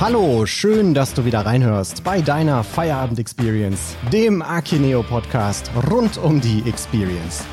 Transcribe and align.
Hallo, 0.00 0.44
schön, 0.44 0.92
dass 0.92 1.14
du 1.14 1.24
wieder 1.24 1.46
reinhörst 1.46 2.02
bei 2.02 2.20
deiner 2.20 2.64
Feierabend 2.64 3.20
Experience, 3.20 3.94
dem 4.12 4.42
Akineo 4.42 5.04
Podcast 5.04 5.70
rund 5.88 6.18
um 6.18 6.40
die 6.40 6.68
Experience. 6.68 7.44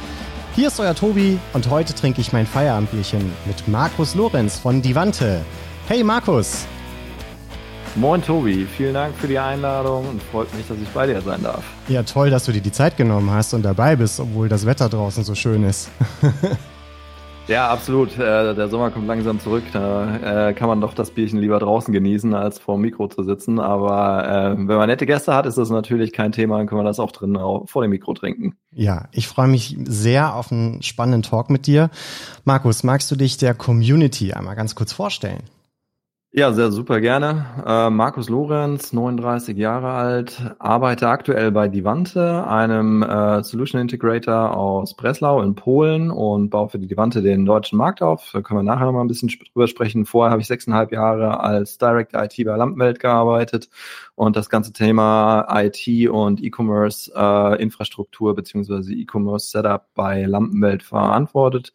Hier 0.55 0.69
ist 0.69 0.79
euer 0.79 0.95
Tobi 0.95 1.37
und 1.53 1.69
heute 1.69 1.93
trinke 1.93 2.19
ich 2.19 2.33
mein 2.33 2.47
Feierabendbierchen 2.47 3.31
mit 3.45 3.67
Markus 3.67 4.15
Lorenz 4.15 4.57
von 4.57 4.81
Divante. 4.81 5.45
Hey 5.87 6.03
Markus! 6.03 6.65
Moin 7.93 8.23
Tobi, 8.23 8.65
vielen 8.65 8.95
Dank 8.95 9.15
für 9.17 9.27
die 9.27 9.37
Einladung 9.37 10.09
und 10.09 10.23
freut 10.23 10.51
mich, 10.55 10.67
dass 10.67 10.77
ich 10.79 10.89
bei 10.89 11.05
dir 11.05 11.21
sein 11.21 11.43
darf. 11.43 11.63
Ja, 11.89 12.01
toll, 12.01 12.31
dass 12.31 12.45
du 12.45 12.51
dir 12.51 12.61
die 12.61 12.71
Zeit 12.71 12.97
genommen 12.97 13.29
hast 13.29 13.53
und 13.53 13.61
dabei 13.61 13.95
bist, 13.95 14.19
obwohl 14.19 14.49
das 14.49 14.65
Wetter 14.65 14.89
draußen 14.89 15.23
so 15.23 15.35
schön 15.35 15.63
ist. 15.63 15.89
Ja, 17.47 17.69
absolut. 17.69 18.17
Äh, 18.17 18.55
der 18.55 18.69
Sommer 18.69 18.91
kommt 18.91 19.07
langsam 19.07 19.39
zurück. 19.39 19.63
Da 19.73 20.49
äh, 20.49 20.53
kann 20.53 20.69
man 20.69 20.79
doch 20.79 20.93
das 20.93 21.11
Bierchen 21.11 21.39
lieber 21.39 21.59
draußen 21.59 21.93
genießen, 21.93 22.33
als 22.33 22.59
vor 22.59 22.75
dem 22.75 22.81
Mikro 22.81 23.07
zu 23.07 23.23
sitzen. 23.23 23.59
Aber 23.59 24.25
äh, 24.25 24.57
wenn 24.57 24.77
man 24.77 24.87
nette 24.87 25.05
Gäste 25.05 25.33
hat, 25.33 25.45
ist 25.45 25.57
das 25.57 25.69
natürlich 25.69 26.13
kein 26.13 26.31
Thema. 26.31 26.57
Dann 26.57 26.67
können 26.67 26.81
wir 26.81 26.85
das 26.85 26.99
auch 26.99 27.11
drin 27.11 27.35
auch 27.35 27.67
vor 27.67 27.81
dem 27.81 27.91
Mikro 27.91 28.13
trinken. 28.13 28.55
Ja, 28.71 29.09
ich 29.11 29.27
freue 29.27 29.47
mich 29.47 29.75
sehr 29.83 30.35
auf 30.35 30.51
einen 30.51 30.81
spannenden 30.81 31.23
Talk 31.23 31.49
mit 31.49 31.67
dir. 31.67 31.89
Markus, 32.45 32.83
magst 32.83 33.11
du 33.11 33.15
dich 33.15 33.37
der 33.37 33.53
Community 33.53 34.33
einmal 34.33 34.55
ganz 34.55 34.75
kurz 34.75 34.93
vorstellen? 34.93 35.43
Ja, 36.33 36.53
sehr 36.53 36.71
super 36.71 37.01
gerne. 37.01 37.45
Äh, 37.65 37.89
Markus 37.89 38.29
Lorenz, 38.29 38.93
39 38.93 39.57
Jahre 39.57 39.91
alt, 39.91 40.41
arbeite 40.59 41.09
aktuell 41.09 41.51
bei 41.51 41.67
Divante, 41.67 42.47
einem 42.47 43.03
äh, 43.03 43.43
Solution 43.43 43.81
Integrator 43.81 44.55
aus 44.55 44.95
Breslau 44.95 45.41
in 45.41 45.55
Polen 45.55 46.09
und 46.09 46.49
baue 46.49 46.69
für 46.69 46.79
die 46.79 46.87
Divante 46.87 47.21
den 47.21 47.45
deutschen 47.45 47.77
Markt 47.77 48.01
auf. 48.01 48.29
Da 48.31 48.41
können 48.41 48.59
wir 48.59 48.63
nachher 48.63 48.85
noch 48.85 48.93
mal 48.93 49.01
ein 49.01 49.09
bisschen 49.09 49.27
drüber 49.27 49.67
sprechen. 49.67 50.05
Vorher 50.05 50.31
habe 50.31 50.41
ich 50.41 50.47
sechseinhalb 50.47 50.93
Jahre 50.93 51.41
als 51.41 51.77
Director 51.77 52.23
IT 52.23 52.35
bei 52.45 52.55
Lampenwelt 52.55 53.01
gearbeitet 53.01 53.69
und 54.15 54.35
das 54.35 54.49
ganze 54.49 54.73
Thema 54.73 55.47
IT 55.49 56.09
und 56.09 56.43
E-Commerce 56.43 57.11
äh, 57.13 58.33
beziehungsweise 58.35 58.93
E-Commerce 58.93 59.49
Setup 59.49 59.85
bei 59.93 60.25
Lampenwelt 60.25 60.83
verantwortet 60.83 61.73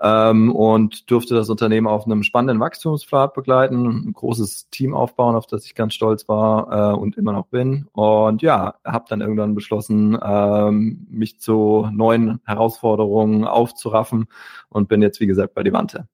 ähm, 0.00 0.54
und 0.54 1.10
durfte 1.10 1.34
das 1.34 1.50
Unternehmen 1.50 1.86
auf 1.86 2.06
einem 2.06 2.22
spannenden 2.22 2.60
Wachstumspfad 2.60 3.34
begleiten, 3.34 4.08
ein 4.08 4.12
großes 4.12 4.70
Team 4.70 4.94
aufbauen, 4.94 5.34
auf 5.34 5.46
das 5.46 5.64
ich 5.64 5.74
ganz 5.74 5.94
stolz 5.94 6.28
war 6.28 6.94
äh, 6.94 6.96
und 6.96 7.16
immer 7.16 7.32
noch 7.32 7.46
bin. 7.46 7.88
Und 7.92 8.42
ja, 8.42 8.74
habe 8.84 9.06
dann 9.08 9.20
irgendwann 9.20 9.54
beschlossen, 9.54 10.18
ähm, 10.22 11.06
mich 11.10 11.40
zu 11.40 11.88
neuen 11.92 12.40
Herausforderungen 12.44 13.44
aufzuraffen 13.44 14.26
und 14.68 14.88
bin 14.88 15.02
jetzt, 15.02 15.20
wie 15.20 15.26
gesagt, 15.26 15.54
bei 15.54 15.62
Devante. 15.62 16.08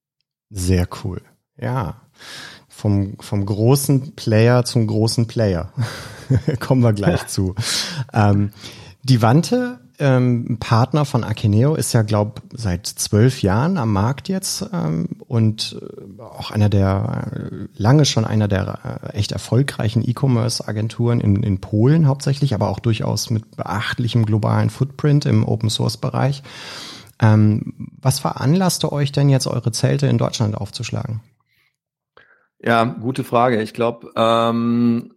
Sehr 0.50 0.86
cool. 1.04 1.20
Ja. 1.56 2.00
Vom, 2.76 3.14
vom 3.20 3.46
großen 3.46 4.14
Player 4.16 4.64
zum 4.64 4.86
großen 4.86 5.26
Player. 5.26 5.72
Kommen 6.60 6.82
wir 6.82 6.92
gleich 6.92 7.26
zu. 7.28 7.54
Ähm, 8.12 8.50
die 9.02 9.22
Wante 9.22 9.78
ähm, 9.98 10.56
Partner 10.58 11.04
von 11.04 11.24
Akeneo, 11.24 11.74
ist 11.74 11.92
ja, 11.92 12.02
glaube 12.02 12.42
seit 12.52 12.86
zwölf 12.86 13.42
Jahren 13.42 13.78
am 13.78 13.92
Markt 13.92 14.28
jetzt 14.28 14.66
ähm, 14.72 15.08
und 15.28 15.80
äh, 15.80 16.22
auch 16.22 16.50
einer 16.50 16.68
der, 16.68 17.28
äh, 17.32 17.66
lange 17.76 18.04
schon 18.04 18.24
einer 18.24 18.48
der 18.48 19.00
äh, 19.04 19.16
echt 19.16 19.32
erfolgreichen 19.32 20.02
E-Commerce-Agenturen 20.06 21.20
in, 21.20 21.42
in 21.42 21.60
Polen 21.60 22.08
hauptsächlich, 22.08 22.54
aber 22.54 22.68
auch 22.68 22.80
durchaus 22.80 23.30
mit 23.30 23.56
beachtlichem 23.56 24.26
globalen 24.26 24.70
Footprint 24.70 25.26
im 25.26 25.46
Open-Source-Bereich. 25.46 26.42
Ähm, 27.20 27.74
was 28.00 28.18
veranlasste 28.18 28.90
euch 28.90 29.12
denn 29.12 29.28
jetzt, 29.28 29.46
eure 29.46 29.70
Zelte 29.70 30.08
in 30.08 30.18
Deutschland 30.18 30.56
aufzuschlagen? 30.56 31.20
Ja, 32.64 32.84
gute 32.84 33.24
Frage. 33.24 33.60
Ich 33.60 33.74
glaube, 33.74 34.10
ähm, 34.16 35.10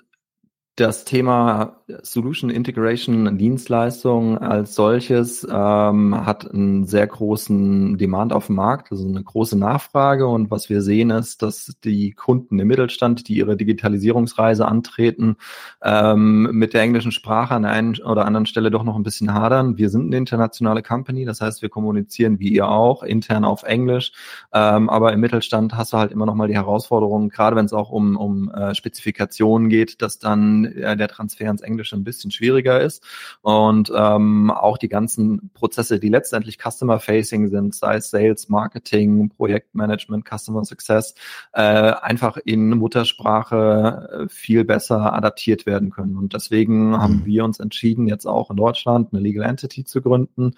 das 0.77 1.05
Thema 1.05 1.81
Solution 2.03 2.51
Integration 2.51 3.39
Dienstleistung 3.39 4.37
als 4.37 4.75
solches 4.75 5.45
ähm, 5.49 6.23
hat 6.23 6.51
einen 6.51 6.85
sehr 6.85 7.07
großen 7.07 7.97
Demand 7.97 8.31
auf 8.31 8.45
dem 8.45 8.57
Markt, 8.57 8.91
also 8.91 9.07
eine 9.07 9.23
große 9.23 9.57
Nachfrage. 9.57 10.27
Und 10.27 10.51
was 10.51 10.69
wir 10.69 10.83
sehen 10.83 11.09
ist, 11.09 11.41
dass 11.41 11.75
die 11.83 12.11
Kunden 12.11 12.59
im 12.59 12.67
Mittelstand, 12.67 13.27
die 13.27 13.37
ihre 13.37 13.57
Digitalisierungsreise 13.57 14.67
antreten, 14.67 15.37
ähm, 15.81 16.49
mit 16.51 16.75
der 16.75 16.83
englischen 16.83 17.11
Sprache 17.11 17.55
an 17.55 17.63
der 17.63 17.71
einen 17.71 17.99
oder 18.01 18.25
anderen 18.25 18.45
Stelle 18.45 18.69
doch 18.69 18.83
noch 18.83 18.97
ein 18.97 19.03
bisschen 19.03 19.33
hadern. 19.33 19.79
Wir 19.79 19.89
sind 19.89 20.05
eine 20.05 20.17
internationale 20.17 20.83
Company, 20.83 21.25
das 21.25 21.41
heißt, 21.41 21.63
wir 21.63 21.69
kommunizieren 21.69 22.39
wie 22.39 22.49
ihr 22.49 22.67
auch 22.67 23.01
intern 23.01 23.45
auf 23.45 23.63
Englisch. 23.63 24.11
Ähm, 24.53 24.91
aber 24.91 25.11
im 25.11 25.21
Mittelstand 25.21 25.75
hast 25.75 25.93
du 25.93 25.97
halt 25.97 26.11
immer 26.11 26.27
noch 26.27 26.35
mal 26.35 26.47
die 26.47 26.55
Herausforderung, 26.55 27.29
gerade 27.29 27.55
wenn 27.55 27.65
es 27.65 27.73
auch 27.73 27.89
um, 27.89 28.15
um 28.15 28.51
äh, 28.51 28.75
Spezifikationen 28.75 29.69
geht, 29.69 30.03
dass 30.03 30.19
dann 30.19 30.66
äh, 30.75 30.97
der 30.97 31.07
Transfer 31.07 31.49
ins 31.49 31.61
Englische 31.61 31.95
ein 31.95 32.03
bisschen 32.03 32.31
schwieriger 32.31 32.81
ist. 32.81 33.03
Und 33.41 33.91
ähm, 33.95 34.51
auch 34.51 34.77
die 34.77 34.89
ganzen 34.89 35.51
Prozesse, 35.53 35.99
die 35.99 36.09
letztendlich 36.09 36.57
Customer-Facing 36.57 37.49
sind, 37.49 37.75
sei 37.75 37.95
es 37.97 38.09
Sales, 38.09 38.49
Marketing, 38.49 39.29
Projektmanagement, 39.29 40.27
Customer 40.27 40.63
Success, 40.65 41.15
äh, 41.53 41.61
einfach 41.61 42.37
in 42.37 42.69
Muttersprache 42.69 44.25
äh, 44.25 44.29
viel 44.29 44.63
besser 44.65 45.13
adaptiert 45.13 45.65
werden 45.65 45.89
können. 45.89 46.17
Und 46.17 46.33
deswegen 46.33 46.89
mhm. 46.89 46.97
haben 46.99 47.25
wir 47.25 47.43
uns 47.45 47.59
entschieden, 47.59 48.07
jetzt 48.07 48.25
auch 48.25 48.49
in 48.49 48.57
Deutschland 48.57 49.13
eine 49.13 49.21
Legal 49.21 49.45
Entity 49.45 49.83
zu 49.83 50.01
gründen. 50.01 50.53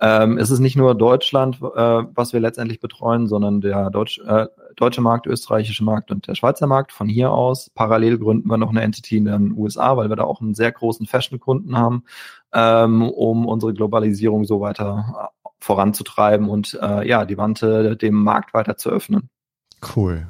Ähm, 0.00 0.38
es 0.38 0.50
ist 0.50 0.58
nicht 0.58 0.76
nur 0.76 0.94
Deutschland, 0.94 1.56
äh, 1.56 2.02
was 2.14 2.32
wir 2.32 2.40
letztendlich 2.40 2.80
betreuen, 2.80 3.28
sondern 3.28 3.60
der 3.60 3.90
Deutsch, 3.90 4.18
äh, 4.26 4.46
deutsche 4.76 5.00
Markt, 5.00 5.26
österreichische 5.26 5.84
Markt 5.84 6.10
und 6.10 6.26
der 6.26 6.34
Schweizer 6.34 6.66
Markt. 6.66 6.92
Von 6.92 7.08
hier 7.08 7.30
aus 7.30 7.70
parallel 7.70 8.18
gründen 8.18 8.48
wir 8.48 8.56
noch 8.56 8.70
eine 8.70 8.82
Entity 8.82 9.18
in 9.18 9.26
den 9.26 9.56
USA, 9.56 9.96
weil 9.96 10.08
wir 10.08 10.16
da 10.16 10.24
auch 10.24 10.40
einen 10.40 10.54
sehr 10.54 10.72
großen 10.72 11.06
Fashion-Kunden 11.06 11.78
haben, 11.78 12.04
ähm, 12.52 13.02
um 13.08 13.46
unsere 13.46 13.72
Globalisierung 13.72 14.44
so 14.44 14.60
weiter 14.60 15.30
äh, 15.44 15.48
voranzutreiben 15.60 16.48
und 16.48 16.78
äh, 16.82 17.06
ja, 17.08 17.24
die 17.24 17.38
Wante 17.38 17.96
dem 17.96 18.14
Markt 18.14 18.52
weiter 18.52 18.76
zu 18.76 18.90
öffnen. 18.90 19.30
Cool. 19.96 20.26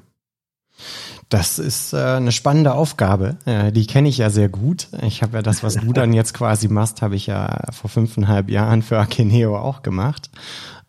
Das 1.28 1.58
ist 1.58 1.92
äh, 1.92 1.96
eine 1.96 2.32
spannende 2.32 2.74
Aufgabe. 2.74 3.36
Äh, 3.44 3.72
die 3.72 3.86
kenne 3.86 4.08
ich 4.08 4.18
ja 4.18 4.30
sehr 4.30 4.48
gut. 4.48 4.88
Ich 5.02 5.22
habe 5.22 5.38
ja 5.38 5.42
das, 5.42 5.62
was 5.62 5.74
du 5.74 5.92
dann 5.92 6.12
jetzt 6.12 6.34
quasi 6.34 6.68
machst, 6.68 7.02
habe 7.02 7.16
ich 7.16 7.26
ja 7.26 7.60
vor 7.72 7.90
fünfeinhalb 7.90 8.50
Jahren 8.50 8.82
für 8.82 8.98
Akeneo 8.98 9.58
auch 9.58 9.82
gemacht. 9.82 10.30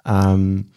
Ähm, 0.05 0.71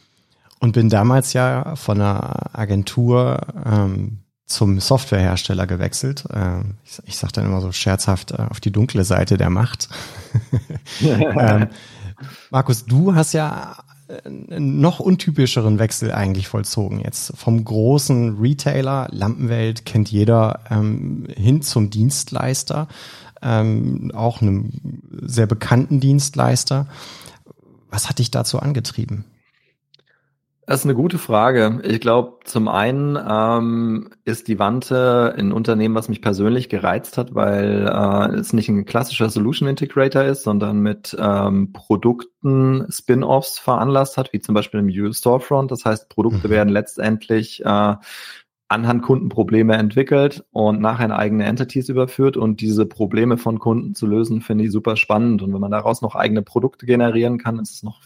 und 0.60 0.72
bin 0.72 0.88
damals 0.88 1.32
ja 1.32 1.76
von 1.76 2.00
einer 2.00 2.56
Agentur 2.56 3.41
ähm, 3.64 4.19
zum 4.46 4.80
Softwarehersteller 4.80 5.66
gewechselt. 5.66 6.25
Ähm, 6.32 6.76
ich, 6.84 6.98
ich 7.04 7.16
sage 7.16 7.34
dann 7.34 7.44
immer 7.44 7.60
so 7.60 7.70
scherzhaft 7.70 8.32
äh, 8.32 8.46
auf 8.48 8.60
die 8.60 8.72
dunkle 8.72 9.04
Seite 9.04 9.36
der 9.36 9.50
Macht. 9.50 9.88
ähm, 11.00 11.69
Markus, 12.50 12.84
du 12.86 13.14
hast 13.14 13.34
ja 13.34 13.76
noch 14.26 15.00
untypischeren 15.00 15.78
Wechsel 15.78 16.12
eigentlich 16.12 16.48
vollzogen. 16.48 17.00
Jetzt 17.00 17.32
vom 17.36 17.62
großen 17.62 18.38
Retailer, 18.38 19.08
Lampenwelt 19.10 19.84
kennt 19.84 20.10
jeder, 20.10 20.60
ähm, 20.70 21.26
hin 21.36 21.60
zum 21.62 21.91
Dienstleister, 21.91 22.88
ähm, 23.42 24.10
auch 24.14 24.41
einem 24.41 24.70
sehr 25.22 25.46
bekannten 25.46 26.00
Dienstleister. 26.00 26.86
Was 27.91 28.08
hat 28.08 28.19
dich 28.19 28.30
dazu 28.30 28.58
angetrieben? 28.60 29.24
Das 30.69 30.81
ist 30.81 30.84
eine 30.84 30.95
gute 30.95 31.17
Frage. 31.17 31.81
Ich 31.83 31.99
glaube, 31.99 32.41
zum 32.45 32.69
einen 32.69 33.19
ähm, 33.27 34.11
ist 34.27 34.49
die 34.49 34.59
Wante 34.59 35.34
ein 35.34 35.51
Unternehmen, 35.51 35.95
was 35.95 36.11
mich 36.11 36.21
persönlich 36.21 36.69
gereizt 36.69 37.17
hat, 37.17 37.34
weil 37.34 37.91
äh, 37.91 38.37
es 38.37 38.53
nicht 38.53 38.69
ein 38.69 38.84
klassischer 38.84 39.31
Solution 39.31 39.67
Integrator 39.67 40.25
ist, 40.25 40.43
sondern 40.43 40.81
mit 40.81 41.17
ähm, 41.19 41.73
Produkten 41.73 42.84
Spin-offs 42.91 43.59
veranlasst 43.59 44.19
hat, 44.19 44.34
wie 44.34 44.41
zum 44.41 44.55
Beispiel 44.55 44.81
im 44.81 44.89
User 44.89 45.15
Storefront. 45.15 45.71
Das 45.71 45.87
heißt, 45.87 46.11
Produkte 46.11 46.49
mhm. 46.49 46.53
werden 46.53 46.69
letztendlich 46.69 47.65
äh, 47.65 47.95
anhand 48.69 49.03
Kundenprobleme 49.03 49.75
entwickelt 49.75 50.44
und 50.50 50.82
nachher 50.82 51.06
in 51.06 51.12
eigene 51.12 51.47
Entities 51.47 51.88
überführt 51.88 52.37
und 52.37 52.61
diese 52.61 52.85
Probleme 52.85 53.38
von 53.38 53.59
Kunden 53.59 53.94
zu 53.94 54.06
lösen, 54.06 54.43
finde 54.43 54.64
ich 54.64 54.71
super 54.71 54.97
spannend. 54.97 55.41
Und 55.41 55.55
wenn 55.55 55.62
man 55.62 55.71
daraus 55.71 56.03
noch 56.03 56.14
eigene 56.14 56.43
Produkte 56.43 56.85
generieren 56.85 57.38
kann, 57.38 57.59
ist 57.59 57.73
es 57.73 57.82
noch 57.82 58.03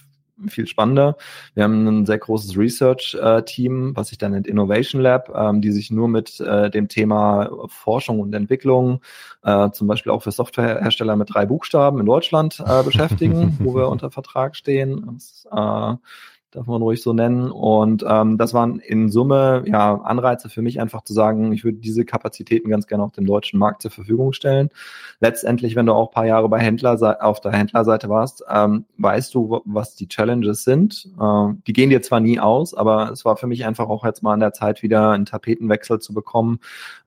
viel 0.48 0.66
spannender. 0.66 1.16
Wir 1.54 1.64
haben 1.64 1.86
ein 1.86 2.06
sehr 2.06 2.18
großes 2.18 2.56
Research-Team, 2.56 3.92
was 3.94 4.08
sich 4.08 4.18
dann 4.18 4.32
nennt 4.32 4.46
Innovation 4.46 5.00
Lab, 5.00 5.32
ähm, 5.34 5.60
die 5.60 5.72
sich 5.72 5.90
nur 5.90 6.08
mit 6.08 6.40
äh, 6.40 6.70
dem 6.70 6.88
Thema 6.88 7.50
Forschung 7.68 8.20
und 8.20 8.34
Entwicklung, 8.34 9.00
äh, 9.42 9.70
zum 9.70 9.86
Beispiel 9.86 10.12
auch 10.12 10.22
für 10.22 10.32
Softwarehersteller 10.32 11.16
mit 11.16 11.32
drei 11.32 11.46
Buchstaben 11.46 12.00
in 12.00 12.06
Deutschland 12.06 12.62
äh, 12.66 12.82
beschäftigen, 12.82 13.58
wo 13.60 13.74
wir 13.74 13.88
unter 13.90 14.10
Vertrag 14.10 14.56
stehen. 14.56 15.18
Das, 15.18 15.46
darf 16.52 16.66
man 16.66 16.82
ruhig 16.82 17.02
so 17.02 17.12
nennen. 17.12 17.50
Und 17.50 18.04
ähm, 18.06 18.36
das 18.36 18.54
waren 18.54 18.78
in 18.78 19.08
Summe 19.08 19.64
ja 19.66 19.94
Anreize 20.02 20.50
für 20.50 20.62
mich 20.62 20.80
einfach 20.80 21.02
zu 21.02 21.14
sagen, 21.14 21.52
ich 21.52 21.64
würde 21.64 21.78
diese 21.78 22.04
Kapazitäten 22.04 22.68
ganz 22.68 22.86
gerne 22.86 23.02
auf 23.02 23.12
dem 23.12 23.26
deutschen 23.26 23.58
Markt 23.58 23.82
zur 23.82 23.90
Verfügung 23.90 24.32
stellen. 24.34 24.68
Letztendlich, 25.20 25.76
wenn 25.76 25.86
du 25.86 25.94
auch 25.94 26.10
paar 26.10 26.26
Jahre 26.26 26.48
bei 26.48 26.60
Händler 26.60 26.92
auf 27.20 27.40
der 27.40 27.52
Händlerseite 27.52 28.08
warst, 28.08 28.44
ähm, 28.50 28.84
weißt 28.98 29.34
du, 29.34 29.62
was 29.64 29.94
die 29.94 30.08
Challenges 30.08 30.62
sind. 30.64 31.08
Ähm, 31.20 31.62
die 31.66 31.72
gehen 31.72 31.88
dir 31.88 32.02
zwar 32.02 32.20
nie 32.20 32.38
aus, 32.38 32.74
aber 32.74 33.10
es 33.10 33.24
war 33.24 33.36
für 33.36 33.46
mich 33.46 33.64
einfach 33.64 33.88
auch 33.88 34.04
jetzt 34.04 34.22
mal 34.22 34.34
an 34.34 34.40
der 34.40 34.52
Zeit, 34.52 34.82
wieder 34.82 35.10
einen 35.10 35.24
Tapetenwechsel 35.24 36.00
zu 36.00 36.12
bekommen. 36.12 36.58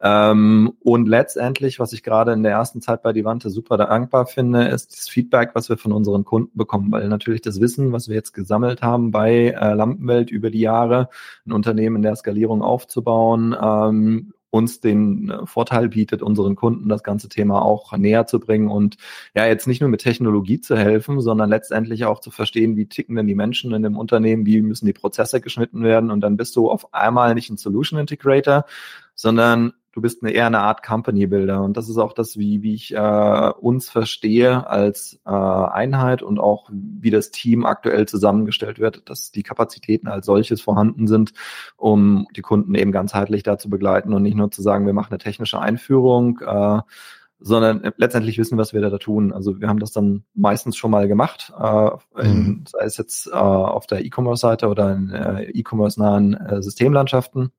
Ähm, 0.02 0.74
und 0.82 1.08
letztendlich, 1.08 1.80
was 1.80 1.94
ich 1.94 2.02
gerade 2.02 2.34
in 2.34 2.42
der 2.42 2.54
ersten 2.54 2.82
Zeit 2.82 3.04
bei 3.04 3.14
Divante 3.14 3.52
super 3.52 3.78
dankbar 3.78 4.26
finde, 4.26 4.68
ist 4.70 4.92
das 4.94 5.08
Feedback, 5.08 5.52
was 5.54 5.70
wir 5.70 5.78
von 5.78 5.92
unseren 5.92 6.26
Kunden 6.26 6.58
bekommen, 6.58 6.92
weil 6.92 7.08
natürlich 7.10 7.42
das 7.42 7.62
Wissen, 7.62 7.92
was 7.92 8.08
wir 8.08 8.16
jetzt 8.16 8.34
gesammelt 8.34 8.82
haben 8.82 9.12
bei 9.12 9.35
äh, 9.36 9.74
Lampenwelt 9.74 10.32
über 10.32 10.50
die 10.50 10.62
Jahre, 10.62 11.10
ein 11.46 11.54
Unternehmen 11.54 11.98
in 11.98 12.02
der 12.02 12.16
Skalierung 12.16 12.62
aufzubauen, 12.62 13.56
ähm, 13.60 14.34
uns 14.56 14.80
den 14.80 15.30
äh, 15.30 15.46
Vorteil 15.46 15.90
bietet, 15.90 16.22
unseren 16.22 16.56
Kunden 16.56 16.90
das 16.90 17.04
ganze 17.04 17.30
Thema 17.30 17.62
auch 17.62 17.96
näher 17.98 18.26
zu 18.26 18.40
bringen 18.40 18.70
und 18.70 18.98
ja, 19.36 19.46
jetzt 19.46 19.68
nicht 19.68 19.82
nur 19.82 19.90
mit 19.90 20.02
Technologie 20.02 20.62
zu 20.62 20.78
helfen, 20.78 21.20
sondern 21.20 21.50
letztendlich 21.50 22.06
auch 22.06 22.22
zu 22.22 22.32
verstehen, 22.32 22.78
wie 22.78 22.88
ticken 22.88 23.16
denn 23.18 23.28
die 23.28 23.36
Menschen 23.36 23.74
in 23.74 23.84
dem 23.84 23.98
Unternehmen, 23.98 24.46
wie 24.46 24.62
müssen 24.62 24.86
die 24.86 24.94
Prozesse 24.94 25.42
geschnitten 25.42 25.84
werden 25.84 26.10
und 26.10 26.22
dann 26.22 26.38
bist 26.38 26.56
du 26.56 26.72
auf 26.72 26.94
einmal 26.94 27.36
nicht 27.36 27.50
ein 27.50 27.58
Solution 27.58 28.00
Integrator, 28.00 28.66
sondern 29.14 29.74
du 29.96 30.02
bist 30.02 30.22
eine, 30.22 30.34
eher 30.34 30.46
eine 30.46 30.60
Art 30.60 30.84
Company 30.84 31.26
Builder. 31.26 31.64
Und 31.64 31.78
das 31.78 31.88
ist 31.88 31.98
auch 31.98 32.12
das, 32.12 32.38
wie, 32.38 32.62
wie 32.62 32.74
ich 32.74 32.94
äh, 32.94 33.50
uns 33.62 33.90
verstehe 33.90 34.68
als 34.68 35.20
äh, 35.26 35.30
Einheit 35.30 36.22
und 36.22 36.38
auch 36.38 36.70
wie 36.70 37.12
das 37.12 37.32
Team 37.32 37.66
aktuell 37.66 38.06
zusammengestellt 38.06 38.78
wird, 38.78 39.10
dass 39.10 39.32
die 39.32 39.42
Kapazitäten 39.42 40.10
als 40.10 40.26
solches 40.26 40.60
vorhanden 40.62 41.08
sind, 41.08 41.32
um 41.78 42.28
die 42.36 42.42
Kunden 42.42 42.76
eben 42.76 42.92
ganzheitlich 42.92 43.44
da 43.44 43.58
zu 43.58 43.70
begleiten 43.70 44.14
und 44.14 44.22
nicht 44.22 44.36
nur 44.36 44.52
zu 44.52 44.62
sagen, 44.62 44.86
wir 44.86 44.94
machen 44.94 45.12
eine 45.12 45.18
technische 45.18 45.62
Einführung, 45.62 46.40
äh, 46.46 46.82
sondern 47.40 47.94
letztendlich 47.96 48.38
wissen, 48.38 48.58
was 48.58 48.74
wir 48.74 48.82
da 48.82 48.98
tun. 48.98 49.32
Also 49.32 49.62
wir 49.62 49.70
haben 49.70 49.80
das 49.80 49.94
dann 49.94 50.26
meistens 50.34 50.76
schon 50.76 50.92
mal 50.92 51.08
gemacht, 51.08 51.54
äh, 51.58 51.90
in, 52.22 52.38
mhm. 52.38 52.64
sei 52.68 52.84
es 52.84 52.98
jetzt 52.98 53.28
äh, 53.28 53.32
auf 53.32 53.88
der 53.88 54.04
E-Commerce-Seite 54.04 54.68
oder 54.68 54.94
in 54.94 55.10
äh, 55.12 55.44
E-Commerce-nahen 55.52 56.34
äh, 56.34 56.62
Systemlandschaften. 56.62 57.52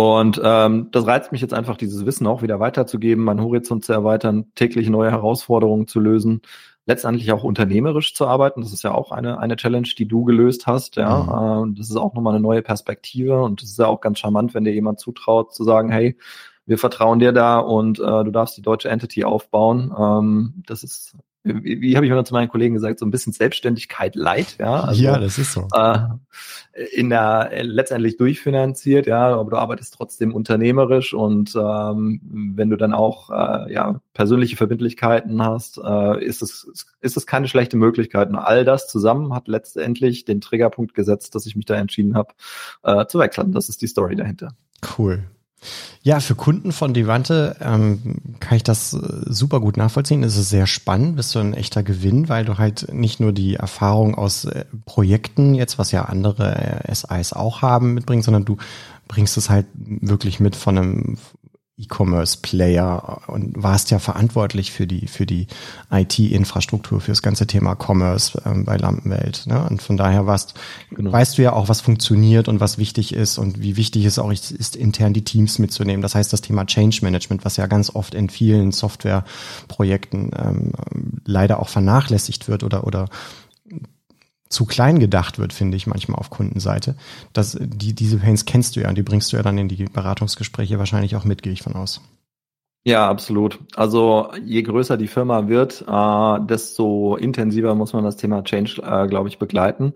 Und 0.00 0.40
ähm, 0.42 0.88
das 0.92 1.06
reizt 1.06 1.30
mich 1.30 1.42
jetzt 1.42 1.52
einfach, 1.52 1.76
dieses 1.76 2.06
Wissen 2.06 2.26
auch 2.26 2.40
wieder 2.40 2.58
weiterzugeben, 2.58 3.22
meinen 3.22 3.42
Horizont 3.42 3.84
zu 3.84 3.92
erweitern, 3.92 4.46
täglich 4.54 4.88
neue 4.88 5.10
Herausforderungen 5.10 5.88
zu 5.88 6.00
lösen, 6.00 6.40
letztendlich 6.86 7.30
auch 7.32 7.44
unternehmerisch 7.44 8.14
zu 8.14 8.26
arbeiten. 8.26 8.62
Das 8.62 8.72
ist 8.72 8.82
ja 8.82 8.92
auch 8.94 9.12
eine, 9.12 9.38
eine 9.38 9.56
Challenge, 9.56 9.88
die 9.98 10.08
du 10.08 10.24
gelöst 10.24 10.66
hast. 10.66 10.96
Ja, 10.96 11.64
mhm. 11.64 11.72
äh, 11.74 11.76
das 11.76 11.90
ist 11.90 11.96
auch 11.96 12.14
nochmal 12.14 12.32
eine 12.32 12.42
neue 12.42 12.62
Perspektive 12.62 13.42
und 13.42 13.60
das 13.60 13.72
ist 13.72 13.78
ja 13.78 13.88
auch 13.88 14.00
ganz 14.00 14.20
charmant, 14.20 14.54
wenn 14.54 14.64
dir 14.64 14.72
jemand 14.72 15.00
zutraut, 15.00 15.52
zu 15.52 15.64
sagen, 15.64 15.90
hey, 15.90 16.16
wir 16.64 16.78
vertrauen 16.78 17.18
dir 17.18 17.32
da 17.32 17.58
und 17.58 17.98
äh, 17.98 18.24
du 18.24 18.30
darfst 18.30 18.56
die 18.56 18.62
deutsche 18.62 18.88
Entity 18.88 19.24
aufbauen. 19.24 19.94
Ähm, 19.98 20.62
das 20.66 20.82
ist 20.82 21.14
wie, 21.42 21.80
wie 21.80 21.96
habe 21.96 22.04
ich 22.04 22.12
mal 22.12 22.24
zu 22.24 22.34
meinen 22.34 22.48
Kollegen 22.48 22.74
gesagt, 22.74 22.98
so 22.98 23.06
ein 23.06 23.10
bisschen 23.10 23.32
Selbstständigkeit 23.32 24.14
light, 24.14 24.56
ja. 24.58 24.80
Also, 24.80 25.02
ja, 25.02 25.18
das 25.18 25.38
ist 25.38 25.52
so. 25.52 25.68
Äh, 25.72 26.08
in 26.92 27.10
der 27.10 27.50
äh, 27.52 27.62
letztendlich 27.62 28.16
durchfinanziert, 28.16 29.06
ja, 29.06 29.34
aber 29.34 29.50
du 29.50 29.56
arbeitest 29.56 29.94
trotzdem 29.94 30.34
unternehmerisch 30.34 31.14
und 31.14 31.54
ähm, 31.56 32.20
wenn 32.54 32.70
du 32.70 32.76
dann 32.76 32.92
auch 32.92 33.30
äh, 33.30 33.72
ja 33.72 34.00
persönliche 34.12 34.56
Verbindlichkeiten 34.56 35.42
hast, 35.42 35.78
äh, 35.78 36.24
ist 36.24 36.42
es 36.42 36.86
ist 37.00 37.16
es 37.16 37.26
keine 37.26 37.48
schlechte 37.48 37.76
Möglichkeit. 37.76 38.28
Und 38.28 38.36
all 38.36 38.64
das 38.64 38.88
zusammen 38.88 39.34
hat 39.34 39.48
letztendlich 39.48 40.24
den 40.24 40.40
Triggerpunkt 40.40 40.94
gesetzt, 40.94 41.34
dass 41.34 41.46
ich 41.46 41.56
mich 41.56 41.64
da 41.64 41.74
entschieden 41.74 42.16
habe, 42.16 42.34
äh, 42.82 43.06
zu 43.06 43.18
wechseln. 43.18 43.52
Das 43.52 43.68
ist 43.68 43.82
die 43.82 43.88
Story 43.88 44.14
dahinter. 44.14 44.54
Cool. 44.98 45.24
Ja, 46.02 46.20
für 46.20 46.34
Kunden 46.34 46.72
von 46.72 46.94
Devante 46.94 47.56
ähm, 47.60 48.16
kann 48.40 48.56
ich 48.56 48.62
das 48.62 48.94
äh, 48.94 48.98
super 49.26 49.60
gut 49.60 49.76
nachvollziehen. 49.76 50.22
Es 50.22 50.36
ist 50.36 50.48
sehr 50.48 50.66
spannend, 50.66 51.16
bist 51.16 51.34
du 51.34 51.40
ein 51.40 51.52
echter 51.52 51.82
Gewinn, 51.82 52.28
weil 52.28 52.44
du 52.44 52.56
halt 52.56 52.92
nicht 52.92 53.20
nur 53.20 53.32
die 53.32 53.56
Erfahrung 53.56 54.14
aus 54.14 54.46
äh, 54.46 54.64
Projekten 54.86 55.54
jetzt, 55.54 55.78
was 55.78 55.92
ja 55.92 56.06
andere 56.06 56.56
äh, 56.88 56.94
SIs 56.94 57.34
auch 57.34 57.60
haben, 57.60 57.94
mitbringst, 57.94 58.24
sondern 58.24 58.46
du 58.46 58.56
bringst 59.08 59.36
es 59.36 59.50
halt 59.50 59.66
wirklich 59.74 60.40
mit 60.40 60.56
von 60.56 60.78
einem 60.78 61.18
E-Commerce-Player 61.80 63.22
und 63.28 63.62
warst 63.62 63.90
ja 63.90 63.98
verantwortlich 63.98 64.72
für 64.72 64.86
die, 64.86 65.06
für 65.06 65.26
die 65.26 65.46
IT-Infrastruktur, 65.90 67.00
für 67.00 67.10
das 67.10 67.22
ganze 67.22 67.46
Thema 67.46 67.76
Commerce 67.76 68.40
ähm, 68.44 68.64
bei 68.64 68.76
Lampenwelt. 68.76 69.46
Ne? 69.46 69.66
Und 69.68 69.82
von 69.82 69.96
daher 69.96 70.26
warst, 70.26 70.54
genau. 70.90 71.12
weißt 71.12 71.38
du 71.38 71.42
ja 71.42 71.52
auch, 71.52 71.68
was 71.68 71.80
funktioniert 71.80 72.48
und 72.48 72.60
was 72.60 72.78
wichtig 72.78 73.14
ist 73.14 73.38
und 73.38 73.62
wie 73.62 73.76
wichtig 73.76 74.04
es 74.04 74.18
auch 74.18 74.30
ist, 74.30 74.50
ist, 74.50 74.76
intern 74.76 75.12
die 75.12 75.24
Teams 75.24 75.58
mitzunehmen. 75.58 76.02
Das 76.02 76.14
heißt, 76.14 76.32
das 76.32 76.42
Thema 76.42 76.66
Change 76.66 77.00
Management, 77.02 77.44
was 77.44 77.56
ja 77.56 77.66
ganz 77.66 77.94
oft 77.94 78.14
in 78.14 78.28
vielen 78.28 78.72
Softwareprojekten 78.72 80.30
ähm, 80.36 80.72
leider 81.24 81.60
auch 81.60 81.68
vernachlässigt 81.68 82.48
wird 82.48 82.62
oder, 82.64 82.86
oder 82.86 83.08
zu 84.50 84.66
klein 84.66 84.98
gedacht 84.98 85.38
wird, 85.38 85.52
finde 85.52 85.76
ich 85.76 85.86
manchmal 85.86 86.18
auf 86.18 86.28
Kundenseite. 86.28 86.96
Das, 87.32 87.56
die, 87.58 87.94
diese 87.94 88.18
Pains 88.18 88.44
kennst 88.44 88.76
du 88.76 88.80
ja 88.80 88.88
und 88.88 88.98
die 88.98 89.02
bringst 89.02 89.32
du 89.32 89.36
ja 89.36 89.42
dann 89.42 89.56
in 89.56 89.68
die 89.68 89.84
Beratungsgespräche 89.84 90.78
wahrscheinlich 90.78 91.16
auch 91.16 91.24
mit, 91.24 91.42
gehe 91.42 91.52
ich 91.52 91.62
von 91.62 91.74
aus. 91.74 92.00
Ja, 92.82 93.10
absolut. 93.10 93.58
Also 93.76 94.30
je 94.42 94.62
größer 94.62 94.96
die 94.96 95.06
Firma 95.06 95.48
wird, 95.48 95.84
äh, 95.86 96.46
desto 96.46 97.16
intensiver 97.16 97.74
muss 97.74 97.92
man 97.92 98.04
das 98.04 98.16
Thema 98.16 98.42
Change, 98.42 98.80
äh, 98.82 99.06
glaube 99.06 99.28
ich, 99.28 99.38
begleiten. 99.38 99.92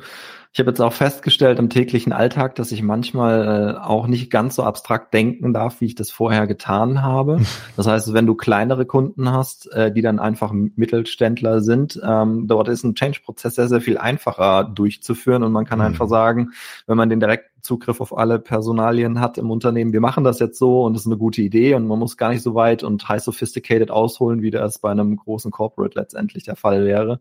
Ich 0.52 0.60
habe 0.60 0.70
jetzt 0.70 0.81
auch 0.81 0.92
festgestellt 0.92 1.58
im 1.58 1.69
täglichen 1.69 2.12
Alltag, 2.12 2.54
dass 2.54 2.70
ich 2.70 2.81
manchmal 2.81 3.75
äh, 3.75 3.84
auch 3.84 4.06
nicht 4.06 4.31
ganz 4.31 4.54
so 4.54 4.62
abstrakt 4.62 5.12
denken 5.12 5.52
darf, 5.52 5.81
wie 5.81 5.86
ich 5.86 5.96
das 5.96 6.12
vorher 6.12 6.46
getan 6.46 7.02
habe. 7.02 7.40
Das 7.76 7.88
heißt, 7.88 8.12
wenn 8.12 8.26
du 8.26 8.36
kleinere 8.36 8.86
Kunden 8.86 9.32
hast, 9.32 9.72
äh, 9.72 9.90
die 9.90 10.02
dann 10.02 10.20
einfach 10.20 10.52
Mittelständler 10.52 11.60
sind, 11.60 11.98
ähm, 12.06 12.46
dort 12.46 12.69
ist 12.69 12.84
ein 12.84 12.94
Change-Prozess 12.94 13.56
sehr, 13.56 13.66
sehr 13.66 13.81
viel 13.81 13.98
einfacher 13.98 14.62
durchzuführen 14.62 15.42
und 15.42 15.50
man 15.50 15.64
kann 15.64 15.81
mhm. 15.81 15.86
einfach 15.86 16.06
sagen, 16.06 16.50
wenn 16.86 16.96
man 16.96 17.08
den 17.08 17.19
direkten 17.19 17.54
Zugriff 17.64 18.02
auf 18.02 18.16
alle 18.16 18.38
Personalien 18.38 19.20
hat 19.20 19.38
im 19.38 19.50
Unternehmen, 19.50 19.94
wir 19.94 20.02
machen 20.02 20.22
das 20.22 20.38
jetzt 20.38 20.58
so 20.58 20.84
und 20.84 20.93
das 20.93 21.02
ist 21.02 21.06
eine 21.06 21.16
gute 21.16 21.40
Idee 21.40 21.75
und 21.75 21.87
man 21.87 21.99
muss 21.99 22.19
gar 22.19 22.28
nicht 22.28 22.43
so 22.43 22.55
weit 22.55 22.82
und 22.82 23.08
high 23.08 23.22
sophisticated 23.22 23.90
ausholen, 23.90 24.43
wie 24.43 24.50
das 24.50 24.78
bei 24.78 24.90
einem 24.90 25.16
großen 25.16 25.50
Corporate 25.50 25.99
letztendlich 25.99 26.44
der 26.44 26.56
Fall 26.56 26.84
wäre. 26.84 27.20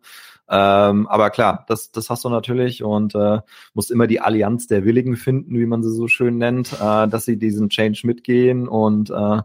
Ähm, 0.50 1.08
aber 1.08 1.30
klar, 1.30 1.64
das, 1.70 1.92
das 1.92 2.10
hast 2.10 2.26
du 2.26 2.30
natürlich 2.30 2.84
und 2.84 3.16
äh, 3.16 3.40
musst 3.74 3.90
immer 3.90 4.06
die 4.06 4.20
Allianz 4.20 4.68
der 4.68 4.84
Willigen 4.84 5.16
finden, 5.16 5.58
wie 5.58 5.66
man 5.66 5.82
sie 5.82 5.96
so 5.96 6.10
schön 6.10 6.38
nennt, 6.38 6.74
äh, 6.74 7.08
dass 7.08 7.24
sie 7.24 7.38
diesen 7.38 7.70
Change 7.70 8.02
mitgehen 8.04 8.68
und 8.68 9.12
äh, 9.12 9.42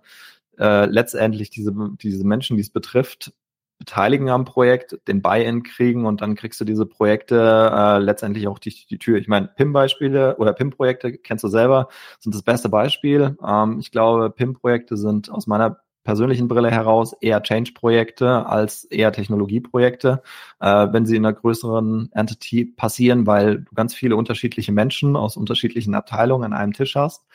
äh, 0.58 0.86
letztendlich 0.86 1.50
diese, 1.50 1.72
diese 2.02 2.26
Menschen, 2.26 2.56
die 2.56 2.62
es 2.62 2.70
betrifft, 2.70 3.32
beteiligen 3.78 4.28
am 4.28 4.44
Projekt, 4.44 4.98
den 5.06 5.22
Buy-in 5.22 5.62
kriegen 5.62 6.04
und 6.04 6.20
dann 6.20 6.34
kriegst 6.34 6.60
du 6.60 6.64
diese 6.64 6.86
Projekte 6.86 7.70
äh, 7.72 7.98
letztendlich 7.98 8.48
auch 8.48 8.58
die, 8.58 8.74
die 8.88 8.98
Tür. 8.98 9.18
Ich 9.18 9.28
meine, 9.28 9.48
PIM-Beispiele 9.48 10.36
oder 10.36 10.52
PIM-Projekte 10.52 11.18
kennst 11.18 11.44
du 11.44 11.48
selber, 11.48 11.88
sind 12.18 12.34
das 12.34 12.42
beste 12.42 12.68
Beispiel. 12.68 13.36
Ähm, 13.46 13.78
ich 13.78 13.90
glaube, 13.90 14.30
PIM-Projekte 14.30 14.96
sind 14.96 15.30
aus 15.30 15.46
meiner 15.46 15.80
persönlichen 16.08 16.48
Brille 16.48 16.70
heraus 16.70 17.12
eher 17.20 17.42
Change-Projekte 17.42 18.46
als 18.46 18.84
eher 18.84 19.12
Technologieprojekte, 19.12 20.22
äh, 20.58 20.86
wenn 20.90 21.04
sie 21.04 21.16
in 21.16 21.26
einer 21.26 21.34
größeren 21.34 22.10
Entity 22.12 22.64
passieren, 22.64 23.26
weil 23.26 23.60
du 23.60 23.74
ganz 23.74 23.94
viele 23.94 24.16
unterschiedliche 24.16 24.72
Menschen 24.72 25.16
aus 25.16 25.36
unterschiedlichen 25.36 25.94
Abteilungen 25.94 26.52
an 26.52 26.58
einem 26.58 26.72
Tisch 26.72 26.96
hast, 26.96 27.26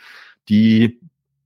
die 0.50 1.00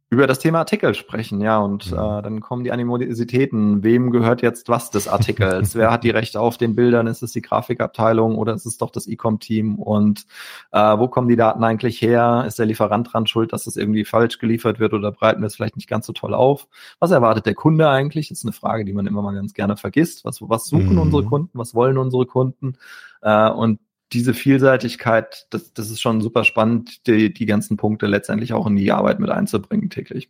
über 0.10 0.26
das 0.26 0.40
Thema 0.40 0.60
Artikel 0.60 0.96
sprechen, 0.96 1.42
ja, 1.42 1.58
und 1.58 1.92
mhm. 1.92 1.98
äh, 1.98 2.22
dann 2.22 2.40
kommen 2.40 2.64
die 2.64 2.72
Animositäten. 2.72 3.84
Wem 3.84 4.12
gehört 4.12 4.42
jetzt 4.42 4.70
was 4.70 4.90
des 4.90 5.10
Artikels? 5.10 5.76
Wer 5.76 5.92
hat 5.92 6.06
die 6.06 6.12
Rechte 6.12 6.40
auf 6.40 6.58
den 6.58 6.76
Bildern? 6.76 7.08
Ist 7.08 7.24
es 7.24 7.34
die 7.34 7.42
Grafikabteilung 7.42 8.38
oder 8.38 8.54
ist 8.54 8.66
es 8.66 8.78
doch 8.78 8.90
das 8.90 9.08
E-Com-Team? 9.08 9.76
Und 9.76 10.26
äh, 10.72 10.98
wo 10.98 11.10
kommen 11.10 11.28
die 11.28 11.36
Daten 11.36 11.62
eigentlich 11.66 12.02
her? 12.02 12.46
Ist 12.48 12.58
der 12.58 12.66
Lieferant 12.66 13.12
dran 13.12 13.28
schuld, 13.28 13.52
dass 13.52 13.68
es 13.68 13.76
irgendwie 13.76 14.06
falsch 14.06 14.40
geliefert 14.40 14.80
wird 14.80 14.94
oder 14.94 15.12
breiten 15.12 15.42
wir 15.42 15.48
es 15.48 15.56
vielleicht 15.56 15.76
nicht 15.76 15.90
ganz 15.90 16.06
so 16.06 16.14
toll 16.14 16.34
auf? 16.34 16.70
Was 17.00 17.12
erwartet 17.12 17.46
der 17.46 17.56
Kunde 17.56 17.90
eigentlich? 17.90 18.30
Das 18.30 18.38
ist 18.38 18.46
eine 18.46 18.54
Frage, 18.54 18.86
die 18.86 18.94
man 18.94 19.08
immer 19.08 19.22
mal 19.22 19.36
ganz 19.36 19.54
gerne 19.54 19.76
vergisst. 19.76 20.24
Was, 20.24 20.42
was 20.42 20.68
suchen 20.68 20.94
mhm. 20.94 21.02
unsere 21.02 21.26
Kunden? 21.26 21.60
Was 21.60 21.76
wollen 21.76 21.98
unsere 21.98 22.26
Kunden? 22.26 22.78
Äh, 23.22 23.50
und 23.50 23.80
diese 24.14 24.34
Vielseitigkeit, 24.34 25.48
das, 25.50 25.74
das 25.74 25.90
ist 25.90 26.02
schon 26.02 26.22
super 26.22 26.44
spannend, 26.44 27.06
die, 27.08 27.34
die 27.34 27.46
ganzen 27.46 27.78
Punkte 27.78 28.08
letztendlich 28.08 28.54
auch 28.54 28.68
in 28.68 28.76
die 28.76 28.92
Arbeit 28.92 29.20
mit 29.20 29.30
einzubringen 29.30 29.90
täglich. 29.90 30.30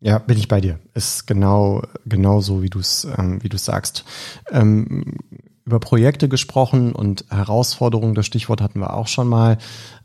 Ja, 0.00 0.18
bin 0.18 0.38
ich 0.38 0.48
bei 0.48 0.60
dir. 0.60 0.78
Ist 0.94 1.26
genau, 1.26 1.82
genau 2.06 2.40
so, 2.40 2.62
wie 2.62 2.70
du 2.70 2.78
es, 2.78 3.06
ähm, 3.18 3.42
wie 3.42 3.50
du 3.50 3.58
sagst. 3.58 4.04
Ähm, 4.50 5.18
über 5.66 5.78
Projekte 5.78 6.28
gesprochen 6.28 6.92
und 6.92 7.24
Herausforderungen, 7.30 8.14
das 8.14 8.26
Stichwort 8.26 8.60
hatten 8.62 8.80
wir 8.80 8.94
auch 8.94 9.08
schon 9.08 9.28
mal. 9.28 9.58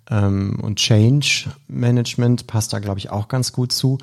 Ähm, 0.10 0.60
und 0.62 0.78
Change 0.78 1.50
Management 1.68 2.46
passt 2.46 2.74
da, 2.74 2.80
glaube 2.80 3.00
ich, 3.00 3.10
auch 3.10 3.28
ganz 3.28 3.54
gut 3.54 3.72
zu 3.72 3.98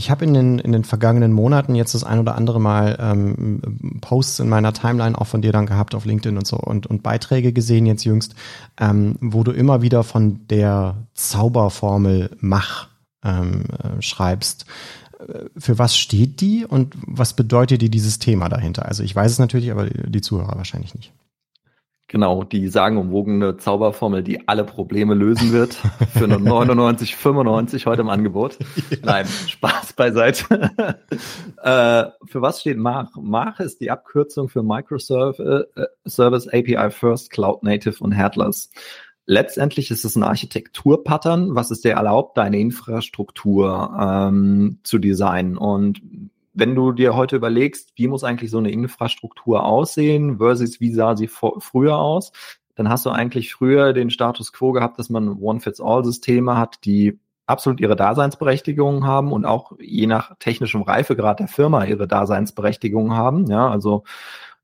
Ich 0.00 0.10
habe 0.10 0.24
in 0.24 0.32
den, 0.32 0.58
in 0.58 0.72
den 0.72 0.84
vergangenen 0.84 1.30
Monaten 1.30 1.74
jetzt 1.74 1.92
das 1.92 2.04
ein 2.04 2.18
oder 2.18 2.34
andere 2.34 2.58
Mal 2.58 2.96
ähm, 2.98 4.00
Posts 4.00 4.40
in 4.40 4.48
meiner 4.48 4.72
Timeline 4.72 5.16
auch 5.16 5.26
von 5.26 5.42
dir 5.42 5.52
dann 5.52 5.66
gehabt 5.66 5.94
auf 5.94 6.06
LinkedIn 6.06 6.38
und 6.38 6.46
so 6.46 6.56
und, 6.56 6.86
und 6.86 7.02
Beiträge 7.02 7.52
gesehen 7.52 7.84
jetzt 7.84 8.04
jüngst, 8.04 8.34
ähm, 8.80 9.16
wo 9.20 9.44
du 9.44 9.52
immer 9.52 9.82
wieder 9.82 10.02
von 10.02 10.46
der 10.48 11.06
Zauberformel 11.12 12.34
Mach 12.40 12.88
ähm, 13.22 13.64
äh, 13.78 14.00
schreibst. 14.00 14.64
Äh, 15.18 15.50
für 15.58 15.78
was 15.78 15.98
steht 15.98 16.40
die 16.40 16.64
und 16.64 16.94
was 17.06 17.34
bedeutet 17.34 17.82
dir 17.82 17.90
dieses 17.90 18.18
Thema 18.18 18.48
dahinter? 18.48 18.86
Also 18.86 19.02
ich 19.02 19.14
weiß 19.14 19.30
es 19.30 19.38
natürlich, 19.38 19.70
aber 19.70 19.84
die 19.84 20.22
Zuhörer 20.22 20.56
wahrscheinlich 20.56 20.94
nicht. 20.94 21.12
Genau, 22.10 22.42
die 22.42 22.66
sagenumwogene 22.66 23.56
Zauberformel, 23.56 24.24
die 24.24 24.48
alle 24.48 24.64
Probleme 24.64 25.14
lösen 25.14 25.52
wird, 25.52 25.74
für 25.74 26.24
eine 26.24 26.38
99,95 26.38 27.86
heute 27.86 28.02
im 28.02 28.08
Angebot. 28.08 28.58
Ja. 28.90 28.96
Nein, 29.04 29.26
Spaß 29.26 29.92
beiseite. 29.92 30.44
äh, 31.62 32.06
für 32.26 32.42
was 32.42 32.60
steht 32.60 32.76
Mach? 32.76 33.10
Mach 33.20 33.60
ist 33.60 33.80
die 33.80 33.90
Abkürzung 33.90 34.48
für 34.48 34.62
Microservice 34.62 36.46
äh, 36.46 36.58
API 36.58 36.90
First, 36.90 37.30
Cloud 37.30 37.62
Native 37.62 38.02
und 38.02 38.12
Headless. 38.12 38.70
Letztendlich 39.26 39.90
ist 39.92 40.04
es 40.04 40.16
ein 40.16 40.24
Architekturpattern, 40.24 41.54
was 41.54 41.70
es 41.70 41.82
dir 41.82 41.92
erlaubt, 41.92 42.36
deine 42.36 42.58
Infrastruktur 42.58 43.96
ähm, 44.00 44.80
zu 44.82 44.98
designen. 44.98 45.56
Und 45.56 46.02
wenn 46.52 46.74
du 46.74 46.92
dir 46.92 47.14
heute 47.14 47.36
überlegst, 47.36 47.92
wie 47.96 48.08
muss 48.08 48.24
eigentlich 48.24 48.50
so 48.50 48.58
eine 48.58 48.70
Infrastruktur 48.70 49.64
aussehen 49.64 50.38
versus 50.38 50.80
wie 50.80 50.92
sah 50.92 51.16
sie 51.16 51.28
vor, 51.28 51.60
früher 51.60 51.98
aus, 51.98 52.32
dann 52.74 52.88
hast 52.88 53.06
du 53.06 53.10
eigentlich 53.10 53.52
früher 53.52 53.92
den 53.92 54.10
Status 54.10 54.52
quo 54.52 54.72
gehabt, 54.72 54.98
dass 54.98 55.10
man 55.10 55.38
One-Fits-All-Systeme 55.38 56.56
hat, 56.56 56.84
die 56.84 57.18
absolut 57.46 57.80
ihre 57.80 57.96
Daseinsberechtigung 57.96 59.04
haben 59.04 59.32
und 59.32 59.44
auch 59.44 59.72
je 59.80 60.06
nach 60.06 60.34
technischem 60.38 60.82
Reifegrad 60.82 61.40
der 61.40 61.48
Firma 61.48 61.84
ihre 61.84 62.06
Daseinsberechtigung 62.06 63.12
haben. 63.12 63.46
Ja, 63.50 63.68
also 63.68 64.04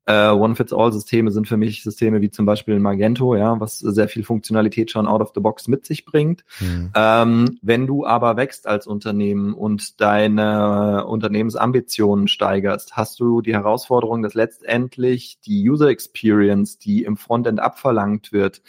äh, 0.07 0.29
One-Fits-All-Systeme 0.29 1.31
sind 1.31 1.49
für 1.49 1.57
mich 1.57 1.83
Systeme 1.83 2.21
wie 2.21 2.31
zum 2.31 2.45
Beispiel 2.45 2.79
Magento, 2.79 3.35
ja, 3.35 3.59
was 3.59 3.79
sehr 3.79 4.07
viel 4.07 4.23
Funktionalität 4.23 4.89
schon 4.89 5.05
out 5.05 5.21
of 5.21 5.33
the 5.35 5.41
box 5.41 5.67
mit 5.67 5.85
sich 5.85 6.05
bringt. 6.05 6.45
Mhm. 6.61 6.91
Ähm, 6.95 7.59
wenn 7.61 7.87
du 7.87 8.05
aber 8.05 8.37
wächst 8.37 8.67
als 8.67 8.87
Unternehmen 8.87 9.53
und 9.53 9.99
deine 9.99 11.05
Unternehmensambitionen 11.05 12.29
steigerst, 12.29 12.95
hast 12.95 13.19
du 13.19 13.41
die 13.41 13.53
Herausforderung, 13.53 14.23
dass 14.23 14.33
letztendlich 14.33 15.39
die 15.45 15.69
User 15.69 15.89
Experience, 15.89 16.77
die 16.77 17.03
im 17.03 17.17
Frontend 17.17 17.59
abverlangt 17.59 18.31
wird, 18.31 18.61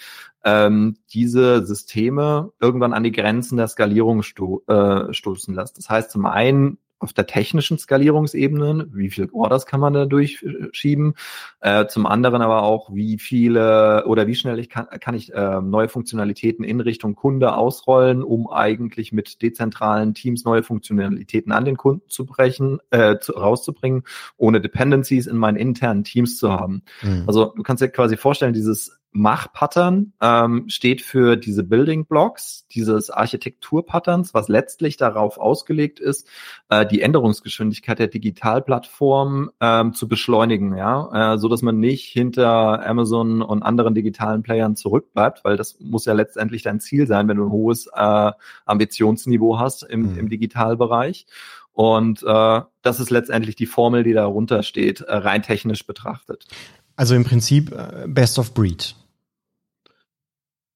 ähm, 0.45 0.97
diese 1.12 1.64
Systeme 1.64 2.50
irgendwann 2.61 2.92
an 2.92 3.04
die 3.04 3.12
Grenzen 3.12 3.59
der 3.59 3.68
Skalierung 3.68 4.25
sto 4.25 4.64
äh, 4.66 5.12
stoßen 5.12 5.54
lässt. 5.54 5.78
Das 5.78 5.88
heißt, 5.88 6.11
zum 6.11 6.26
einen 6.26 6.78
auf 7.00 7.12
der 7.12 7.26
technischen 7.26 7.78
Skalierungsebene, 7.78 8.88
wie 8.92 9.10
viele 9.10 9.32
Orders 9.32 9.66
kann 9.66 9.80
man 9.80 9.92
da 9.92 10.04
durchschieben, 10.04 11.14
äh, 11.60 11.86
zum 11.86 12.06
anderen 12.06 12.42
aber 12.42 12.62
auch, 12.62 12.92
wie 12.92 13.18
viele 13.18 14.04
oder 14.06 14.26
wie 14.26 14.34
schnell 14.34 14.58
ich 14.58 14.68
kann, 14.68 14.86
kann 15.00 15.14
ich 15.14 15.32
äh, 15.32 15.60
neue 15.60 15.88
Funktionalitäten 15.88 16.64
in 16.64 16.80
Richtung 16.80 17.14
Kunde 17.14 17.54
ausrollen, 17.54 18.22
um 18.22 18.50
eigentlich 18.50 19.12
mit 19.12 19.42
dezentralen 19.42 20.14
Teams 20.14 20.44
neue 20.44 20.62
Funktionalitäten 20.62 21.52
an 21.52 21.64
den 21.64 21.76
Kunden 21.76 22.08
zu 22.08 22.26
brechen, 22.26 22.78
äh, 22.90 23.18
zu, 23.18 23.32
rauszubringen, 23.32 24.02
ohne 24.36 24.60
Dependencies 24.60 25.26
in 25.26 25.36
meinen 25.36 25.56
internen 25.56 26.04
Teams 26.04 26.36
zu 26.36 26.52
haben. 26.52 26.82
Mhm. 27.02 27.24
Also 27.26 27.52
du 27.56 27.62
kannst 27.62 27.82
dir 27.82 27.88
quasi 27.88 28.16
vorstellen, 28.16 28.52
dieses 28.52 28.97
Mach-Pattern 29.12 30.12
ähm, 30.20 30.68
steht 30.68 31.00
für 31.02 31.36
diese 31.36 31.64
Building 31.64 32.06
Blocks, 32.06 32.66
dieses 32.70 33.10
Architektur-Patterns, 33.10 34.34
was 34.34 34.48
letztlich 34.48 34.96
darauf 34.96 35.38
ausgelegt 35.38 35.98
ist, 35.98 36.28
äh, 36.68 36.86
die 36.86 37.00
Änderungsgeschwindigkeit 37.00 37.98
der 37.98 38.08
Digitalplattform 38.08 39.50
ähm, 39.60 39.94
zu 39.94 40.08
beschleunigen, 40.08 40.76
ja, 40.76 41.34
äh, 41.34 41.38
so 41.38 41.48
dass 41.48 41.62
man 41.62 41.80
nicht 41.80 42.04
hinter 42.04 42.86
Amazon 42.86 43.42
und 43.42 43.62
anderen 43.62 43.94
digitalen 43.94 44.42
Playern 44.42 44.76
zurückbleibt, 44.76 45.44
weil 45.44 45.56
das 45.56 45.78
muss 45.80 46.04
ja 46.04 46.12
letztendlich 46.12 46.62
dein 46.62 46.80
Ziel 46.80 47.06
sein, 47.06 47.28
wenn 47.28 47.38
du 47.38 47.46
ein 47.46 47.52
hohes 47.52 47.88
äh, 47.94 48.32
Ambitionsniveau 48.66 49.58
hast 49.58 49.82
im, 49.82 50.12
mhm. 50.12 50.18
im 50.18 50.28
Digitalbereich. 50.28 51.26
Und 51.72 52.24
äh, 52.24 52.60
das 52.82 52.98
ist 52.98 53.10
letztendlich 53.10 53.54
die 53.54 53.66
Formel, 53.66 54.02
die 54.02 54.12
darunter 54.12 54.64
steht, 54.64 55.00
äh, 55.00 55.14
rein 55.14 55.42
technisch 55.42 55.86
betrachtet. 55.86 56.44
Also 56.96 57.14
im 57.14 57.22
Prinzip 57.22 57.70
äh, 57.70 58.08
Best 58.08 58.40
of 58.40 58.52
Breed. 58.52 58.96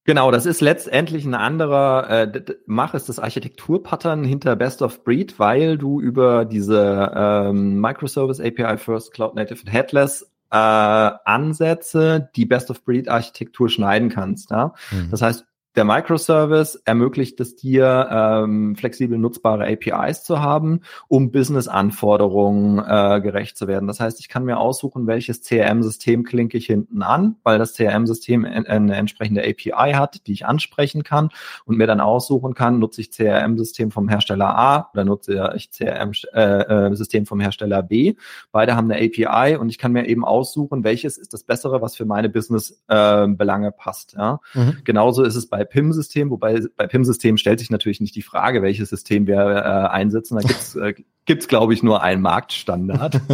Genau, 0.05 0.33
das 0.33 0.47
ist 0.47 0.61
letztendlich 0.61 1.25
ein 1.25 1.35
anderer, 1.35 2.11
äh, 2.11 2.43
Mach 2.67 2.95
ist 2.95 3.09
das 3.09 3.21
Architekturpattern 3.21 4.25
hinter 4.25 4.57
Best 4.57 4.83
of 4.83 5.05
Breed, 5.05 5.39
weil 5.39 5.79
du 5.79 6.01
über 6.01 6.45
diese 6.45 7.13
ähm, 7.15 7.81
Microservice 7.81 8.41
API 8.41 8.79
First 8.79 9.13
Cloud 9.13 9.37
Native 9.37 9.61
und 9.61 9.73
Headless 9.73 10.23
äh, 10.51 10.57
Ansätze 10.57 12.31
die 12.35 12.47
Best 12.47 12.71
of 12.71 12.85
Breed 12.85 13.09
Architektur 13.09 13.69
schneiden 13.69 14.09
kannst. 14.09 14.51
Ja? 14.51 14.75
Mhm. 14.91 15.09
Das 15.11 15.23
heißt, 15.23 15.47
der 15.75 15.85
Microservice 15.85 16.83
ermöglicht 16.85 17.41
es 17.41 17.57
dir, 17.57 18.09
ähm, 18.11 18.77
flexibel 18.77 19.17
nutzbare 19.19 19.67
APIs 19.67 20.23
zu 20.23 20.41
haben, 20.41 20.81
um 21.09 21.33
Business-Anforderungen 21.33 22.79
äh, 22.79 23.21
gerecht 23.23 23.57
zu 23.57 23.67
werden. 23.69 23.87
Das 23.87 23.99
heißt, 23.99 24.21
ich 24.21 24.29
kann 24.29 24.45
mir 24.45 24.59
aussuchen, 24.59 25.07
welches 25.07 25.43
CRM-System 25.43 26.25
klinke 26.25 26.59
ich 26.59 26.67
hinten 26.67 27.03
an, 27.03 27.37
weil 27.43 27.59
das 27.59 27.75
CRM-System 27.75 28.45
eine 28.45 28.97
entsprechende 28.97 29.43
API 29.43 29.93
hat, 29.95 30.27
die 30.27 30.33
ich 30.33 30.45
ansprechen 30.45 31.05
kann 31.05 31.31
und 31.65 31.79
mir 31.79 31.87
dann 31.87 32.01
aussuchen 32.01 32.53
kann, 32.55 32.79
nutze 32.79 33.01
ich 33.01 33.11
CRM-System 33.11 33.91
vom 33.91 34.09
Hersteller 34.09 34.57
A 34.57 34.91
oder 34.93 35.05
nutze 35.05 35.53
ich 35.57 35.71
CRM-System 35.71 37.23
äh, 37.23 37.25
äh 37.25 37.27
vom 37.27 37.41
Hersteller 37.41 37.83
B. 37.83 38.15
Beide 38.51 38.77
haben 38.77 38.91
eine 38.91 39.03
API 39.03 39.57
und 39.57 39.71
ich 39.71 39.79
kann 39.79 39.93
mir 39.93 40.07
eben 40.07 40.25
aussuchen, 40.25 40.85
welches 40.85 41.17
ist 41.17 41.33
das 41.33 41.45
Bessere, 41.45 41.81
was 41.81 41.97
für 41.97 42.05
meine 42.05 42.29
Business-Belange 42.29 43.69
äh, 43.69 43.73
passt. 43.73 44.15
Ja? 44.15 44.41
Mhm. 44.53 44.79
Genauso 44.85 45.23
ist 45.23 45.37
es 45.37 45.49
bei 45.49 45.62
bei 45.63 45.65
PIM-System, 45.65 46.31
wobei 46.31 46.61
bei 46.77 46.87
PIM-System 46.87 47.37
stellt 47.37 47.61
sich 47.61 47.71
natürlich 47.71 48.01
nicht 48.01 48.17
die 48.17 48.23
Frage, 48.23 48.63
welches 48.63 48.91
System 48.91 49.27
wir 49.27 49.37
äh, 49.37 49.89
einsetzen. 49.89 50.37
Da 50.37 50.43
gibt's 50.43 50.75
äh, 50.75 50.95
gibt's 51.25 51.49
glaube 51.49 51.75
ich, 51.75 51.83
nur 51.83 52.03
einen 52.03 52.23
Marktstandard. 52.23 53.21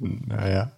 naja. 0.00 0.72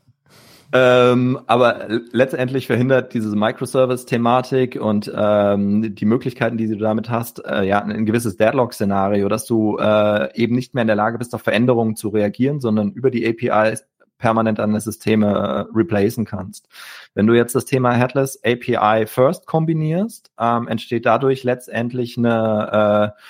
Ähm, 0.73 1.38
aber 1.47 1.88
letztendlich 2.12 2.66
verhindert 2.66 3.14
diese 3.14 3.35
Microservice-Thematik 3.35 4.78
und 4.80 5.11
ähm, 5.14 5.95
die 5.95 6.04
Möglichkeiten, 6.04 6.59
die 6.59 6.66
du 6.66 6.76
damit 6.76 7.09
hast, 7.09 7.45
äh, 7.45 7.62
ja, 7.62 7.83
ein 7.83 8.04
gewisses 8.04 8.37
Deadlock-Szenario, 8.37 9.28
dass 9.28 9.47
du 9.47 9.78
äh, 9.78 10.35
eben 10.35 10.54
nicht 10.54 10.75
mehr 10.75 10.83
in 10.83 10.88
der 10.88 10.97
Lage 10.97 11.18
bist, 11.18 11.35
auf 11.35 11.42
Veränderungen 11.42 11.95
zu 11.95 12.09
reagieren, 12.09 12.61
sondern 12.61 12.90
über 12.92 13.11
die 13.11 13.26
APIs 13.26 13.85
permanent 14.18 14.58
deine 14.58 14.80
Systeme 14.80 15.26
äh, 15.26 15.76
replacen 15.76 16.25
kannst. 16.25 16.68
Wenn 17.14 17.26
du 17.26 17.35
jetzt 17.35 17.54
das 17.54 17.64
Thema 17.64 17.92
Headless 17.92 18.40
API 18.44 19.06
First 19.06 19.46
kombinierst, 19.46 20.30
ähm, 20.38 20.68
entsteht 20.68 21.06
dadurch 21.06 21.44
letztendlich 21.44 22.16
eine 22.16 23.14
äh, 23.16 23.20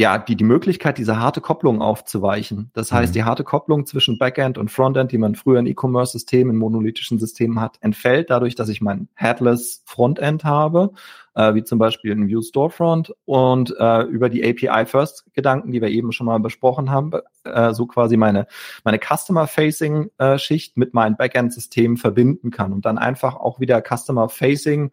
ja, 0.00 0.16
die, 0.16 0.36
die 0.36 0.44
Möglichkeit, 0.44 0.96
diese 0.96 1.18
harte 1.18 1.40
Kopplung 1.40 1.82
aufzuweichen. 1.82 2.70
Das 2.72 2.92
heißt, 2.92 3.10
mhm. 3.10 3.14
die 3.14 3.24
harte 3.24 3.42
Kopplung 3.42 3.84
zwischen 3.84 4.16
Backend 4.16 4.56
und 4.56 4.70
Frontend, 4.70 5.10
die 5.10 5.18
man 5.18 5.34
früher 5.34 5.58
in 5.58 5.66
E-Commerce-Systemen, 5.66 6.54
in 6.54 6.58
monolithischen 6.58 7.18
Systemen 7.18 7.60
hat, 7.60 7.78
entfällt 7.80 8.30
dadurch, 8.30 8.54
dass 8.54 8.68
ich 8.68 8.80
mein 8.80 9.08
Headless 9.16 9.82
Frontend 9.86 10.44
habe, 10.44 10.92
äh, 11.38 11.54
wie 11.54 11.62
zum 11.62 11.78
Beispiel 11.78 12.10
in 12.10 12.26
View 12.26 12.42
Storefront 12.42 13.14
und 13.24 13.72
äh, 13.78 14.02
über 14.02 14.28
die 14.28 14.44
API 14.44 14.84
First 14.86 15.24
Gedanken, 15.34 15.70
die 15.70 15.80
wir 15.80 15.88
eben 15.88 16.10
schon 16.10 16.26
mal 16.26 16.40
besprochen 16.40 16.90
haben, 16.90 17.12
äh, 17.44 17.72
so 17.72 17.86
quasi 17.86 18.16
meine, 18.16 18.48
meine 18.82 18.98
Customer 18.98 19.46
Facing 19.46 20.10
äh, 20.18 20.36
Schicht 20.36 20.76
mit 20.76 20.94
meinem 20.94 21.16
Backend 21.16 21.52
System 21.52 21.96
verbinden 21.96 22.50
kann 22.50 22.72
und 22.72 22.84
dann 22.84 22.98
einfach 22.98 23.36
auch 23.36 23.60
wieder 23.60 23.80
Customer 23.80 24.28
Facing 24.28 24.90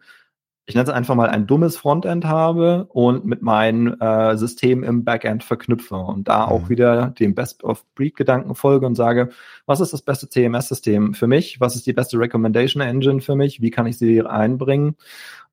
ich 0.67 0.73
nenne 0.73 0.89
es 0.89 0.93
einfach 0.93 1.13
mal 1.13 1.29
ein 1.29 1.45
dummes 1.45 1.77
Frontend 1.77 2.25
habe 2.25 2.87
und 2.89 3.23
mit 3.25 3.43
meinem 3.43 3.99
äh, 3.99 4.35
System 4.35 4.83
im 4.83 5.03
Backend 5.03 5.43
verknüpfe 5.43 5.95
und 5.95 6.27
da 6.27 6.45
mhm. 6.47 6.51
auch 6.51 6.69
wieder 6.69 7.09
dem 7.19 7.35
Best-of-Breed-Gedanken 7.35 8.55
folge 8.55 8.87
und 8.87 8.95
sage, 8.95 9.29
was 9.67 9.79
ist 9.79 9.93
das 9.93 10.01
beste 10.01 10.27
CMS-System 10.27 11.13
für 11.13 11.27
mich? 11.27 11.61
Was 11.61 11.75
ist 11.75 11.85
die 11.85 11.93
beste 11.93 12.17
Recommendation 12.17 12.81
Engine 12.81 13.21
für 13.21 13.35
mich? 13.35 13.61
Wie 13.61 13.69
kann 13.69 13.85
ich 13.85 13.97
sie 13.97 14.21
einbringen? 14.23 14.95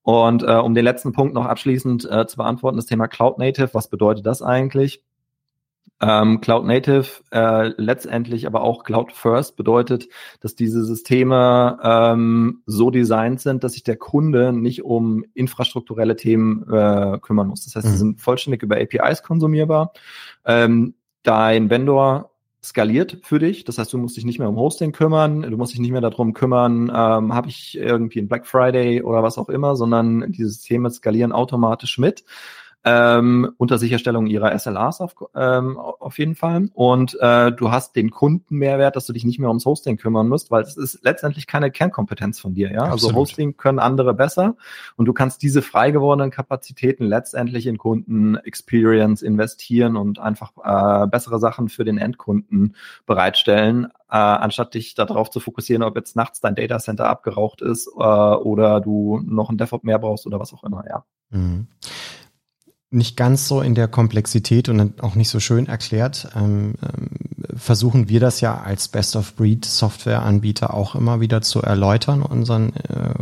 Und 0.03 0.43
äh, 0.43 0.55
um 0.55 0.75
den 0.75 0.85
letzten 0.85 1.13
Punkt 1.13 1.35
noch 1.35 1.47
abschließend 1.47 2.11
äh, 2.11 2.27
zu 2.27 2.39
beantworten, 2.39 2.77
das 2.77 2.87
Thema 2.87 3.07
Cloud 3.07 3.39
Native, 3.39 3.71
was 3.73 3.89
bedeutet 3.89 4.27
das 4.27 4.41
eigentlich? 4.43 5.05
Ähm, 6.03 6.41
Cloud 6.41 6.67
Native 6.67 7.07
äh, 7.31 7.69
letztendlich 7.77 8.47
aber 8.47 8.63
auch 8.63 8.83
Cloud 8.83 9.13
First 9.13 9.57
bedeutet, 9.57 10.09
dass 10.41 10.57
diese 10.57 10.85
Systeme 10.85 11.79
ähm, 11.83 12.63
so 12.67 12.91
designt 12.91 13.41
sind, 13.41 13.63
dass 13.63 13.75
sich 13.75 13.85
der 13.85 13.97
Kunde 13.97 14.53
nicht 14.53 14.83
um 14.83 15.25
infrastrukturelle 15.35 16.17
Themen 16.17 16.69
äh, 16.69 17.19
kümmern 17.21 17.47
muss. 17.47 17.65
Das 17.65 17.77
heißt, 17.77 17.87
sie 17.87 17.93
mhm. 17.93 17.99
sind 17.99 18.21
vollständig 18.21 18.63
über 18.65 18.77
APIs 18.77 19.23
konsumierbar. 19.23 19.93
Ähm, 20.45 20.95
dein 21.23 21.71
Vendor 21.71 22.33
skaliert 22.65 23.19
für 23.23 23.39
dich. 23.39 23.65
Das 23.65 23.79
heißt, 23.79 23.93
du 23.93 23.99
musst 23.99 24.17
dich 24.17 24.25
nicht 24.25 24.39
mehr 24.39 24.49
um 24.49 24.57
Hosting 24.57 24.93
kümmern, 24.93 25.43
du 25.43 25.57
musst 25.57 25.73
dich 25.73 25.81
nicht 25.81 25.91
mehr 25.91 26.01
darum 26.01 26.33
kümmern, 26.33 26.93
ähm, 26.95 27.35
habe 27.35 27.49
ich 27.49 27.77
irgendwie 27.77 28.21
ein 28.21 28.29
Black 28.29 28.47
Friday 28.47 29.03
oder 29.03 29.23
was 29.23 29.39
auch 29.39 29.49
immer, 29.49 29.75
sondern 29.77 30.31
die 30.33 30.45
Systeme 30.45 30.91
skalieren 30.91 31.33
automatisch 31.33 31.99
mit. 31.99 32.25
Ähm, 32.85 33.53
unter 33.59 33.79
Sicherstellung 33.79 34.27
ihrer 34.27 34.59
SLAs 34.59 35.01
auf, 35.01 35.15
ähm, 35.37 35.79
auf 35.79 36.19
jeden 36.19 36.35
Fall. 36.35 36.69
Und 36.75 37.17
äh, 37.21 37.53
du 37.53 37.71
hast 37.71 37.95
den 37.95 38.11
Kundenmehrwert, 38.11 38.97
dass 38.97 39.07
du 39.07 39.13
dich 39.13 39.25
nicht 39.25 39.39
mehr 39.39 39.49
ums 39.49 39.65
Hosting 39.65 39.97
kümmern 39.97 40.29
musst, 40.29 40.51
weil 40.51 40.63
es 40.63 40.77
ist 40.77 41.05
letztendlich 41.05 41.47
keine 41.47 41.71
Kernkompetenz 41.71 42.41
von 42.41 42.55
dir. 42.55 42.73
Ja, 42.73 42.85
also 42.85 43.15
Hosting 43.15 43.57
können 43.57 43.79
andere 43.79 44.15
besser 44.15 44.57
und 44.97 45.07
du 45.07 45.13
kannst 45.13 45.43
diese 45.43 45.63
frei 45.63 45.93
gewordenen 45.93 46.31
Kapazitäten 46.31 47.05
letztendlich 47.05 47.67
in 47.67 47.79
Kunden 47.79 48.37
Experience 48.37 49.23
investieren 49.23 49.97
und 49.97 50.19
einfach 50.19 50.53
äh, 50.65 51.07
bessere 51.07 51.39
Sachen 51.39 51.69
für 51.69 51.85
den 51.85 51.99
Endkunden 51.99 52.75
bereitstellen, 53.07 53.87
äh, 54.11 54.17
anstatt 54.17 54.75
dich 54.75 54.95
darauf 54.95 55.31
zu 55.31 55.39
fokussieren, 55.39 55.85
ob 55.85 55.95
jetzt 55.95 56.17
nachts 56.17 56.41
dein 56.41 56.57
Datacenter 56.57 57.09
abgeraucht 57.09 57.63
ist 57.63 57.87
äh, 57.87 58.01
oder 58.01 58.81
du 58.81 59.21
noch 59.25 59.51
ein 59.51 59.59
DevOps 59.59 59.85
mehr 59.85 60.01
brauchst 60.01 60.27
oder 60.27 60.41
was 60.41 60.53
auch 60.53 60.65
immer. 60.65 60.85
Ja. 60.89 61.05
Mhm 61.31 61.69
nicht 62.93 63.17
ganz 63.17 63.49
so 63.49 63.63
in 63.63 63.75
der 63.75 63.89
Komplexität 63.89 64.69
und 64.69 65.03
auch 65.03 65.15
nicht 65.15 65.31
so 65.31 65.41
schön 65.41 65.67
erklärt, 65.67 66.29
ähm, 66.37 66.75
ähm, 66.83 67.09
versuchen 67.57 68.09
wir 68.09 68.21
das 68.21 68.41
ja 68.41 68.61
als 68.61 68.89
Best-of-Breed-Software-Anbieter 68.89 70.75
auch 70.75 70.95
immer 70.95 71.21
wieder 71.21 71.41
zu 71.43 71.63
erläutern, 71.63 72.23
unseren 72.23 72.75
äh, 72.77 73.15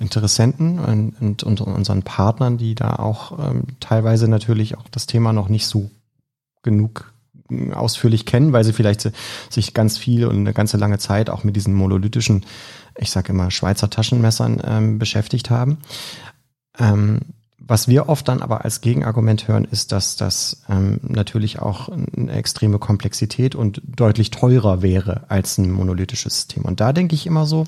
Interessenten 0.00 0.78
und, 0.78 1.20
und, 1.20 1.42
und, 1.42 1.60
unseren 1.60 2.02
Partnern, 2.02 2.58
die 2.58 2.74
da 2.74 2.94
auch 2.94 3.38
ähm, 3.38 3.64
teilweise 3.80 4.28
natürlich 4.28 4.78
auch 4.78 4.88
das 4.90 5.06
Thema 5.06 5.32
noch 5.32 5.48
nicht 5.48 5.66
so 5.66 5.90
genug 6.62 7.12
äh, 7.50 7.72
ausführlich 7.72 8.24
kennen, 8.24 8.52
weil 8.52 8.64
sie 8.64 8.72
vielleicht 8.72 9.10
sich 9.50 9.74
ganz 9.74 9.98
viel 9.98 10.26
und 10.26 10.36
eine 10.36 10.52
ganze 10.52 10.76
lange 10.76 10.98
Zeit 10.98 11.28
auch 11.28 11.42
mit 11.42 11.56
diesen 11.56 11.74
monolithischen, 11.74 12.46
ich 12.96 13.10
sage 13.10 13.32
immer 13.32 13.50
Schweizer 13.50 13.90
Taschenmessern 13.90 14.62
ähm, 14.64 14.98
beschäftigt 14.98 15.50
haben. 15.50 15.78
Was 17.68 17.86
wir 17.86 18.08
oft 18.08 18.26
dann 18.26 18.40
aber 18.40 18.64
als 18.64 18.80
Gegenargument 18.80 19.46
hören, 19.46 19.66
ist, 19.66 19.92
dass 19.92 20.16
das 20.16 20.62
ähm, 20.70 21.00
natürlich 21.02 21.58
auch 21.58 21.90
eine 21.90 22.32
extreme 22.32 22.78
Komplexität 22.78 23.54
und 23.54 23.82
deutlich 23.84 24.30
teurer 24.30 24.80
wäre 24.80 25.24
als 25.28 25.58
ein 25.58 25.70
monolithisches 25.70 26.34
System. 26.34 26.64
Und 26.64 26.80
da 26.80 26.94
denke 26.94 27.14
ich 27.14 27.26
immer 27.26 27.44
so, 27.44 27.64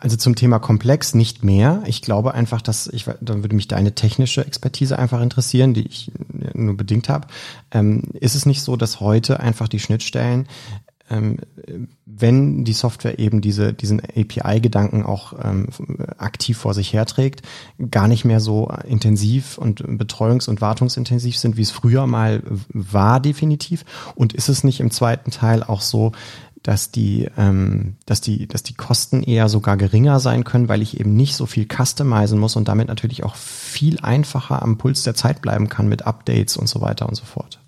also 0.00 0.16
zum 0.16 0.34
Thema 0.34 0.58
komplex 0.58 1.14
nicht 1.14 1.44
mehr. 1.44 1.82
Ich 1.86 2.02
glaube 2.02 2.34
einfach, 2.34 2.60
dass 2.60 2.88
ich, 2.88 3.04
dann 3.20 3.42
würde 3.42 3.54
mich 3.54 3.68
deine 3.68 3.94
technische 3.94 4.44
Expertise 4.44 4.98
einfach 4.98 5.20
interessieren, 5.20 5.74
die 5.74 5.86
ich 5.86 6.10
nur 6.54 6.76
bedingt 6.76 7.08
habe. 7.08 7.28
Ähm, 7.70 8.02
ist 8.14 8.34
es 8.34 8.46
nicht 8.46 8.62
so, 8.62 8.76
dass 8.76 9.00
heute 9.00 9.40
einfach 9.40 9.68
die 9.68 9.80
Schnittstellen 9.80 10.48
ähm, 11.10 11.36
wenn 12.06 12.64
die 12.64 12.72
Software 12.72 13.18
eben 13.18 13.40
diese, 13.40 13.72
diesen 13.72 14.00
API-Gedanken 14.00 15.04
auch 15.04 15.34
ähm, 15.42 15.68
aktiv 16.16 16.56
vor 16.56 16.72
sich 16.72 16.92
herträgt, 16.92 17.42
gar 17.90 18.08
nicht 18.08 18.24
mehr 18.24 18.40
so 18.40 18.72
intensiv 18.88 19.58
und 19.58 19.82
betreuungs- 19.82 20.48
und 20.48 20.60
wartungsintensiv 20.60 21.36
sind, 21.36 21.56
wie 21.56 21.62
es 21.62 21.70
früher 21.70 22.06
mal 22.06 22.42
war, 22.68 23.20
definitiv. 23.20 23.84
Und 24.14 24.32
ist 24.32 24.48
es 24.48 24.64
nicht 24.64 24.80
im 24.80 24.90
zweiten 24.90 25.30
Teil 25.30 25.62
auch 25.62 25.82
so, 25.82 26.12
dass 26.62 26.90
die, 26.90 27.28
ähm, 27.36 27.96
dass 28.06 28.22
die, 28.22 28.48
dass 28.48 28.62
die 28.62 28.72
Kosten 28.72 29.22
eher 29.22 29.50
sogar 29.50 29.76
geringer 29.76 30.18
sein 30.18 30.44
können, 30.44 30.70
weil 30.70 30.80
ich 30.80 30.98
eben 30.98 31.14
nicht 31.14 31.36
so 31.36 31.44
viel 31.44 31.66
customizen 31.66 32.38
muss 32.38 32.56
und 32.56 32.68
damit 32.68 32.88
natürlich 32.88 33.22
auch 33.22 33.36
viel 33.36 34.00
einfacher 34.00 34.62
am 34.62 34.78
Puls 34.78 35.02
der 35.02 35.14
Zeit 35.14 35.42
bleiben 35.42 35.68
kann 35.68 35.88
mit 35.88 36.06
Updates 36.06 36.56
und 36.56 36.66
so 36.66 36.80
weiter 36.80 37.06
und 37.06 37.16
so 37.16 37.26
fort. 37.26 37.60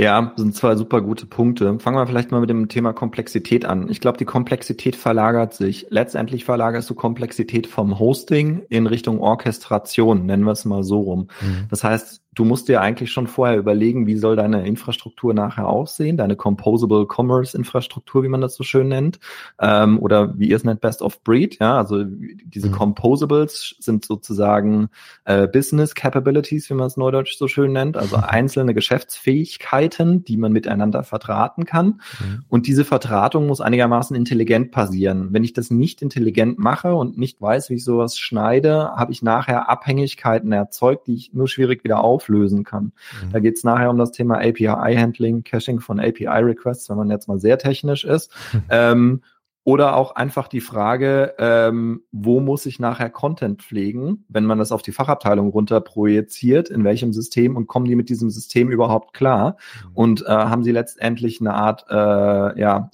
Ja, 0.00 0.32
sind 0.36 0.54
zwei 0.54 0.76
super 0.76 1.00
gute 1.02 1.26
Punkte. 1.26 1.76
Fangen 1.80 1.96
wir 1.96 2.06
vielleicht 2.06 2.30
mal 2.30 2.40
mit 2.40 2.48
dem 2.48 2.68
Thema 2.68 2.92
Komplexität 2.92 3.64
an. 3.64 3.90
Ich 3.90 4.00
glaube, 4.00 4.16
die 4.16 4.24
Komplexität 4.24 4.94
verlagert 4.94 5.54
sich. 5.54 5.86
Letztendlich 5.90 6.44
verlagerst 6.44 6.88
du 6.88 6.94
Komplexität 6.94 7.66
vom 7.66 7.98
Hosting 7.98 8.62
in 8.68 8.86
Richtung 8.86 9.20
Orchestration, 9.20 10.24
nennen 10.24 10.44
wir 10.44 10.52
es 10.52 10.64
mal 10.64 10.84
so 10.84 11.00
rum. 11.00 11.28
Mhm. 11.40 11.66
Das 11.68 11.82
heißt, 11.82 12.22
du 12.38 12.44
musst 12.44 12.68
dir 12.68 12.80
eigentlich 12.80 13.10
schon 13.10 13.26
vorher 13.26 13.58
überlegen, 13.58 14.06
wie 14.06 14.16
soll 14.16 14.36
deine 14.36 14.64
Infrastruktur 14.64 15.34
nachher 15.34 15.66
aussehen, 15.66 16.16
deine 16.16 16.36
Composable 16.36 17.04
Commerce 17.12 17.56
Infrastruktur, 17.56 18.22
wie 18.22 18.28
man 18.28 18.40
das 18.40 18.54
so 18.54 18.62
schön 18.62 18.86
nennt, 18.86 19.18
ähm, 19.60 19.98
oder 19.98 20.38
wie 20.38 20.48
ihr 20.48 20.56
es 20.56 20.62
nennt, 20.62 20.80
Best 20.80 21.02
of 21.02 21.24
Breed. 21.24 21.58
Ja, 21.58 21.76
also 21.78 22.04
diese 22.04 22.68
mhm. 22.68 22.72
Composables 22.72 23.74
sind 23.80 24.04
sozusagen 24.04 24.88
äh, 25.24 25.48
Business 25.48 25.96
Capabilities, 25.96 26.70
wie 26.70 26.74
man 26.74 26.86
es 26.86 26.96
neudeutsch 26.96 27.36
so 27.36 27.48
schön 27.48 27.72
nennt, 27.72 27.96
also 27.96 28.16
mhm. 28.16 28.24
einzelne 28.24 28.72
Geschäftsfähigkeiten, 28.72 30.22
die 30.22 30.36
man 30.36 30.52
miteinander 30.52 31.02
vertraten 31.02 31.64
kann. 31.64 32.00
Mhm. 32.20 32.44
Und 32.48 32.68
diese 32.68 32.84
Vertratung 32.84 33.48
muss 33.48 33.60
einigermaßen 33.60 34.14
intelligent 34.14 34.70
passieren. 34.70 35.30
Wenn 35.32 35.42
ich 35.42 35.54
das 35.54 35.72
nicht 35.72 36.02
intelligent 36.02 36.60
mache 36.60 36.94
und 36.94 37.18
nicht 37.18 37.40
weiß, 37.40 37.68
wie 37.70 37.74
ich 37.74 37.84
sowas 37.84 38.16
schneide, 38.16 38.92
habe 38.94 39.10
ich 39.10 39.22
nachher 39.22 39.68
Abhängigkeiten 39.68 40.52
erzeugt, 40.52 41.08
die 41.08 41.14
ich 41.14 41.32
nur 41.34 41.48
schwierig 41.48 41.82
wieder 41.82 42.04
auf 42.04 42.27
auflösen 42.28 42.64
kann. 42.64 42.92
Mhm. 43.24 43.32
Da 43.32 43.40
geht 43.40 43.56
es 43.56 43.64
nachher 43.64 43.90
um 43.90 43.98
das 43.98 44.12
Thema 44.12 44.36
API-Handling, 44.36 45.44
Caching 45.44 45.80
von 45.80 46.00
API-Requests, 46.00 46.88
wenn 46.90 46.96
man 46.96 47.10
jetzt 47.10 47.28
mal 47.28 47.38
sehr 47.38 47.58
technisch 47.58 48.04
ist. 48.04 48.30
Mhm. 48.52 48.62
Ähm, 48.70 49.22
oder 49.64 49.96
auch 49.96 50.14
einfach 50.14 50.48
die 50.48 50.60
Frage, 50.60 51.34
ähm, 51.38 52.02
wo 52.12 52.40
muss 52.40 52.64
ich 52.64 52.78
nachher 52.78 53.10
Content 53.10 53.62
pflegen, 53.62 54.24
wenn 54.28 54.44
man 54.44 54.58
das 54.58 54.72
auf 54.72 54.82
die 54.82 54.92
Fachabteilung 54.92 55.48
runter 55.50 55.80
projiziert, 55.80 56.70
in 56.70 56.84
welchem 56.84 57.12
System 57.12 57.56
und 57.56 57.66
kommen 57.66 57.86
die 57.86 57.96
mit 57.96 58.08
diesem 58.08 58.30
System 58.30 58.70
überhaupt 58.70 59.14
klar? 59.14 59.56
Mhm. 59.84 59.90
Und 59.94 60.22
äh, 60.22 60.28
haben 60.28 60.62
sie 60.64 60.72
letztendlich 60.72 61.40
eine 61.40 61.54
Art, 61.54 61.86
äh, 61.90 62.60
ja, 62.60 62.90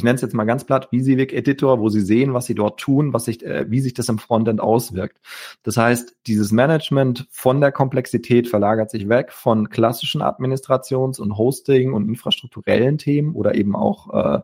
ich 0.00 0.04
nenne 0.04 0.14
es 0.14 0.22
jetzt 0.22 0.32
mal 0.32 0.46
ganz 0.46 0.64
platt, 0.64 0.88
Visivik 0.90 1.34
Editor, 1.34 1.78
wo 1.78 1.90
Sie 1.90 2.00
sehen, 2.00 2.32
was 2.32 2.46
Sie 2.46 2.54
dort 2.54 2.80
tun, 2.80 3.12
was 3.12 3.26
sich, 3.26 3.44
äh, 3.44 3.66
wie 3.68 3.80
sich 3.80 3.92
das 3.92 4.08
im 4.08 4.16
Frontend 4.16 4.58
auswirkt. 4.58 5.18
Das 5.62 5.76
heißt, 5.76 6.16
dieses 6.26 6.52
Management 6.52 7.26
von 7.30 7.60
der 7.60 7.70
Komplexität 7.70 8.48
verlagert 8.48 8.90
sich 8.90 9.10
weg 9.10 9.30
von 9.30 9.68
klassischen 9.68 10.22
Administrations- 10.22 11.20
und 11.20 11.36
Hosting- 11.36 11.92
und 11.92 12.08
infrastrukturellen 12.08 12.96
Themen 12.96 13.34
oder 13.34 13.54
eben 13.54 13.76
auch 13.76 14.14
äh, 14.14 14.40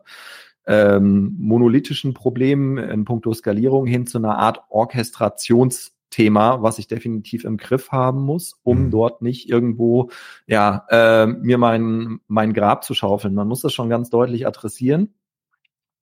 ähm, 0.67 1.35
monolithischen 1.39 2.13
Problemen 2.13 2.77
in 2.77 3.03
puncto 3.03 3.33
Skalierung 3.33 3.87
hin 3.87 4.05
zu 4.05 4.19
einer 4.19 4.37
Art 4.37 4.59
Orchestrations- 4.69 5.93
Thema, 6.09 6.63
was 6.63 6.79
ich 6.79 6.87
definitiv 6.87 7.43
im 7.43 7.57
Griff 7.57 7.91
haben 7.91 8.21
muss, 8.21 8.59
um 8.63 8.85
mhm. 8.85 8.91
dort 8.91 9.21
nicht 9.21 9.49
irgendwo 9.49 10.09
ja 10.47 10.85
äh, 10.89 11.27
mir 11.27 11.57
mein 11.57 12.21
mein 12.27 12.53
Grab 12.53 12.83
zu 12.83 12.93
schaufeln. 12.93 13.33
Man 13.33 13.47
muss 13.47 13.61
das 13.61 13.73
schon 13.73 13.89
ganz 13.89 14.09
deutlich 14.09 14.47
adressieren. 14.47 15.13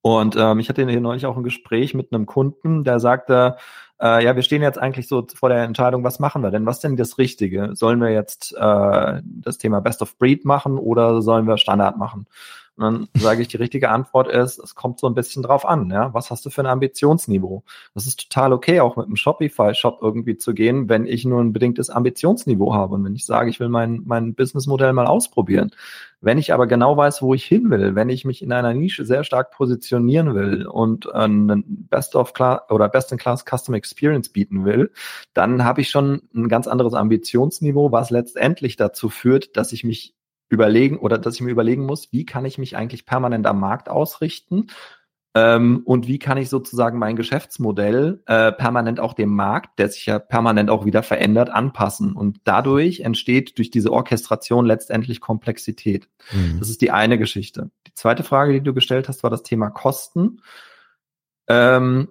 Und 0.06 0.36
ähm, 0.36 0.60
ich 0.60 0.68
hatte 0.68 0.88
hier 0.88 1.00
neulich 1.00 1.26
auch 1.26 1.36
ein 1.36 1.42
Gespräch 1.42 1.92
mit 1.92 2.12
einem 2.12 2.26
Kunden, 2.26 2.84
der 2.84 3.00
sagte, 3.00 3.56
äh, 4.00 4.24
ja, 4.24 4.36
wir 4.36 4.42
stehen 4.42 4.62
jetzt 4.62 4.78
eigentlich 4.78 5.08
so 5.08 5.26
vor 5.34 5.48
der 5.48 5.64
Entscheidung, 5.64 6.04
was 6.04 6.20
machen 6.20 6.44
wir 6.44 6.52
denn? 6.52 6.64
Was 6.64 6.78
denn 6.78 6.96
das 6.96 7.18
Richtige? 7.18 7.70
Sollen 7.74 8.00
wir 8.00 8.10
jetzt 8.10 8.54
äh, 8.56 9.20
das 9.24 9.58
Thema 9.58 9.80
Best 9.80 10.02
of 10.02 10.16
Breed 10.16 10.44
machen 10.44 10.78
oder 10.78 11.22
sollen 11.22 11.48
wir 11.48 11.58
Standard 11.58 11.98
machen? 11.98 12.28
Und 12.76 12.84
dann 12.84 13.08
sage 13.14 13.42
ich, 13.42 13.48
die 13.48 13.56
richtige 13.56 13.90
Antwort 13.90 14.28
ist, 14.28 14.58
es 14.58 14.74
kommt 14.74 15.00
so 15.00 15.06
ein 15.06 15.14
bisschen 15.14 15.42
drauf 15.42 15.64
an, 15.66 15.90
ja. 15.90 16.12
Was 16.12 16.30
hast 16.30 16.44
du 16.44 16.50
für 16.50 16.60
ein 16.60 16.66
Ambitionsniveau? 16.66 17.62
Das 17.94 18.06
ist 18.06 18.28
total 18.28 18.52
okay, 18.52 18.80
auch 18.80 18.96
mit 18.96 19.06
einem 19.06 19.16
Shopify-Shop 19.16 20.00
irgendwie 20.02 20.36
zu 20.36 20.52
gehen, 20.52 20.88
wenn 20.88 21.06
ich 21.06 21.24
nur 21.24 21.40
ein 21.40 21.52
bedingtes 21.52 21.88
Ambitionsniveau 21.88 22.74
habe 22.74 22.94
und 22.96 23.04
wenn 23.04 23.14
ich 23.14 23.24
sage, 23.24 23.48
ich 23.48 23.60
will 23.60 23.68
mein, 23.70 24.02
mein 24.04 24.34
Businessmodell 24.34 24.92
mal 24.92 25.06
ausprobieren. 25.06 25.70
Wenn 26.20 26.38
ich 26.38 26.52
aber 26.52 26.66
genau 26.66 26.96
weiß, 26.96 27.22
wo 27.22 27.34
ich 27.34 27.44
hin 27.44 27.70
will, 27.70 27.94
wenn 27.94 28.08
ich 28.08 28.24
mich 28.24 28.42
in 28.42 28.52
einer 28.52 28.74
Nische 28.74 29.04
sehr 29.04 29.22
stark 29.22 29.52
positionieren 29.52 30.34
will 30.34 30.66
und 30.66 31.12
einen 31.14 31.86
Best 31.88 32.16
of 32.16 32.32
Class 32.32 32.62
oder 32.68 32.88
Best 32.88 33.12
in 33.12 33.18
Class 33.18 33.44
Custom 33.44 33.74
Experience 33.74 34.30
bieten 34.30 34.64
will, 34.64 34.90
dann 35.34 35.64
habe 35.64 35.82
ich 35.82 35.88
schon 35.88 36.22
ein 36.34 36.48
ganz 36.48 36.66
anderes 36.66 36.94
Ambitionsniveau, 36.94 37.92
was 37.92 38.10
letztendlich 38.10 38.76
dazu 38.76 39.08
führt, 39.08 39.56
dass 39.56 39.72
ich 39.72 39.84
mich 39.84 40.15
überlegen 40.48 40.98
oder 40.98 41.18
dass 41.18 41.34
ich 41.34 41.40
mir 41.40 41.50
überlegen 41.50 41.86
muss, 41.86 42.12
wie 42.12 42.24
kann 42.24 42.44
ich 42.44 42.58
mich 42.58 42.76
eigentlich 42.76 43.06
permanent 43.06 43.46
am 43.46 43.60
Markt 43.60 43.88
ausrichten 43.88 44.68
ähm, 45.36 45.82
und 45.84 46.06
wie 46.06 46.18
kann 46.18 46.38
ich 46.38 46.48
sozusagen 46.48 46.98
mein 46.98 47.14
Geschäftsmodell 47.14 48.22
äh, 48.26 48.52
permanent 48.52 49.00
auch 49.00 49.12
dem 49.12 49.34
Markt, 49.34 49.78
der 49.78 49.90
sich 49.90 50.06
ja 50.06 50.18
permanent 50.18 50.70
auch 50.70 50.86
wieder 50.86 51.02
verändert, 51.02 51.50
anpassen. 51.50 52.14
Und 52.14 52.40
dadurch 52.44 53.00
entsteht 53.00 53.58
durch 53.58 53.70
diese 53.70 53.92
Orchestration 53.92 54.64
letztendlich 54.64 55.20
Komplexität. 55.20 56.08
Mhm. 56.32 56.58
Das 56.58 56.70
ist 56.70 56.80
die 56.80 56.90
eine 56.90 57.18
Geschichte. 57.18 57.70
Die 57.86 57.92
zweite 57.92 58.22
Frage, 58.22 58.54
die 58.54 58.62
du 58.62 58.72
gestellt 58.72 59.08
hast, 59.08 59.24
war 59.24 59.30
das 59.30 59.42
Thema 59.42 59.68
Kosten. 59.68 60.40
Ähm, 61.48 62.08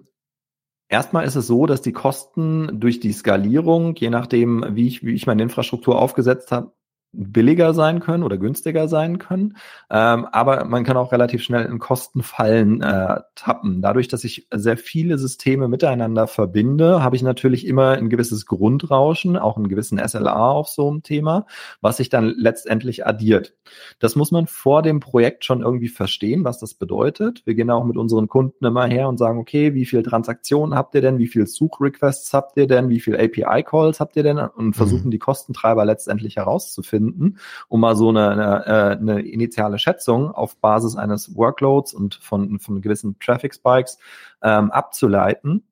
Erstmal 0.88 1.24
ist 1.24 1.34
es 1.34 1.48
so, 1.48 1.66
dass 1.66 1.82
die 1.82 1.92
Kosten 1.92 2.78
durch 2.78 3.00
die 3.00 3.12
Skalierung, 3.12 3.96
je 3.96 4.08
nachdem, 4.08 4.64
wie 4.76 4.86
ich, 4.86 5.04
wie 5.04 5.14
ich 5.14 5.26
meine 5.26 5.42
Infrastruktur 5.42 6.00
aufgesetzt 6.00 6.52
habe, 6.52 6.75
billiger 7.16 7.72
sein 7.72 8.00
können 8.00 8.22
oder 8.22 8.36
günstiger 8.36 8.88
sein 8.88 9.18
können. 9.18 9.56
Ähm, 9.90 10.26
aber 10.26 10.64
man 10.64 10.84
kann 10.84 10.96
auch 10.96 11.12
relativ 11.12 11.42
schnell 11.42 11.64
in 11.64 11.78
Kostenfallen 11.78 12.82
äh, 12.82 13.20
tappen. 13.34 13.80
Dadurch, 13.80 14.08
dass 14.08 14.24
ich 14.24 14.46
sehr 14.52 14.76
viele 14.76 15.16
Systeme 15.18 15.68
miteinander 15.68 16.26
verbinde, 16.26 17.02
habe 17.02 17.16
ich 17.16 17.22
natürlich 17.22 17.66
immer 17.66 17.92
ein 17.92 18.10
gewisses 18.10 18.46
Grundrauschen, 18.46 19.36
auch 19.36 19.56
einen 19.56 19.68
gewissen 19.68 19.98
SLA 19.98 20.50
auf 20.50 20.68
so 20.68 20.88
einem 20.90 21.02
Thema, 21.02 21.46
was 21.80 21.96
sich 21.96 22.10
dann 22.10 22.34
letztendlich 22.36 23.06
addiert. 23.06 23.54
Das 23.98 24.14
muss 24.14 24.30
man 24.30 24.46
vor 24.46 24.82
dem 24.82 25.00
Projekt 25.00 25.44
schon 25.44 25.62
irgendwie 25.62 25.88
verstehen, 25.88 26.44
was 26.44 26.58
das 26.58 26.74
bedeutet. 26.74 27.42
Wir 27.46 27.54
gehen 27.54 27.70
auch 27.70 27.84
mit 27.84 27.96
unseren 27.96 28.28
Kunden 28.28 28.64
immer 28.64 28.86
her 28.86 29.08
und 29.08 29.18
sagen, 29.18 29.38
okay, 29.38 29.74
wie 29.74 29.86
viele 29.86 30.02
Transaktionen 30.02 30.74
habt 30.76 30.94
ihr 30.94 31.00
denn? 31.00 31.18
Wie 31.18 31.28
viele 31.28 31.46
Suchrequests 31.46 32.32
habt 32.34 32.56
ihr 32.56 32.66
denn? 32.66 32.90
Wie 32.90 33.00
viele 33.00 33.18
API-Calls 33.18 34.00
habt 34.00 34.16
ihr 34.16 34.22
denn? 34.22 34.38
Und 34.38 34.74
versuchen 34.74 35.06
mhm. 35.06 35.10
die 35.12 35.18
Kostentreiber 35.18 35.84
letztendlich 35.84 36.36
herauszufinden 36.36 37.05
finden, 37.06 37.38
um 37.68 37.80
mal 37.80 37.96
so 37.96 38.08
eine, 38.08 38.30
eine, 38.30 38.66
äh, 38.66 38.96
eine 38.96 39.20
initiale 39.20 39.78
Schätzung 39.78 40.30
auf 40.30 40.56
Basis 40.56 40.96
eines 40.96 41.36
Workloads 41.36 41.94
und 41.94 42.16
von, 42.16 42.58
von 42.58 42.80
gewissen 42.80 43.18
Traffic 43.18 43.54
Spikes 43.54 43.98
ähm, 44.42 44.70
abzuleiten. 44.70 45.64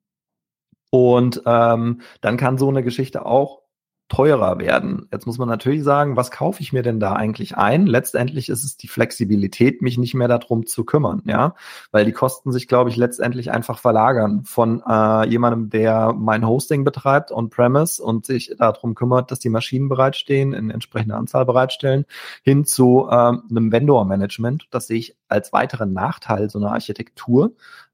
Und 0.91 1.41
ähm, 1.45 2.01
dann 2.21 2.37
kann 2.37 2.57
so 2.57 2.69
eine 2.69 2.83
Geschichte 2.83 3.25
auch 3.25 3.61
teurer 4.07 4.59
werden. 4.59 5.07
Jetzt 5.11 5.25
muss 5.25 5.39
man 5.39 5.49
natürlich 5.49 5.83
sagen, 5.83 6.15
was 6.15 6.29
kaufe 6.29 6.61
ich 6.61 6.71
mir 6.71 6.83
denn 6.83 6.99
da 6.99 7.13
eigentlich 7.13 7.57
ein? 7.57 7.87
Letztendlich 7.87 8.49
ist 8.49 8.63
es 8.63 8.77
die 8.77 8.87
Flexibilität, 8.87 9.81
mich 9.81 9.97
nicht 9.97 10.13
mehr 10.13 10.27
darum 10.27 10.67
zu 10.67 10.85
kümmern, 10.85 11.23
ja, 11.25 11.55
weil 11.91 12.05
die 12.05 12.11
Kosten 12.11 12.51
sich, 12.51 12.67
glaube 12.67 12.91
ich, 12.91 12.97
letztendlich 12.97 13.51
einfach 13.51 13.79
verlagern 13.79 14.43
von 14.45 14.83
äh, 14.87 15.27
jemandem, 15.27 15.71
der 15.71 16.13
mein 16.13 16.47
Hosting 16.47 16.83
betreibt 16.83 17.31
on-premise 17.31 18.03
und 18.03 18.27
sich 18.27 18.55
darum 18.59 18.93
kümmert, 18.93 19.31
dass 19.31 19.39
die 19.39 19.49
Maschinen 19.49 19.89
bereitstehen, 19.89 20.53
in 20.53 20.69
entsprechender 20.69 21.17
Anzahl 21.17 21.45
bereitstellen, 21.45 22.05
hin 22.43 22.65
zu 22.65 23.07
ähm, 23.11 23.43
einem 23.49 23.71
Vendor-Management. 23.71 24.67
Das 24.69 24.85
sehe 24.85 24.99
ich 24.99 25.17
als 25.27 25.51
weiteren 25.51 25.93
Nachteil 25.93 26.51
so 26.51 26.59
einer 26.59 26.73
Architektur, 26.73 27.53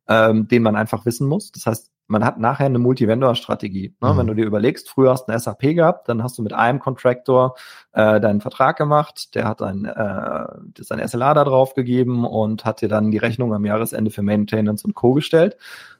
ähm, 0.09 0.49
den 0.49 0.61
man 0.61 0.75
einfach 0.75 1.05
wissen 1.05 1.27
muss. 1.27 1.53
Das 1.53 1.65
heißt, 1.65 1.91
man 2.11 2.25
hat 2.25 2.37
nachher 2.37 2.65
eine 2.65 2.77
Multi-Vendor-Strategie. 2.77 3.95
Ne? 4.01 4.13
Mhm. 4.13 4.17
Wenn 4.17 4.27
du 4.27 4.33
dir 4.35 4.45
überlegst, 4.45 4.89
früher 4.89 5.11
hast 5.11 5.27
du 5.27 5.31
eine 5.31 5.39
SAP 5.39 5.61
gehabt, 5.75 6.09
dann 6.09 6.21
hast 6.21 6.37
du 6.37 6.43
mit 6.43 6.51
einem 6.51 6.79
Contractor 6.79 7.55
äh, 7.93 8.19
deinen 8.19 8.41
Vertrag 8.41 8.77
gemacht, 8.77 9.33
der 9.33 9.47
hat 9.47 9.61
ein, 9.61 9.85
äh, 9.85 10.45
sein 10.79 11.07
SLA 11.07 11.33
da 11.33 11.45
drauf 11.45 11.73
gegeben 11.73 12.25
und 12.25 12.65
hat 12.65 12.81
dir 12.81 12.89
dann 12.89 13.11
die 13.11 13.17
Rechnung 13.17 13.53
am 13.53 13.65
Jahresende 13.65 14.11
für 14.11 14.23
Maintenance 14.23 14.83
und 14.83 14.93
Co. 14.93 15.13
gestellt. 15.13 15.55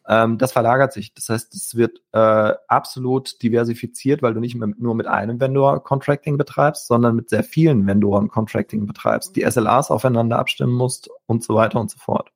Ähm, 0.06 0.38
das 0.38 0.52
verlagert 0.52 0.91
sich. 0.91 1.13
Das 1.13 1.30
heißt, 1.30 1.56
es 1.56 1.76
wird 1.76 2.02
äh, 2.12 2.54
absolut 2.67 3.41
diversifiziert, 3.41 4.21
weil 4.21 4.34
du 4.34 4.41
nicht 4.41 4.56
mehr, 4.56 4.69
nur 4.78 4.95
mit 4.95 5.08
einem 5.08 5.39
Vendor 5.39 5.82
Contracting 5.82 6.38
betreibst, 6.38 6.88
sondern 6.88 7.15
mit 7.15 7.30
sehr 7.30 7.43
vielen 7.43 7.88
Vendoren 7.88 8.28
Contracting 8.28 8.86
betreibst, 8.86 9.38
die 9.38 9.50
SLAs 9.50 9.91
aufeinander 9.91 10.39
abstimmen 10.39 10.74
musst 10.74 11.10
und 11.26 11.41
so 11.41 11.56
weiter 11.56 11.80
und 11.80 11.89
so 11.89 12.00
fort. 12.00 12.32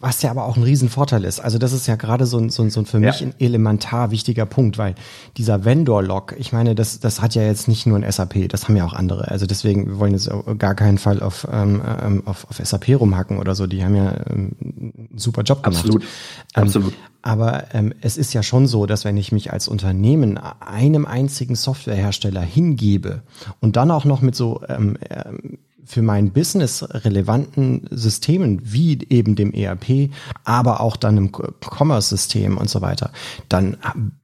Was 0.00 0.22
ja 0.22 0.30
aber 0.30 0.44
auch 0.44 0.56
ein 0.56 0.62
Riesenvorteil 0.62 1.24
ist. 1.24 1.40
Also 1.40 1.58
das 1.58 1.72
ist 1.72 1.86
ja 1.86 1.96
gerade 1.96 2.26
so 2.26 2.38
ein, 2.38 2.50
so 2.50 2.62
ein, 2.62 2.70
so 2.70 2.80
ein 2.80 2.86
für 2.86 2.98
mich 2.98 3.20
ja. 3.20 3.26
ein 3.26 3.34
elementar 3.38 4.10
wichtiger 4.10 4.46
Punkt, 4.46 4.78
weil 4.78 4.94
dieser 5.36 5.64
Vendor-Log, 5.64 6.34
ich 6.38 6.52
meine, 6.52 6.74
das, 6.74 7.00
das 7.00 7.22
hat 7.22 7.34
ja 7.34 7.42
jetzt 7.42 7.68
nicht 7.68 7.86
nur 7.86 7.98
ein 7.98 8.10
SAP, 8.10 8.48
das 8.48 8.68
haben 8.68 8.76
ja 8.76 8.84
auch 8.84 8.92
andere. 8.92 9.28
Also 9.30 9.46
deswegen, 9.46 9.86
wir 9.86 9.98
wollen 9.98 10.12
jetzt 10.12 10.30
gar 10.58 10.74
keinen 10.74 10.98
Fall 10.98 11.22
auf, 11.22 11.46
ähm, 11.50 11.82
ähm 12.02 12.22
auf, 12.26 12.46
auf 12.50 12.60
SAP 12.62 13.00
rumhacken 13.00 13.38
oder 13.38 13.54
so. 13.54 13.66
Die 13.66 13.84
haben 13.84 13.94
ja 13.94 14.14
ähm, 14.30 14.52
einen 14.60 15.08
super 15.16 15.42
Job 15.42 15.62
gemacht. 15.62 15.80
Absolut. 15.80 16.02
Ähm, 16.02 16.62
Absolut. 16.64 16.94
Aber 17.22 17.74
ähm, 17.74 17.94
es 18.00 18.16
ist 18.16 18.34
ja 18.34 18.42
schon 18.42 18.66
so, 18.66 18.86
dass 18.86 19.04
wenn 19.04 19.16
ich 19.16 19.32
mich 19.32 19.52
als 19.52 19.68
Unternehmen 19.68 20.38
einem 20.38 21.06
einzigen 21.06 21.54
Softwarehersteller 21.54 22.42
hingebe 22.42 23.22
und 23.60 23.76
dann 23.76 23.90
auch 23.90 24.04
noch 24.04 24.20
mit 24.20 24.34
so 24.34 24.60
ähm, 24.68 24.98
ähm 25.10 25.58
für 25.84 26.02
mein 26.02 26.32
Business 26.32 26.84
relevanten 26.90 27.86
Systemen 27.90 28.60
wie 28.62 28.98
eben 29.08 29.36
dem 29.36 29.52
ERP, 29.52 30.10
aber 30.44 30.80
auch 30.80 30.96
dann 30.96 31.16
im 31.16 31.32
Commerce-System 31.32 32.56
und 32.58 32.70
so 32.70 32.80
weiter, 32.80 33.10
dann 33.48 33.76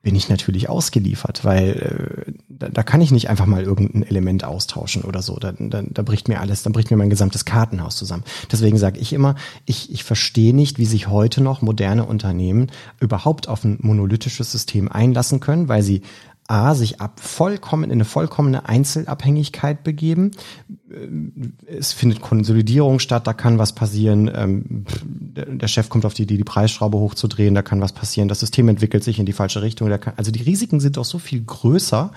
bin 0.03 0.16
ich 0.16 0.29
natürlich 0.29 0.68
ausgeliefert, 0.68 1.44
weil 1.44 2.27
äh, 2.29 2.33
da, 2.49 2.83
kann 2.83 3.01
ich 3.01 3.11
nicht 3.11 3.29
einfach 3.29 3.46
mal 3.46 3.62
irgendein 3.62 4.03
Element 4.03 4.44
austauschen 4.44 5.03
oder 5.03 5.23
so. 5.23 5.37
Da, 5.37 5.53
da, 5.53 5.83
da 5.83 6.03
bricht 6.03 6.29
mir 6.29 6.40
alles, 6.40 6.62
dann 6.62 6.73
bricht 6.73 6.90
mir 6.90 6.96
mein 6.96 7.11
gesamtes 7.11 7.44
Kartenhaus 7.44 7.96
zusammen. 7.96 8.25
Deswegen 8.51 8.79
sage 8.79 8.99
ich 8.99 9.12
immer, 9.12 9.35
ich, 9.66 9.92
ich 9.92 10.05
verstehe 10.05 10.55
nicht, 10.55 10.79
wie 10.79 10.87
sich 10.87 11.09
heute 11.09 11.42
noch 11.42 11.62
moderne 11.62 12.05
Unternehmen 12.05 12.68
überhaupt 13.01 13.49
auf 13.49 13.64
ein 13.64 13.79
monolithisches 13.81 14.51
System 14.53 14.90
einlassen 14.90 15.40
können, 15.40 15.68
weil 15.68 15.83
sie 15.83 16.03
A, 16.50 16.74
sich 16.74 17.00
ab 17.00 17.20
vollkommen 17.20 17.84
in 17.84 17.92
eine 17.92 18.04
vollkommene 18.04 18.68
Einzelabhängigkeit 18.68 19.84
begeben. 19.84 20.32
Es 21.66 21.92
findet 21.92 22.20
Konsolidierung 22.20 22.98
statt, 22.98 23.26
da 23.26 23.32
kann 23.32 23.58
was 23.58 23.74
passieren. 23.74 24.30
Ähm, 24.34 24.84
der 24.98 25.68
Chef 25.68 25.88
kommt 25.88 26.04
auf 26.04 26.14
die 26.14 26.22
Idee, 26.22 26.36
die 26.36 26.44
Preisschraube 26.44 26.98
hochzudrehen, 26.98 27.54
da 27.54 27.62
kann 27.62 27.80
was 27.80 27.92
passieren. 27.92 28.28
Das 28.28 28.40
System 28.40 28.68
entwickelt 28.68 29.04
sich 29.04 29.20
in 29.20 29.26
die 29.26 29.32
falsche 29.32 29.62
Richtung. 29.62 29.90
also 30.16 30.32
die 30.32 30.42
Risiken 30.42 30.80
sind 30.80 30.96
doch 30.96 31.04
so 31.04 31.18
viel 31.18 31.42
größer, 31.44 32.12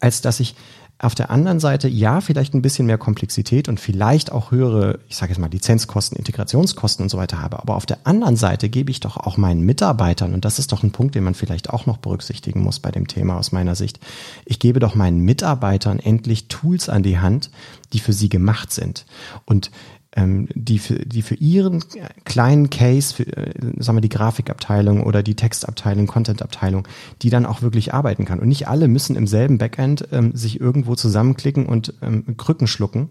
als 0.00 0.20
dass 0.22 0.40
ich 0.40 0.56
auf 1.00 1.14
der 1.14 1.30
anderen 1.30 1.60
Seite 1.60 1.86
ja 1.86 2.20
vielleicht 2.20 2.54
ein 2.54 2.62
bisschen 2.62 2.86
mehr 2.86 2.98
Komplexität 2.98 3.68
und 3.68 3.78
vielleicht 3.78 4.32
auch 4.32 4.50
höhere, 4.50 4.98
ich 5.08 5.16
sage 5.16 5.30
jetzt 5.30 5.38
mal 5.38 5.48
Lizenzkosten, 5.48 6.18
Integrationskosten 6.18 7.04
und 7.04 7.08
so 7.08 7.18
weiter 7.18 7.40
habe. 7.40 7.60
Aber 7.60 7.76
auf 7.76 7.86
der 7.86 7.98
anderen 8.02 8.34
Seite 8.34 8.68
gebe 8.68 8.90
ich 8.90 8.98
doch 8.98 9.16
auch 9.16 9.36
meinen 9.36 9.60
Mitarbeitern, 9.60 10.34
und 10.34 10.44
das 10.44 10.58
ist 10.58 10.72
doch 10.72 10.82
ein 10.82 10.90
Punkt, 10.90 11.14
den 11.14 11.22
man 11.22 11.34
vielleicht 11.34 11.70
auch 11.70 11.86
noch 11.86 11.98
berücksichtigen 11.98 12.62
muss 12.62 12.80
bei 12.80 12.90
dem 12.90 13.06
Thema 13.06 13.38
aus 13.38 13.52
meiner 13.52 13.76
Sicht, 13.76 14.00
ich 14.44 14.58
gebe 14.58 14.80
doch 14.80 14.96
meinen 14.96 15.20
Mitarbeitern 15.20 16.00
endlich 16.00 16.48
Tools 16.48 16.88
an 16.88 17.04
die 17.04 17.20
Hand, 17.20 17.50
die 17.92 18.00
für 18.00 18.12
sie 18.12 18.28
gemacht 18.28 18.72
sind. 18.72 19.06
Und 19.44 19.70
ähm, 20.18 20.48
die, 20.54 20.78
für, 20.80 20.98
die 21.06 21.22
für 21.22 21.36
ihren 21.36 21.82
kleinen 22.24 22.70
Case, 22.70 23.14
für, 23.14 23.24
äh, 23.36 23.52
sagen 23.78 23.98
wir 23.98 24.00
die 24.00 24.08
Grafikabteilung 24.08 25.04
oder 25.04 25.22
die 25.22 25.36
Textabteilung, 25.36 26.08
Contentabteilung, 26.08 26.88
die 27.22 27.30
dann 27.30 27.46
auch 27.46 27.62
wirklich 27.62 27.94
arbeiten 27.94 28.24
kann. 28.24 28.40
Und 28.40 28.48
nicht 28.48 28.66
alle 28.66 28.88
müssen 28.88 29.14
im 29.14 29.28
selben 29.28 29.58
Backend 29.58 30.08
ähm, 30.10 30.34
sich 30.34 30.60
irgendwo 30.60 30.96
zusammenklicken 30.96 31.66
und 31.66 31.94
ähm, 32.02 32.36
Krücken 32.36 32.66
schlucken. 32.66 33.10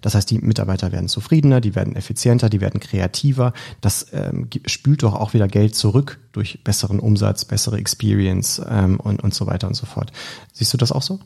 Das 0.00 0.14
heißt, 0.14 0.30
die 0.30 0.38
Mitarbeiter 0.38 0.92
werden 0.92 1.08
zufriedener, 1.08 1.60
die 1.60 1.74
werden 1.74 1.96
effizienter, 1.96 2.48
die 2.48 2.60
werden 2.60 2.80
kreativer. 2.80 3.52
Das 3.80 4.06
ähm, 4.12 4.48
spült 4.66 5.02
doch 5.02 5.14
auch 5.14 5.34
wieder 5.34 5.48
Geld 5.48 5.74
zurück 5.74 6.20
durch 6.32 6.62
besseren 6.62 7.00
Umsatz, 7.00 7.44
bessere 7.44 7.78
Experience 7.78 8.62
ähm, 8.68 9.00
und, 9.00 9.22
und 9.22 9.34
so 9.34 9.46
weiter 9.46 9.66
und 9.66 9.74
so 9.74 9.86
fort. 9.86 10.12
Siehst 10.52 10.72
du 10.72 10.78
das 10.78 10.92
auch 10.92 11.02
so? 11.02 11.18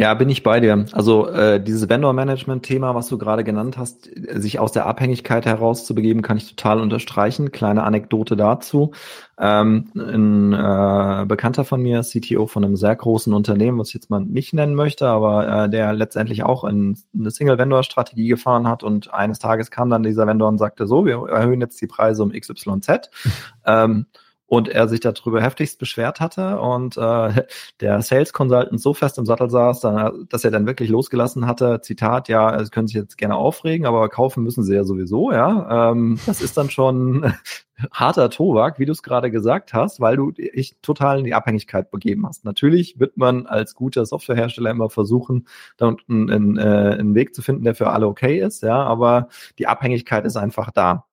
Ja, 0.00 0.14
bin 0.14 0.30
ich 0.30 0.42
bei 0.42 0.60
dir. 0.60 0.86
Also 0.92 1.28
äh, 1.28 1.62
dieses 1.62 1.90
Vendor-Management-Thema, 1.90 2.94
was 2.94 3.08
du 3.08 3.18
gerade 3.18 3.44
genannt 3.44 3.76
hast, 3.76 4.08
sich 4.14 4.58
aus 4.58 4.72
der 4.72 4.86
Abhängigkeit 4.86 5.44
herauszubegeben, 5.44 6.22
kann 6.22 6.38
ich 6.38 6.48
total 6.48 6.80
unterstreichen. 6.80 7.52
Kleine 7.52 7.82
Anekdote 7.82 8.34
dazu. 8.34 8.92
Ähm, 9.38 9.90
ein 9.94 10.54
äh, 10.54 11.26
Bekannter 11.26 11.66
von 11.66 11.82
mir, 11.82 12.00
CTO 12.00 12.46
von 12.46 12.64
einem 12.64 12.76
sehr 12.76 12.96
großen 12.96 13.34
Unternehmen, 13.34 13.78
was 13.78 13.88
ich 13.88 13.94
jetzt 13.94 14.08
mal 14.08 14.20
nicht 14.20 14.54
nennen 14.54 14.74
möchte, 14.74 15.06
aber 15.06 15.64
äh, 15.64 15.68
der 15.68 15.92
letztendlich 15.92 16.44
auch 16.44 16.64
in, 16.64 16.96
eine 17.14 17.30
Single-Vendor-Strategie 17.30 18.28
gefahren 18.28 18.66
hat 18.66 18.82
und 18.82 19.12
eines 19.12 19.38
Tages 19.38 19.70
kam 19.70 19.90
dann 19.90 20.02
dieser 20.02 20.26
Vendor 20.26 20.48
und 20.48 20.56
sagte 20.56 20.86
so, 20.86 21.04
wir 21.04 21.28
erhöhen 21.28 21.60
jetzt 21.60 21.78
die 21.78 21.86
Preise 21.86 22.22
um 22.22 22.32
XYZ. 22.32 23.10
ähm, 23.66 24.06
und 24.50 24.68
er 24.68 24.88
sich 24.88 24.98
darüber 24.98 25.40
heftigst 25.40 25.78
beschwert 25.78 26.18
hatte 26.18 26.58
und 26.58 26.96
äh, 26.96 27.44
der 27.80 28.02
Sales 28.02 28.32
Consultant 28.32 28.80
so 28.80 28.92
fest 28.94 29.16
im 29.16 29.24
Sattel 29.24 29.48
saß, 29.48 29.80
dass 30.28 30.44
er 30.44 30.50
dann 30.50 30.66
wirklich 30.66 30.90
losgelassen 30.90 31.46
hatte, 31.46 31.80
Zitat, 31.82 32.28
ja, 32.28 32.62
Sie 32.64 32.70
können 32.70 32.88
sich 32.88 32.96
jetzt 32.96 33.16
gerne 33.16 33.36
aufregen, 33.36 33.86
aber 33.86 34.08
kaufen 34.08 34.42
müssen 34.42 34.64
Sie 34.64 34.74
ja 34.74 34.82
sowieso, 34.82 35.30
ja. 35.30 35.92
Ähm, 35.92 36.18
das 36.26 36.42
ist 36.42 36.56
dann 36.56 36.68
schon 36.68 37.32
harter 37.92 38.28
Tobak, 38.28 38.80
wie 38.80 38.86
du 38.86 38.92
es 38.92 39.04
gerade 39.04 39.30
gesagt 39.30 39.72
hast, 39.72 40.00
weil 40.00 40.16
du 40.16 40.32
dich 40.32 40.74
total 40.82 41.20
in 41.20 41.24
die 41.24 41.34
Abhängigkeit 41.34 41.92
begeben 41.92 42.26
hast. 42.26 42.44
Natürlich 42.44 42.98
wird 42.98 43.16
man 43.16 43.46
als 43.46 43.76
guter 43.76 44.04
Softwarehersteller 44.04 44.70
immer 44.70 44.90
versuchen, 44.90 45.46
da 45.76 45.94
einen, 46.08 46.28
einen, 46.28 46.58
äh, 46.58 46.96
einen 46.98 47.14
Weg 47.14 47.36
zu 47.36 47.42
finden, 47.42 47.62
der 47.62 47.76
für 47.76 47.90
alle 47.90 48.08
okay 48.08 48.40
ist, 48.40 48.64
ja, 48.64 48.82
aber 48.82 49.28
die 49.60 49.68
Abhängigkeit 49.68 50.24
ist 50.24 50.36
einfach 50.36 50.72
da 50.72 51.04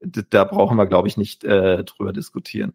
da 0.00 0.44
brauchen 0.44 0.76
wir, 0.76 0.86
glaube 0.86 1.08
ich, 1.08 1.16
nicht 1.16 1.44
äh, 1.44 1.84
drüber 1.84 2.12
diskutieren. 2.12 2.74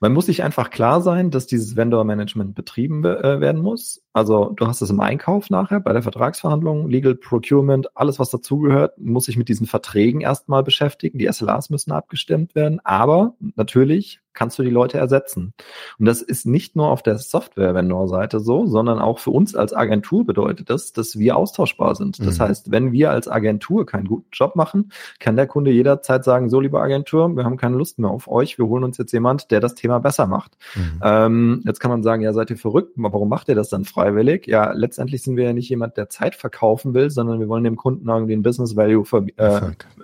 Man 0.00 0.12
muss 0.12 0.26
sich 0.26 0.42
einfach 0.42 0.70
klar 0.70 1.00
sein, 1.00 1.30
dass 1.30 1.46
dieses 1.46 1.76
Vendor-Management 1.76 2.54
betrieben 2.54 3.04
äh, 3.04 3.40
werden 3.40 3.62
muss. 3.62 4.03
Also 4.14 4.52
du 4.56 4.68
hast 4.68 4.80
es 4.80 4.90
im 4.90 5.00
Einkauf 5.00 5.50
nachher, 5.50 5.80
bei 5.80 5.92
der 5.92 6.02
Vertragsverhandlung, 6.02 6.88
Legal 6.88 7.16
Procurement, 7.16 7.96
alles 7.96 8.20
was 8.20 8.30
dazugehört, 8.30 8.96
muss 8.96 9.24
sich 9.24 9.36
mit 9.36 9.48
diesen 9.48 9.66
Verträgen 9.66 10.20
erstmal 10.20 10.62
beschäftigen. 10.62 11.18
Die 11.18 11.30
SLAs 11.30 11.68
müssen 11.68 11.90
abgestimmt 11.90 12.54
werden. 12.54 12.80
Aber 12.84 13.34
natürlich 13.56 14.20
kannst 14.34 14.58
du 14.58 14.62
die 14.62 14.70
Leute 14.70 14.98
ersetzen. 14.98 15.54
Und 15.98 16.06
das 16.06 16.20
ist 16.20 16.44
nicht 16.44 16.76
nur 16.76 16.88
auf 16.88 17.02
der 17.02 17.18
Software-Vendor-Seite 17.18 18.40
so, 18.40 18.66
sondern 18.66 18.98
auch 18.98 19.20
für 19.20 19.30
uns 19.30 19.54
als 19.54 19.72
Agentur 19.72 20.26
bedeutet 20.26 20.70
das, 20.70 20.92
dass 20.92 21.18
wir 21.18 21.36
austauschbar 21.36 21.94
sind. 21.94 22.18
Das 22.18 22.38
mhm. 22.38 22.42
heißt, 22.42 22.70
wenn 22.70 22.92
wir 22.92 23.10
als 23.10 23.28
Agentur 23.28 23.86
keinen 23.86 24.06
guten 24.06 24.28
Job 24.32 24.56
machen, 24.56 24.90
kann 25.20 25.36
der 25.36 25.46
Kunde 25.46 25.70
jederzeit 25.70 26.24
sagen, 26.24 26.50
so 26.50 26.60
liebe 26.60 26.80
Agentur, 26.80 27.34
wir 27.36 27.44
haben 27.44 27.56
keine 27.56 27.76
Lust 27.76 27.98
mehr 27.98 28.10
auf 28.10 28.28
euch, 28.28 28.58
wir 28.58 28.66
holen 28.66 28.84
uns 28.84 28.98
jetzt 28.98 29.12
jemand, 29.12 29.50
der 29.50 29.60
das 29.60 29.74
Thema 29.74 30.00
besser 30.00 30.26
macht. 30.26 30.56
Mhm. 30.74 31.00
Ähm, 31.02 31.62
jetzt 31.64 31.78
kann 31.78 31.90
man 31.90 32.02
sagen, 32.02 32.22
ja, 32.22 32.32
seid 32.32 32.50
ihr 32.50 32.56
verrückt, 32.56 32.92
warum 32.96 33.28
macht 33.28 33.48
ihr 33.48 33.54
das 33.54 33.68
dann 33.68 33.84
frei? 33.84 34.03
Unfreiwillig. 34.04 34.46
Ja, 34.46 34.72
letztendlich 34.72 35.22
sind 35.22 35.36
wir 35.36 35.44
ja 35.44 35.52
nicht 35.52 35.68
jemand, 35.68 35.96
der 35.96 36.08
Zeit 36.08 36.34
verkaufen 36.34 36.94
will, 36.94 37.10
sondern 37.10 37.40
wir 37.40 37.48
wollen 37.48 37.64
dem 37.64 37.76
Kunden 37.76 38.08
irgendwie 38.08 38.34
ein 38.34 38.42
Business 38.42 38.76
Value 38.76 39.04
äh, 39.36 39.60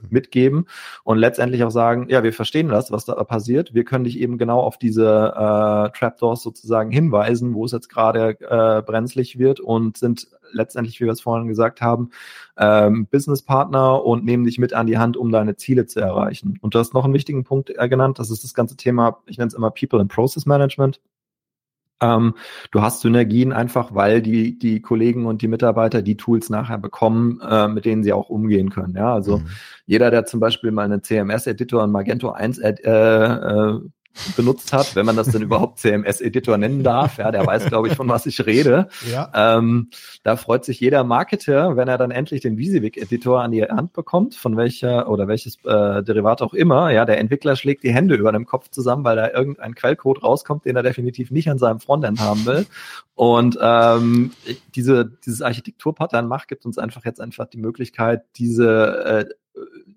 mitgeben 0.09 0.67
und 1.05 1.19
letztendlich 1.19 1.65
auch 1.65 1.71
sagen, 1.71 2.07
ja, 2.09 2.23
wir 2.23 2.33
verstehen 2.33 2.69
das, 2.69 2.91
was 2.91 3.05
da 3.05 3.23
passiert. 3.25 3.75
Wir 3.75 3.85
können 3.85 4.05
dich 4.05 4.19
eben 4.19 4.39
genau 4.39 4.61
auf 4.61 4.79
diese 4.79 5.05
äh, 5.05 5.99
Trapdoors 5.99 6.43
sozusagen 6.43 6.91
hinweisen, 6.91 7.55
wo 7.55 7.65
es 7.65 7.73
jetzt 7.73 7.89
gerade 7.89 8.39
äh, 8.41 8.83
brenzlig 8.83 9.39
wird 9.39 9.61
und 9.61 9.99
sind 9.99 10.29
letztendlich, 10.53 11.01
wie 11.01 11.05
wir 11.05 11.13
es 11.13 11.21
vorhin 11.21 11.47
gesagt 11.47 11.81
haben, 11.81 12.11
ähm, 12.59 13.07
Businesspartner 13.07 14.05
und 14.05 14.25
nehmen 14.25 14.45
dich 14.45 14.59
mit 14.59 14.73
an 14.73 14.89
die 14.89 14.99
Hand, 14.99 15.17
um 15.17 15.31
deine 15.31 15.55
Ziele 15.55 15.87
zu 15.87 16.01
erreichen. 16.01 16.59
Und 16.61 16.75
du 16.75 16.79
hast 16.81 16.93
noch 16.93 17.05
einen 17.05 17.15
wichtigen 17.15 17.45
Punkt 17.45 17.71
äh, 17.71 17.89
genannt, 17.89 18.19
das 18.19 18.31
ist 18.31 18.43
das 18.43 18.53
ganze 18.53 18.77
Thema, 18.77 19.19
ich 19.27 19.39
nenne 19.39 19.49
es 19.49 19.55
immer 19.55 19.71
People 19.71 20.01
and 20.01 20.11
Process 20.11 20.47
Management. 20.47 21.01
Ähm, 22.01 22.35
du 22.71 22.83
hast 22.83 23.01
Synergien 23.01 23.53
einfach, 23.53 23.95
weil 23.95 24.23
die, 24.23 24.59
die 24.59 24.81
Kollegen 24.81 25.27
und 25.27 25.43
die 25.43 25.49
Mitarbeiter 25.49 26.03
die 26.03 26.17
Tools 26.17 26.51
nachher 26.51 26.79
bekommen, 26.79 27.41
äh, 27.41 27.69
mit 27.69 27.85
denen 27.85 28.03
sie 28.03 28.13
auch 28.13 28.31
umgehen 28.31 28.71
können. 28.71 28.95
Ja, 28.97 29.13
also 29.13 29.39
mhm. 29.39 29.47
jeder, 29.87 30.11
der 30.11 30.25
zum 30.25 30.41
Beispiel 30.41 30.71
mal 30.71 30.85
einen 30.85 31.03
CMS-Editor 31.03 31.85
und 31.85 31.93
Magento 31.93 32.31
1 32.31 32.59
äh, 32.59 32.71
äh, 32.71 33.81
benutzt 34.37 34.73
hat, 34.73 34.97
wenn 34.97 35.07
man 35.07 35.17
das 35.17 35.29
denn 35.29 35.43
überhaupt 35.43 35.79
CMS-Editor 35.79 36.59
nennen 36.59 36.83
darf. 36.83 37.19
Ja, 37.19 37.31
der 37.31 37.47
weiß, 37.47 37.67
glaube 37.67 37.89
ich, 37.89 37.95
von 37.95 38.09
was 38.09 38.27
ich 38.27 38.45
rede. 38.45 38.89
Ja. 39.11 39.31
Ähm, 39.35 39.91
da 40.23 40.37
freut 40.37 40.65
sich 40.65 40.81
jeder 40.81 41.05
Marketer, 41.05 41.77
wenn 41.77 41.89
er 41.89 41.99
dann 41.99 42.11
endlich 42.11 42.41
den 42.41 42.59
Visivik-Editor 42.59 43.41
an 43.41 43.53
die 43.53 43.63
Hand 43.65 43.93
bekommt, 43.93 44.35
von 44.35 44.57
welcher 44.57 45.09
oder 45.09 45.29
welches 45.29 45.57
äh, 45.65 46.03
Derivat 46.03 46.43
auch 46.43 46.55
immer. 46.55 46.91
Ja, 46.91 47.05
der 47.05 47.19
Entwickler 47.19 47.57
schlägt 47.57 47.85
die 47.85 47.93
Hände 47.93 48.15
über 48.17 48.33
dem 48.33 48.47
Kopf 48.47 48.71
zusammen, 48.71 49.05
weil 49.05 49.17
da 49.17 49.31
irgendein 49.31 49.75
Quellcode 49.75 50.23
rauskommt, 50.23 50.65
den 50.65 50.77
er 50.77 50.83
definitiv 50.83 51.31
nicht 51.31 51.51
an 51.51 51.59
seinem 51.59 51.81
Frontend 51.81 52.21
haben 52.21 52.45
will. 52.47 52.67
Und 53.15 53.59
ähm, 53.61 54.33
diese, 54.75 55.13
dieses 55.25 55.43
Architekturpattern 55.43 56.27
macht, 56.27 56.49
gibt 56.49 56.65
uns 56.65 56.79
einfach 56.79 57.05
jetzt 57.05 57.21
einfach 57.21 57.47
die 57.47 57.59
Möglichkeit, 57.59 58.23
diese 58.37 59.29
äh, 59.29 59.35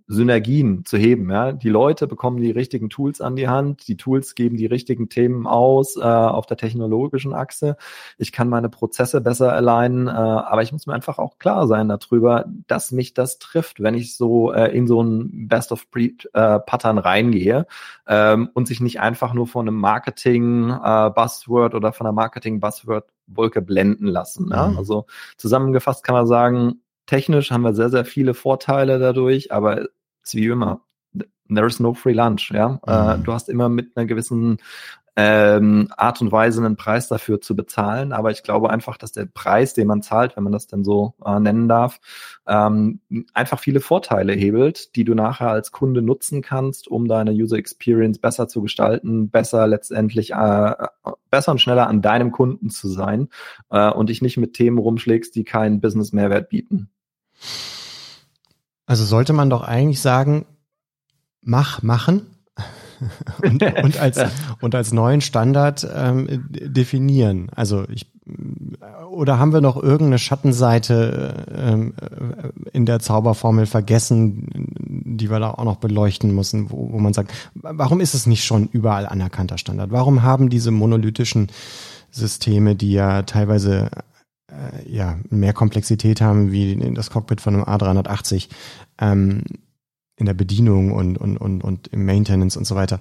Synergien 0.07 0.85
zu 0.85 0.97
heben. 0.97 1.29
Ja? 1.31 1.51
Die 1.51 1.69
Leute 1.69 2.07
bekommen 2.07 2.41
die 2.41 2.51
richtigen 2.51 2.89
Tools 2.89 3.21
an 3.21 3.35
die 3.35 3.47
Hand, 3.47 3.87
die 3.87 3.97
Tools 3.97 4.35
geben 4.35 4.57
die 4.57 4.65
richtigen 4.65 5.09
Themen 5.09 5.47
aus 5.47 5.97
äh, 5.97 6.01
auf 6.01 6.45
der 6.45 6.57
technologischen 6.57 7.33
Achse. 7.33 7.77
Ich 8.17 8.31
kann 8.31 8.49
meine 8.49 8.69
Prozesse 8.69 9.21
besser 9.21 9.53
alignen, 9.53 10.07
äh, 10.07 10.11
aber 10.11 10.61
ich 10.61 10.71
muss 10.71 10.87
mir 10.87 10.93
einfach 10.93 11.19
auch 11.19 11.39
klar 11.39 11.67
sein 11.67 11.89
darüber, 11.89 12.45
dass 12.67 12.91
mich 12.91 13.13
das 13.13 13.39
trifft, 13.39 13.81
wenn 13.81 13.95
ich 13.95 14.15
so 14.15 14.51
äh, 14.51 14.75
in 14.75 14.87
so 14.87 15.01
ein 15.01 15.47
Best-of-Breed-Pattern 15.47 16.97
äh, 16.97 17.01
reingehe 17.01 17.65
ähm, 18.07 18.49
und 18.53 18.67
sich 18.67 18.81
nicht 18.81 18.99
einfach 18.99 19.33
nur 19.33 19.47
von 19.47 19.67
einem 19.67 19.77
Marketing-Buzzword 19.77 21.73
äh, 21.73 21.77
oder 21.77 21.93
von 21.93 22.07
einer 22.07 22.13
Marketing-Buzzword-Wolke 22.13 23.61
blenden 23.61 24.07
lassen. 24.07 24.49
Ja? 24.51 24.67
Mhm. 24.67 24.77
Also 24.77 25.05
zusammengefasst 25.37 26.03
kann 26.03 26.15
man 26.15 26.27
sagen, 26.27 26.82
technisch 27.05 27.51
haben 27.51 27.63
wir 27.63 27.73
sehr, 27.73 27.89
sehr 27.89 28.05
viele 28.05 28.33
Vorteile 28.33 28.99
dadurch, 28.99 29.51
aber 29.51 29.81
es 29.81 29.89
ist 30.23 30.35
wie 30.35 30.47
immer. 30.47 30.81
There 31.49 31.67
is 31.67 31.79
no 31.79 31.93
free 31.93 32.13
lunch, 32.13 32.51
ja. 32.51 32.79
Äh, 32.87 33.17
mhm. 33.17 33.23
du 33.23 33.33
hast 33.33 33.49
immer 33.49 33.69
mit 33.69 33.95
einer 33.95 34.05
gewissen 34.05 34.57
ähm, 35.15 35.89
Art 35.95 36.21
und 36.21 36.31
Weise 36.31 36.65
einen 36.65 36.75
Preis 36.75 37.07
dafür 37.07 37.39
zu 37.39 37.55
bezahlen. 37.55 38.13
Aber 38.13 38.31
ich 38.31 38.43
glaube 38.43 38.69
einfach, 38.69 38.97
dass 38.97 39.11
der 39.11 39.25
Preis, 39.25 39.73
den 39.73 39.87
man 39.87 40.01
zahlt, 40.01 40.35
wenn 40.35 40.43
man 40.43 40.53
das 40.53 40.67
denn 40.67 40.83
so 40.83 41.13
äh, 41.23 41.39
nennen 41.39 41.67
darf, 41.67 41.99
ähm, 42.47 42.99
einfach 43.33 43.59
viele 43.59 43.79
Vorteile 43.79 44.33
hebelt, 44.33 44.95
die 44.95 45.03
du 45.03 45.13
nachher 45.13 45.49
als 45.49 45.71
Kunde 45.71 46.01
nutzen 46.01 46.41
kannst, 46.41 46.87
um 46.87 47.07
deine 47.07 47.31
User 47.31 47.57
Experience 47.57 48.19
besser 48.19 48.47
zu 48.47 48.61
gestalten, 48.61 49.29
besser 49.29 49.67
letztendlich, 49.67 50.31
äh, 50.31 50.73
besser 51.29 51.51
und 51.51 51.61
schneller 51.61 51.87
an 51.87 52.01
deinem 52.01 52.31
Kunden 52.31 52.69
zu 52.69 52.87
sein 52.87 53.29
äh, 53.69 53.91
und 53.91 54.09
dich 54.09 54.21
nicht 54.21 54.37
mit 54.37 54.53
Themen 54.53 54.79
rumschlägst, 54.79 55.35
die 55.35 55.43
keinen 55.43 55.79
Business-Mehrwert 55.79 56.49
bieten. 56.49 56.89
Also 58.85 59.05
sollte 59.05 59.33
man 59.33 59.49
doch 59.49 59.63
eigentlich 59.63 60.01
sagen, 60.01 60.45
mach, 61.41 61.83
machen 61.83 62.32
und, 63.43 63.63
und, 63.63 63.99
als, 63.99 64.19
und 64.61 64.75
als 64.75 64.91
neuen 64.91 65.21
Standard 65.21 65.87
ähm, 65.93 66.45
definieren. 66.49 67.49
Also 67.55 67.85
ich 67.89 68.11
oder 69.09 69.37
haben 69.37 69.53
wir 69.53 69.61
noch 69.61 69.75
irgendeine 69.75 70.17
Schattenseite 70.17 71.45
ähm, 71.53 71.93
äh, 71.99 72.49
in 72.71 72.85
der 72.85 72.99
Zauberformel 72.99 73.65
vergessen, 73.65 74.47
die 75.15 75.29
wir 75.29 75.39
da 75.39 75.51
auch 75.51 75.63
noch 75.65 75.77
beleuchten 75.77 76.33
müssen, 76.33 76.71
wo, 76.71 76.91
wo 76.91 76.99
man 76.99 77.13
sagt, 77.13 77.31
warum 77.53 77.99
ist 77.99 78.13
es 78.13 78.25
nicht 78.25 78.45
schon 78.45 78.67
überall 78.67 79.05
anerkannter 79.05 79.57
Standard? 79.57 79.91
Warum 79.91 80.23
haben 80.23 80.49
diese 80.49 80.71
monolithischen 80.71 81.47
Systeme, 82.11 82.75
die 82.75 82.93
ja 82.93 83.23
teilweise 83.23 83.89
äh, 84.47 84.89
ja 84.89 85.19
mehr 85.29 85.53
Komplexität 85.53 86.21
haben 86.21 86.51
wie 86.51 86.93
das 86.93 87.09
Cockpit 87.09 87.41
von 87.41 87.55
einem 87.55 87.63
A380, 87.63 88.49
ähm, 88.99 89.43
in 90.15 90.25
der 90.27 90.33
Bedienung 90.33 90.91
und, 90.91 91.17
und, 91.17 91.37
und, 91.37 91.63
und 91.63 91.87
im 91.87 92.05
Maintenance 92.05 92.55
und 92.55 92.65
so 92.65 92.75
weiter. 92.75 92.99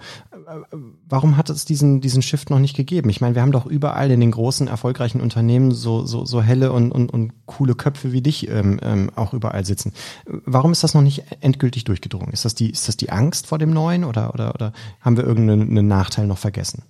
Warum 1.06 1.36
hat 1.36 1.50
es 1.50 1.64
diesen, 1.64 2.00
diesen 2.00 2.22
Shift 2.22 2.48
noch 2.48 2.58
nicht 2.58 2.74
gegeben? 2.74 3.10
Ich 3.10 3.20
meine, 3.20 3.34
wir 3.34 3.42
haben 3.42 3.52
doch 3.52 3.66
überall 3.66 4.10
in 4.10 4.20
den 4.20 4.30
großen, 4.30 4.66
erfolgreichen 4.66 5.20
Unternehmen 5.20 5.72
so, 5.72 6.06
so, 6.06 6.24
so 6.24 6.42
helle 6.42 6.72
und, 6.72 6.90
und, 6.90 7.12
und 7.12 7.32
coole 7.46 7.74
Köpfe 7.74 8.12
wie 8.12 8.22
dich 8.22 8.48
ähm, 8.48 8.80
ähm, 8.82 9.10
auch 9.14 9.34
überall 9.34 9.64
sitzen. 9.64 9.92
Warum 10.26 10.72
ist 10.72 10.84
das 10.84 10.94
noch 10.94 11.02
nicht 11.02 11.24
endgültig 11.40 11.84
durchgedrungen? 11.84 12.32
Ist 12.32 12.44
das 12.44 12.54
die, 12.54 12.70
ist 12.70 12.88
das 12.88 12.96
die 12.96 13.10
Angst 13.10 13.46
vor 13.46 13.58
dem 13.58 13.70
Neuen 13.70 14.04
oder, 14.04 14.32
oder, 14.32 14.54
oder 14.54 14.72
haben 15.00 15.16
wir 15.16 15.24
irgendeinen 15.24 15.86
Nachteil 15.86 16.26
noch 16.26 16.38
vergessen? 16.38 16.82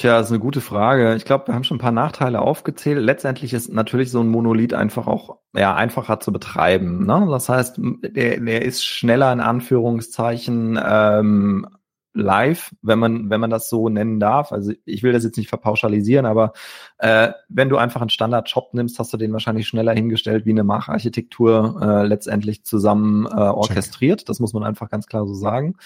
Tja, 0.00 0.16
das 0.16 0.28
ist 0.28 0.32
eine 0.32 0.40
gute 0.40 0.62
Frage. 0.62 1.14
Ich 1.14 1.26
glaube, 1.26 1.48
wir 1.48 1.54
haben 1.54 1.62
schon 1.62 1.76
ein 1.76 1.80
paar 1.80 1.92
Nachteile 1.92 2.40
aufgezählt. 2.40 2.98
Letztendlich 3.04 3.52
ist 3.52 3.70
natürlich 3.70 4.10
so 4.10 4.20
ein 4.20 4.28
Monolith 4.28 4.72
einfach 4.72 5.06
auch 5.06 5.40
ja, 5.54 5.74
einfacher 5.74 6.20
zu 6.20 6.32
betreiben. 6.32 7.04
Ne? 7.04 7.26
Das 7.28 7.50
heißt, 7.50 7.78
der, 7.78 8.40
der 8.40 8.62
ist 8.62 8.82
schneller 8.82 9.30
in 9.30 9.40
Anführungszeichen 9.40 10.80
ähm, 10.82 11.66
live, 12.14 12.70
wenn 12.80 12.98
man, 12.98 13.28
wenn 13.28 13.42
man 13.42 13.50
das 13.50 13.68
so 13.68 13.90
nennen 13.90 14.20
darf. 14.20 14.52
Also 14.52 14.72
ich 14.86 15.02
will 15.02 15.12
das 15.12 15.22
jetzt 15.22 15.36
nicht 15.36 15.50
verpauschalisieren, 15.50 16.24
aber 16.24 16.54
äh, 16.96 17.32
wenn 17.50 17.68
du 17.68 17.76
einfach 17.76 18.00
einen 18.00 18.08
Standard-Shop 18.08 18.72
nimmst, 18.72 18.98
hast 18.98 19.12
du 19.12 19.18
den 19.18 19.34
wahrscheinlich 19.34 19.68
schneller 19.68 19.92
hingestellt, 19.92 20.46
wie 20.46 20.52
eine 20.52 20.64
Macharchitektur 20.64 21.78
äh, 21.82 22.06
letztendlich 22.06 22.64
zusammen 22.64 23.26
äh, 23.26 23.34
orchestriert. 23.34 24.30
Das 24.30 24.40
muss 24.40 24.54
man 24.54 24.64
einfach 24.64 24.88
ganz 24.88 25.06
klar 25.08 25.26
so 25.26 25.34
sagen. 25.34 25.76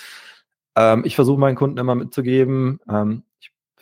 Ähm, 0.77 1.03
ich 1.05 1.16
versuche 1.16 1.40
meinen 1.40 1.57
Kunden 1.57 1.79
immer 1.79 1.96
mitzugeben, 1.96 2.79
ähm, 2.88 3.24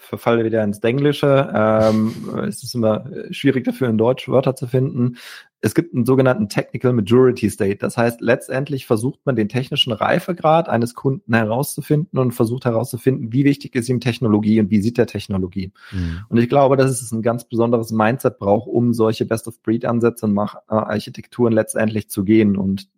verfalle 0.03 0.45
wieder 0.45 0.62
ins 0.65 0.81
Denglische. 0.81 1.51
Ähm, 1.55 2.15
es 2.47 2.62
ist 2.62 2.75
immer 2.75 3.05
schwierig 3.31 3.65
dafür, 3.65 3.88
in 3.88 3.99
Deutsch 3.99 4.29
Wörter 4.29 4.55
zu 4.57 4.67
finden. 4.67 5.17
Es 5.61 5.75
gibt 5.75 5.95
einen 5.95 6.05
sogenannten 6.05 6.49
Technical 6.49 6.93
Majority 6.93 7.49
State. 7.49 7.77
Das 7.77 7.97
heißt, 7.97 8.21
letztendlich 8.21 8.85
versucht 8.85 9.21
man 9.25 9.37
den 9.37 9.49
technischen 9.49 9.93
Reifegrad 9.93 10.69
eines 10.69 10.95
Kunden 10.95 11.33
herauszufinden 11.35 12.19
und 12.19 12.33
versucht 12.33 12.65
herauszufinden, 12.65 13.33
wie 13.33 13.45
wichtig 13.45 13.77
ist 13.77 13.88
ihm 13.88 14.01
Technologie 14.01 14.59
und 14.59 14.71
wie 14.71 14.83
sieht 14.83 14.99
der 14.99 15.07
Technologie. 15.07 15.73
Mhm. 15.93 16.21
Und 16.29 16.38
ich 16.38 16.49
glaube, 16.49 16.77
dass 16.77 16.91
es 16.91 17.12
ein 17.12 17.23
ganz 17.23 17.45
besonderes 17.45 17.93
Mindset 17.93 18.38
braucht, 18.38 18.67
um 18.67 18.93
solche 18.93 19.25
Best-of-Breed-Ansätze 19.25 20.27
und 20.27 20.37
Architekturen 20.67 21.53
letztendlich 21.53 22.11
zu 22.11 22.25
gehen. 22.25 22.57
Und 22.57 22.88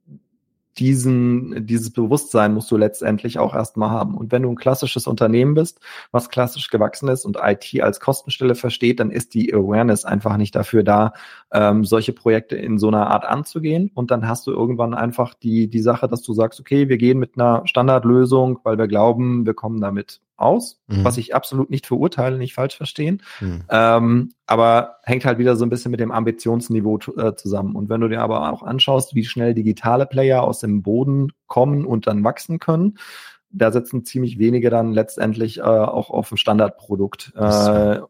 diesen, 0.78 1.66
dieses 1.66 1.92
Bewusstsein 1.92 2.54
musst 2.54 2.70
du 2.70 2.76
letztendlich 2.76 3.38
auch 3.38 3.54
erstmal 3.54 3.90
haben. 3.90 4.16
Und 4.16 4.32
wenn 4.32 4.42
du 4.42 4.50
ein 4.50 4.56
klassisches 4.56 5.06
Unternehmen 5.06 5.54
bist, 5.54 5.80
was 6.10 6.28
klassisch 6.28 6.68
gewachsen 6.70 7.08
ist 7.08 7.24
und 7.24 7.38
IT 7.42 7.80
als 7.82 8.00
Kostenstelle 8.00 8.54
versteht, 8.54 9.00
dann 9.00 9.10
ist 9.10 9.34
die 9.34 9.54
Awareness 9.54 10.04
einfach 10.04 10.36
nicht 10.36 10.54
dafür 10.54 10.82
da, 10.82 11.12
ähm, 11.52 11.84
solche 11.84 12.12
Projekte 12.12 12.56
in 12.56 12.78
so 12.78 12.88
einer 12.88 13.08
Art 13.08 13.24
anzugehen. 13.24 13.90
Und 13.94 14.10
dann 14.10 14.28
hast 14.28 14.46
du 14.46 14.52
irgendwann 14.52 14.94
einfach 14.94 15.34
die, 15.34 15.68
die 15.68 15.80
Sache, 15.80 16.08
dass 16.08 16.22
du 16.22 16.32
sagst, 16.32 16.60
okay, 16.60 16.88
wir 16.88 16.98
gehen 16.98 17.18
mit 17.18 17.38
einer 17.38 17.62
Standardlösung, 17.66 18.58
weil 18.64 18.78
wir 18.78 18.88
glauben, 18.88 19.46
wir 19.46 19.54
kommen 19.54 19.80
damit 19.80 20.20
aus, 20.36 20.80
mhm. 20.86 21.04
was 21.04 21.16
ich 21.16 21.34
absolut 21.34 21.70
nicht 21.70 21.86
verurteile, 21.86 22.38
nicht 22.38 22.54
falsch 22.54 22.76
verstehen. 22.76 23.22
Mhm. 23.40 23.64
Ähm, 23.70 24.32
aber 24.46 24.96
hängt 25.04 25.24
halt 25.24 25.38
wieder 25.38 25.56
so 25.56 25.64
ein 25.64 25.70
bisschen 25.70 25.90
mit 25.90 26.00
dem 26.00 26.10
Ambitionsniveau 26.10 26.98
äh, 27.16 27.34
zusammen. 27.34 27.76
Und 27.76 27.88
wenn 27.88 28.00
du 28.00 28.08
dir 28.08 28.20
aber 28.20 28.52
auch 28.52 28.62
anschaust, 28.62 29.14
wie 29.14 29.24
schnell 29.24 29.54
digitale 29.54 30.06
Player 30.06 30.42
aus 30.42 30.60
dem 30.60 30.82
Boden 30.82 31.32
kommen 31.46 31.86
und 31.86 32.06
dann 32.06 32.24
wachsen 32.24 32.58
können, 32.58 32.98
da 33.54 33.70
setzen 33.70 34.04
ziemlich 34.04 34.38
wenige 34.38 34.68
dann 34.68 34.92
letztendlich 34.92 35.58
äh, 35.58 35.62
auch 35.62 36.10
auf 36.10 36.32
ein 36.32 36.36
Standardprodukt, 36.36 37.32
äh, 37.36 38.00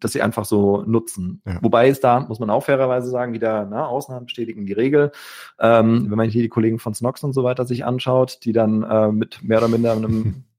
das 0.00 0.12
sie 0.12 0.22
einfach 0.22 0.46
so 0.46 0.82
nutzen. 0.86 1.42
Ja. 1.46 1.58
Wobei 1.60 1.88
es 1.88 2.00
da, 2.00 2.20
muss 2.20 2.40
man 2.40 2.48
auch 2.48 2.64
fairerweise 2.64 3.10
sagen, 3.10 3.34
wieder 3.34 3.66
na, 3.66 3.86
Ausnahmen 3.86 4.26
bestätigen 4.26 4.64
die 4.64 4.72
Regel. 4.72 5.12
Ähm, 5.60 6.10
wenn 6.10 6.16
man 6.16 6.30
hier 6.30 6.42
die 6.42 6.48
Kollegen 6.48 6.78
von 6.78 6.94
Snox 6.94 7.22
und 7.22 7.34
so 7.34 7.44
weiter 7.44 7.66
sich 7.66 7.84
anschaut, 7.84 8.38
die 8.44 8.52
dann 8.52 8.82
äh, 8.82 9.12
mit 9.12 9.42
mehr 9.42 9.58
oder 9.58 9.68
minder 9.68 9.92
einem 9.92 10.44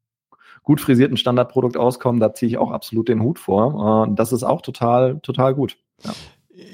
gut 0.65 0.81
frisierten 0.81 1.15
Standardprodukt 1.15 1.77
auskommen, 1.77 2.19
da 2.19 2.33
ziehe 2.33 2.49
ich 2.49 2.57
auch 2.57 2.71
absolut 2.71 3.07
den 3.07 3.21
Hut 3.21 3.39
vor. 3.39 4.07
Äh, 4.09 4.15
das 4.15 4.33
ist 4.33 4.43
auch 4.43 4.61
total, 4.61 5.19
total 5.21 5.55
gut. 5.55 5.77
Ja. 6.03 6.11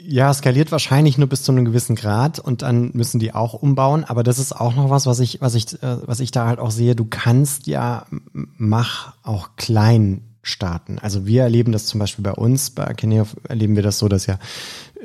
Ja, 0.04 0.34
skaliert 0.34 0.72
wahrscheinlich 0.72 1.18
nur 1.18 1.28
bis 1.28 1.42
zu 1.42 1.52
einem 1.52 1.66
gewissen 1.66 1.96
Grad 1.96 2.38
und 2.38 2.62
dann 2.62 2.92
müssen 2.94 3.20
die 3.20 3.34
auch 3.34 3.54
umbauen. 3.54 4.04
Aber 4.04 4.22
das 4.24 4.38
ist 4.38 4.52
auch 4.52 4.76
noch 4.76 4.90
was, 4.92 5.08
was 5.08 5.20
ich, 5.20 5.42
was 5.42 5.56
ich, 5.56 5.74
äh, 5.82 5.98
was 6.06 6.20
ich 6.20 6.32
da 6.32 6.46
halt 6.48 6.60
auch 6.60 6.72
sehe. 6.72 6.96
Du 6.96 7.06
kannst 7.06 7.66
ja 7.68 8.06
mach 8.32 9.14
auch 9.24 9.56
klein 9.56 10.22
starten. 10.44 11.00
Also 11.00 11.26
wir 11.26 11.44
erleben 11.44 11.72
das 11.72 11.86
zum 11.86 12.00
Beispiel 12.00 12.24
bei 12.24 12.34
uns, 12.34 12.72
bei 12.72 12.88
Akeneo 12.88 13.26
erleben 13.48 13.76
wir 13.76 13.84
das 13.84 14.00
so, 14.00 14.08
dass 14.08 14.26
ja 14.26 14.38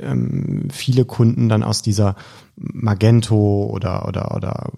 ähm, 0.01 0.68
viele 0.70 1.05
Kunden 1.05 1.49
dann 1.49 1.62
aus 1.62 1.83
dieser 1.83 2.16
Magento 2.57 3.70
oder 3.70 4.09
oder 4.09 4.35
oder 4.35 4.72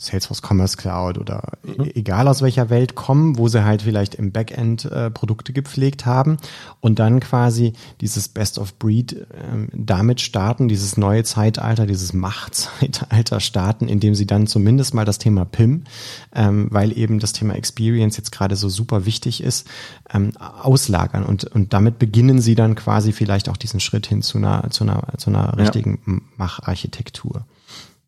Salesforce 0.00 0.40
Commerce 0.42 0.78
Cloud 0.78 1.18
oder 1.18 1.42
mhm. 1.62 1.84
E-, 1.84 1.90
egal 1.94 2.26
aus 2.26 2.40
welcher 2.40 2.70
Welt 2.70 2.94
kommen, 2.94 3.36
wo 3.36 3.48
sie 3.48 3.64
halt 3.64 3.82
vielleicht 3.82 4.14
im 4.14 4.32
Backend 4.32 4.86
äh, 4.86 5.10
Produkte 5.10 5.52
gepflegt 5.52 6.06
haben 6.06 6.38
und 6.80 6.98
dann 6.98 7.20
quasi 7.20 7.74
dieses 8.00 8.28
Best 8.28 8.58
of 8.58 8.78
Breed 8.78 9.12
äh, 9.12 9.26
damit 9.72 10.22
starten, 10.22 10.68
dieses 10.68 10.96
neue 10.96 11.22
Zeitalter, 11.22 11.84
dieses 11.84 12.14
Machtzeitalter 12.14 13.40
starten, 13.40 13.88
indem 13.88 14.14
sie 14.14 14.26
dann 14.26 14.46
zumindest 14.46 14.94
mal 14.94 15.04
das 15.04 15.18
Thema 15.18 15.44
PIM, 15.44 15.84
ähm, 16.34 16.68
weil 16.70 16.96
eben 16.96 17.18
das 17.18 17.34
Thema 17.34 17.54
Experience 17.54 18.16
jetzt 18.16 18.32
gerade 18.32 18.56
so 18.56 18.70
super 18.70 19.04
wichtig 19.04 19.42
ist, 19.42 19.68
ähm, 20.12 20.32
auslagern 20.38 21.24
und, 21.24 21.44
und 21.44 21.74
damit 21.74 21.98
beginnen 21.98 22.40
sie 22.40 22.54
dann 22.54 22.74
quasi 22.74 23.12
vielleicht 23.12 23.50
auch 23.50 23.58
diesen 23.58 23.80
Schritt 23.80 24.06
hin 24.06 24.22
zu 24.22 24.38
einer, 24.38 24.70
zu 24.70 24.84
einer, 24.84 25.02
zu 25.18 25.28
einer 25.28 25.58
richtigen 25.58 26.00
ja. 26.06 26.14
Macharchitektur. 26.38 27.44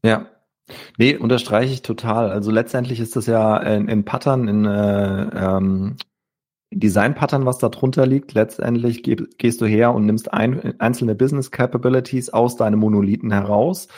Ja, 0.02 0.26
Nee, 0.98 1.16
unterstreiche 1.16 1.72
ich 1.72 1.82
total. 1.82 2.30
Also 2.30 2.50
letztendlich 2.50 3.00
ist 3.00 3.16
das 3.16 3.26
ja 3.26 3.56
in, 3.58 3.88
in 3.88 4.04
Pattern, 4.04 4.48
in 4.48 4.64
äh, 4.64 5.22
ähm, 5.22 5.96
Design-Pattern, 6.70 7.44
was 7.44 7.58
da 7.58 7.68
drunter 7.68 8.06
liegt. 8.06 8.32
Letztendlich 8.32 9.02
geh, 9.02 9.16
gehst 9.38 9.60
du 9.60 9.66
her 9.66 9.94
und 9.94 10.06
nimmst 10.06 10.32
ein, 10.32 10.80
einzelne 10.80 11.14
Business 11.14 11.50
Capabilities 11.50 12.30
aus 12.30 12.56
deinem 12.56 12.80
Monolithen 12.80 13.32
heraus 13.32 13.88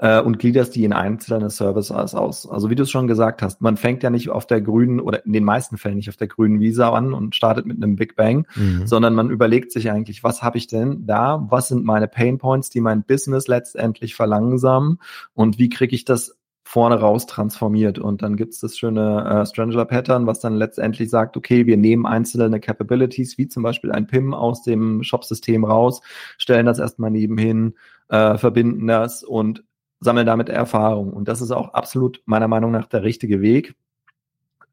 äh, 0.00 0.20
und 0.20 0.38
gliederst 0.38 0.74
die 0.74 0.84
in 0.84 0.92
einzelne 0.92 1.50
Services 1.50 2.14
aus. 2.14 2.48
Also 2.48 2.70
wie 2.70 2.74
du 2.74 2.84
es 2.84 2.90
schon 2.90 3.06
gesagt 3.06 3.42
hast, 3.42 3.60
man 3.60 3.76
fängt 3.76 4.02
ja 4.02 4.10
nicht 4.10 4.30
auf 4.30 4.46
der 4.46 4.60
grünen 4.60 4.98
oder 4.98 5.24
in 5.24 5.32
den 5.32 5.44
meisten 5.44 5.76
Fällen 5.76 5.96
nicht 5.96 6.08
auf 6.08 6.16
der 6.16 6.28
grünen 6.28 6.58
Visa 6.58 6.90
an 6.90 7.12
und 7.12 7.36
startet 7.36 7.66
mit 7.66 7.76
einem 7.76 7.96
Big 7.96 8.16
Bang, 8.16 8.46
mhm. 8.56 8.86
sondern 8.86 9.14
man 9.14 9.30
überlegt 9.30 9.72
sich 9.72 9.90
eigentlich, 9.90 10.24
was 10.24 10.42
habe 10.42 10.58
ich 10.58 10.66
denn 10.66 11.06
da? 11.06 11.46
Was 11.50 11.68
sind 11.68 11.84
meine 11.84 12.08
Pain 12.08 12.38
Points, 12.38 12.70
die 12.70 12.80
mein 12.80 13.04
Business 13.04 13.46
letztendlich 13.46 14.14
verlangsamen 14.14 14.98
und 15.34 15.58
wie 15.58 15.68
kriege 15.68 15.94
ich 15.94 16.04
das 16.04 16.38
vorne 16.62 17.00
raus 17.00 17.26
transformiert. 17.26 17.98
Und 17.98 18.22
dann 18.22 18.36
gibt's 18.36 18.60
das 18.60 18.78
schöne 18.78 19.42
äh, 19.42 19.46
Strangler 19.46 19.86
Pattern, 19.86 20.28
was 20.28 20.38
dann 20.38 20.54
letztendlich 20.54 21.10
sagt, 21.10 21.36
okay, 21.36 21.66
wir 21.66 21.76
nehmen 21.76 22.06
einzelne 22.06 22.60
Capabilities, 22.60 23.38
wie 23.38 23.48
zum 23.48 23.64
Beispiel 23.64 23.90
ein 23.90 24.06
PIM 24.06 24.34
aus 24.34 24.62
dem 24.62 25.02
Shop-System 25.02 25.64
raus, 25.64 26.00
stellen 26.38 26.66
das 26.66 26.78
erstmal 26.78 27.10
nebenhin, 27.10 27.74
äh, 28.08 28.38
verbinden 28.38 28.86
das 28.86 29.24
und 29.24 29.64
sammeln 30.00 30.26
damit 30.26 30.48
Erfahrung. 30.48 31.12
Und 31.12 31.28
das 31.28 31.40
ist 31.40 31.50
auch 31.50 31.74
absolut 31.74 32.22
meiner 32.24 32.48
Meinung 32.48 32.70
nach 32.70 32.86
der 32.86 33.02
richtige 33.02 33.40
Weg, 33.40 33.74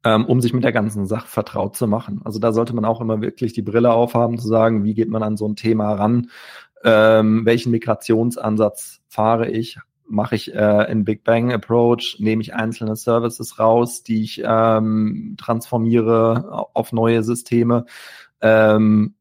ähm, 0.04 0.24
um 0.26 0.40
sich 0.40 0.52
mit 0.52 0.64
der 0.64 0.72
ganzen 0.72 1.06
Sache 1.06 1.28
vertraut 1.28 1.76
zu 1.76 1.86
machen. 1.86 2.22
Also 2.24 2.38
da 2.38 2.52
sollte 2.52 2.74
man 2.74 2.84
auch 2.84 3.00
immer 3.00 3.20
wirklich 3.20 3.52
die 3.52 3.62
Brille 3.62 3.92
aufhaben, 3.92 4.38
zu 4.38 4.48
sagen, 4.48 4.84
wie 4.84 4.94
geht 4.94 5.10
man 5.10 5.22
an 5.22 5.36
so 5.36 5.46
ein 5.46 5.56
Thema 5.56 5.92
ran, 5.94 6.30
ähm, 6.84 7.44
welchen 7.44 7.72
Migrationsansatz 7.72 9.00
fahre 9.08 9.50
ich, 9.50 9.78
mache 10.06 10.36
ich 10.36 10.54
äh, 10.54 10.90
in 10.90 11.04
Big 11.04 11.24
Bang 11.24 11.52
Approach, 11.52 12.16
nehme 12.18 12.40
ich 12.40 12.54
einzelne 12.54 12.96
Services 12.96 13.58
raus, 13.58 14.02
die 14.02 14.22
ich 14.22 14.42
ähm, 14.44 15.36
transformiere 15.38 16.68
auf 16.72 16.92
neue 16.92 17.22
Systeme. 17.22 17.84
Ähm, 18.40 19.14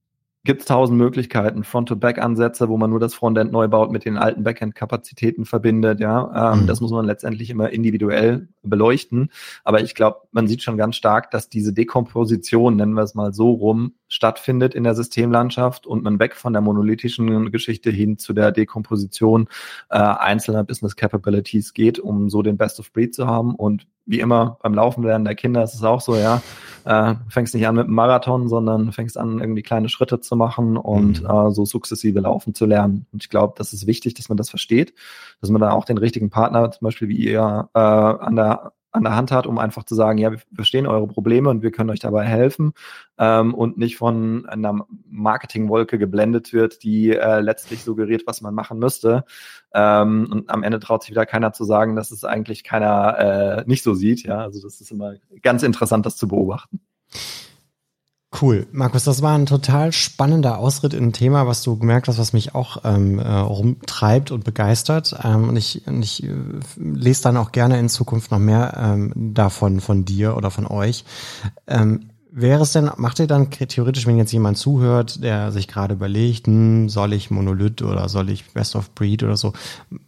gibt 0.47 0.61
es 0.61 0.65
tausend 0.65 0.97
Möglichkeiten, 0.97 1.63
Front-to-Back-Ansätze, 1.63 2.69
wo 2.69 2.77
man 2.77 2.89
nur 2.89 2.99
das 2.99 3.13
Frontend 3.13 3.51
neu 3.51 3.67
baut, 3.67 3.91
mit 3.91 4.05
den 4.05 4.17
alten 4.17 4.43
Backend-Kapazitäten 4.43 5.45
verbindet. 5.45 5.99
Ja, 5.99 6.53
ähm, 6.53 6.61
mhm. 6.61 6.67
das 6.67 6.81
muss 6.81 6.89
man 6.89 7.05
letztendlich 7.05 7.49
immer 7.49 7.69
individuell 7.69 8.47
beleuchten. 8.63 9.29
Aber 9.63 9.81
ich 9.81 9.93
glaube, 9.93 10.21
man 10.31 10.47
sieht 10.47 10.63
schon 10.63 10.77
ganz 10.77 10.95
stark, 10.95 11.29
dass 11.31 11.49
diese 11.49 11.73
Dekomposition, 11.73 12.77
nennen 12.77 12.93
wir 12.93 13.03
es 13.03 13.13
mal 13.13 13.33
so 13.33 13.51
rum, 13.51 13.93
stattfindet 14.07 14.73
in 14.73 14.83
der 14.83 14.95
Systemlandschaft 14.95 15.85
und 15.85 16.03
man 16.03 16.19
weg 16.19 16.35
von 16.35 16.53
der 16.53 16.61
monolithischen 16.61 17.51
Geschichte 17.51 17.91
hin 17.91 18.17
zu 18.17 18.33
der 18.33 18.51
Dekomposition 18.51 19.47
äh, 19.89 19.97
einzelner 19.97 20.63
Business 20.63 20.95
Capabilities 20.95 21.73
geht, 21.73 21.99
um 21.99 22.29
so 22.29 22.41
den 22.41 22.57
Best 22.57 22.79
of 22.79 22.91
Breed 22.93 23.13
zu 23.13 23.27
haben. 23.27 23.55
Und 23.55 23.87
wie 24.05 24.21
immer 24.21 24.57
beim 24.63 24.73
Laufen 24.73 25.03
lernen 25.03 25.25
der 25.25 25.35
Kinder 25.35 25.63
ist 25.63 25.73
es 25.73 25.83
auch 25.83 25.99
so, 25.99 26.15
ja, 26.15 26.41
äh, 26.85 27.15
fängst 27.29 27.53
nicht 27.53 27.67
an 27.67 27.75
mit 27.75 27.85
einem 27.85 27.95
Marathon, 27.95 28.47
sondern 28.47 28.93
fängst 28.93 29.17
an, 29.17 29.39
irgendwie 29.39 29.63
kleine 29.63 29.89
Schritte 29.89 30.21
zu 30.21 30.35
machen 30.37 30.77
und 30.77 31.21
mhm. 31.23 31.29
äh, 31.29 31.51
so 31.51 31.65
sukzessive 31.65 32.21
laufen 32.21 32.53
zu 32.53 32.65
lernen. 32.65 33.05
Und 33.11 33.23
ich 33.23 33.29
glaube, 33.29 33.55
das 33.57 33.73
ist 33.73 33.85
wichtig, 33.85 34.13
dass 34.13 34.29
man 34.29 34.37
das 34.37 34.49
versteht, 34.49 34.93
dass 35.41 35.49
man 35.49 35.61
da 35.61 35.71
auch 35.71 35.83
den 35.83 35.97
richtigen 35.97 36.29
Partner, 36.29 36.71
zum 36.71 36.85
Beispiel 36.85 37.09
wie 37.09 37.17
ihr, 37.17 37.69
äh, 37.73 37.79
an 37.79 38.37
der 38.37 38.71
an 38.97 39.03
der 39.03 39.15
Hand 39.15 39.31
hat, 39.31 39.47
um 39.47 39.57
einfach 39.57 39.83
zu 39.83 39.95
sagen, 39.95 40.17
ja, 40.17 40.31
wir 40.31 40.39
verstehen 40.53 40.87
eure 40.87 41.07
Probleme 41.07 41.49
und 41.49 41.61
wir 41.61 41.71
können 41.71 41.89
euch 41.89 41.99
dabei 41.99 42.25
helfen 42.25 42.73
ähm, 43.17 43.53
und 43.53 43.77
nicht 43.77 43.97
von 43.97 44.45
einer 44.47 44.85
Marketingwolke 45.09 45.97
geblendet 45.97 46.53
wird, 46.53 46.83
die 46.83 47.11
äh, 47.11 47.39
letztlich 47.39 47.83
suggeriert, 47.83 48.23
was 48.27 48.41
man 48.41 48.53
machen 48.53 48.79
müsste. 48.79 49.23
Ähm, 49.73 50.27
und 50.31 50.49
am 50.49 50.63
Ende 50.63 50.79
traut 50.79 51.03
sich 51.03 51.11
wieder 51.11 51.25
keiner 51.25 51.53
zu 51.53 51.63
sagen, 51.63 51.95
dass 51.95 52.11
es 52.11 52.23
eigentlich 52.23 52.63
keiner 52.63 53.17
äh, 53.17 53.63
nicht 53.65 53.83
so 53.83 53.93
sieht. 53.93 54.23
Ja, 54.23 54.39
also 54.39 54.61
das 54.61 54.81
ist 54.81 54.91
immer 54.91 55.13
ganz 55.41 55.63
interessant, 55.63 56.05
das 56.05 56.17
zu 56.17 56.27
beobachten. 56.27 56.81
Cool. 58.41 58.67
Markus, 58.73 59.05
das 59.05 59.21
war 59.21 59.37
ein 59.37 59.45
total 59.45 59.93
spannender 59.93 60.57
Ausritt 60.57 60.93
in 60.93 61.05
ein 61.05 61.13
Thema, 61.13 61.47
was 61.47 61.63
du 61.63 61.77
gemerkt 61.77 62.09
hast, 62.09 62.19
was 62.19 62.33
mich 62.33 62.53
auch 62.53 62.83
ähm, 62.83 63.19
äh, 63.19 63.25
rumtreibt 63.25 64.31
und 64.31 64.43
begeistert. 64.43 65.15
Ähm, 65.23 65.47
und 65.47 65.55
ich, 65.55 65.87
und 65.87 66.03
ich 66.03 66.23
äh, 66.23 66.33
lese 66.75 67.23
dann 67.23 67.37
auch 67.37 67.53
gerne 67.53 67.79
in 67.79 67.87
Zukunft 67.87 68.31
noch 68.31 68.39
mehr 68.39 68.73
ähm, 68.77 69.13
davon 69.33 69.79
von 69.79 70.03
dir 70.03 70.35
oder 70.35 70.51
von 70.51 70.67
euch. 70.67 71.05
Ähm, 71.67 72.09
Wäre 72.29 72.63
es 72.63 72.73
denn, 72.73 72.91
macht 72.97 73.19
ihr 73.19 73.27
dann 73.27 73.49
theoretisch, 73.49 74.05
wenn 74.05 74.17
jetzt 74.17 74.33
jemand 74.33 74.57
zuhört, 74.57 75.23
der 75.23 75.51
sich 75.51 75.67
gerade 75.67 75.93
überlegt, 75.93 76.47
hm, 76.47 76.89
soll 76.89 77.13
ich 77.13 77.31
Monolith 77.31 77.81
oder 77.81 78.09
soll 78.09 78.29
ich 78.29 78.45
Best 78.51 78.75
of 78.75 78.91
Breed 78.91 79.23
oder 79.23 79.37
so, 79.37 79.53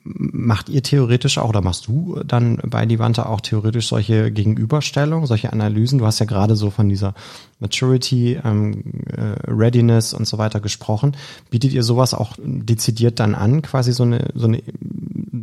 macht 0.04 0.68
ihr 0.70 0.84
theoretisch 0.84 1.38
auch 1.38 1.50
oder 1.50 1.62
machst 1.62 1.88
du 1.88 2.22
dann 2.26 2.58
bei 2.66 2.86
Divanta 2.86 3.26
auch 3.26 3.42
theoretisch 3.42 3.88
solche 3.88 4.32
Gegenüberstellungen, 4.32 5.28
solche 5.28 5.54
Analysen? 5.54 6.00
Du 6.00 6.06
hast 6.06 6.20
ja 6.20 6.26
gerade 6.26 6.56
so 6.56 6.70
von 6.72 6.90
dieser 6.90 7.14
Maturity, 7.60 8.40
ähm, 8.44 8.84
äh, 9.08 9.50
Readiness 9.50 10.14
und 10.14 10.28
so 10.28 10.38
weiter 10.38 10.60
gesprochen. 10.60 11.16
Bietet 11.50 11.72
ihr 11.72 11.84
sowas 11.84 12.14
auch 12.14 12.34
dezidiert 12.38 13.20
dann 13.20 13.34
an, 13.34 13.62
quasi 13.62 13.94
so 13.94 14.04
eine, 14.04 14.30
so 14.36 14.48
eine, 14.48 14.62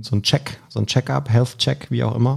so 0.02 0.14
ein 0.14 0.22
Check, 0.22 0.58
so 0.68 0.78
ein 0.80 0.86
Check-up, 0.86 1.30
Health-Check, 1.30 1.90
wie 1.90 2.04
auch 2.04 2.14
immer? 2.14 2.36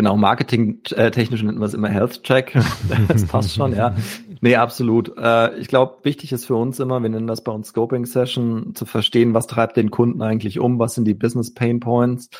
Genau, 0.00 0.16
marketing-technisch 0.16 1.42
nennt 1.42 1.58
man 1.58 1.68
es 1.68 1.74
immer 1.74 1.90
Health 1.90 2.22
Check. 2.22 2.54
das 3.08 3.26
passt 3.26 3.54
schon, 3.54 3.76
ja. 3.76 3.94
Nee, 4.40 4.56
absolut. 4.56 5.12
Äh, 5.18 5.58
ich 5.58 5.68
glaube, 5.68 5.98
wichtig 6.04 6.32
ist 6.32 6.46
für 6.46 6.54
uns 6.54 6.80
immer, 6.80 7.02
wir 7.02 7.10
nennen 7.10 7.26
das 7.26 7.44
bei 7.44 7.52
uns 7.52 7.68
Scoping 7.68 8.06
Session, 8.06 8.74
zu 8.74 8.86
verstehen, 8.86 9.34
was 9.34 9.46
treibt 9.46 9.76
den 9.76 9.90
Kunden 9.90 10.22
eigentlich 10.22 10.58
um, 10.58 10.78
was 10.78 10.94
sind 10.94 11.04
die 11.04 11.12
Business 11.12 11.52
Pain 11.52 11.80
Points, 11.80 12.30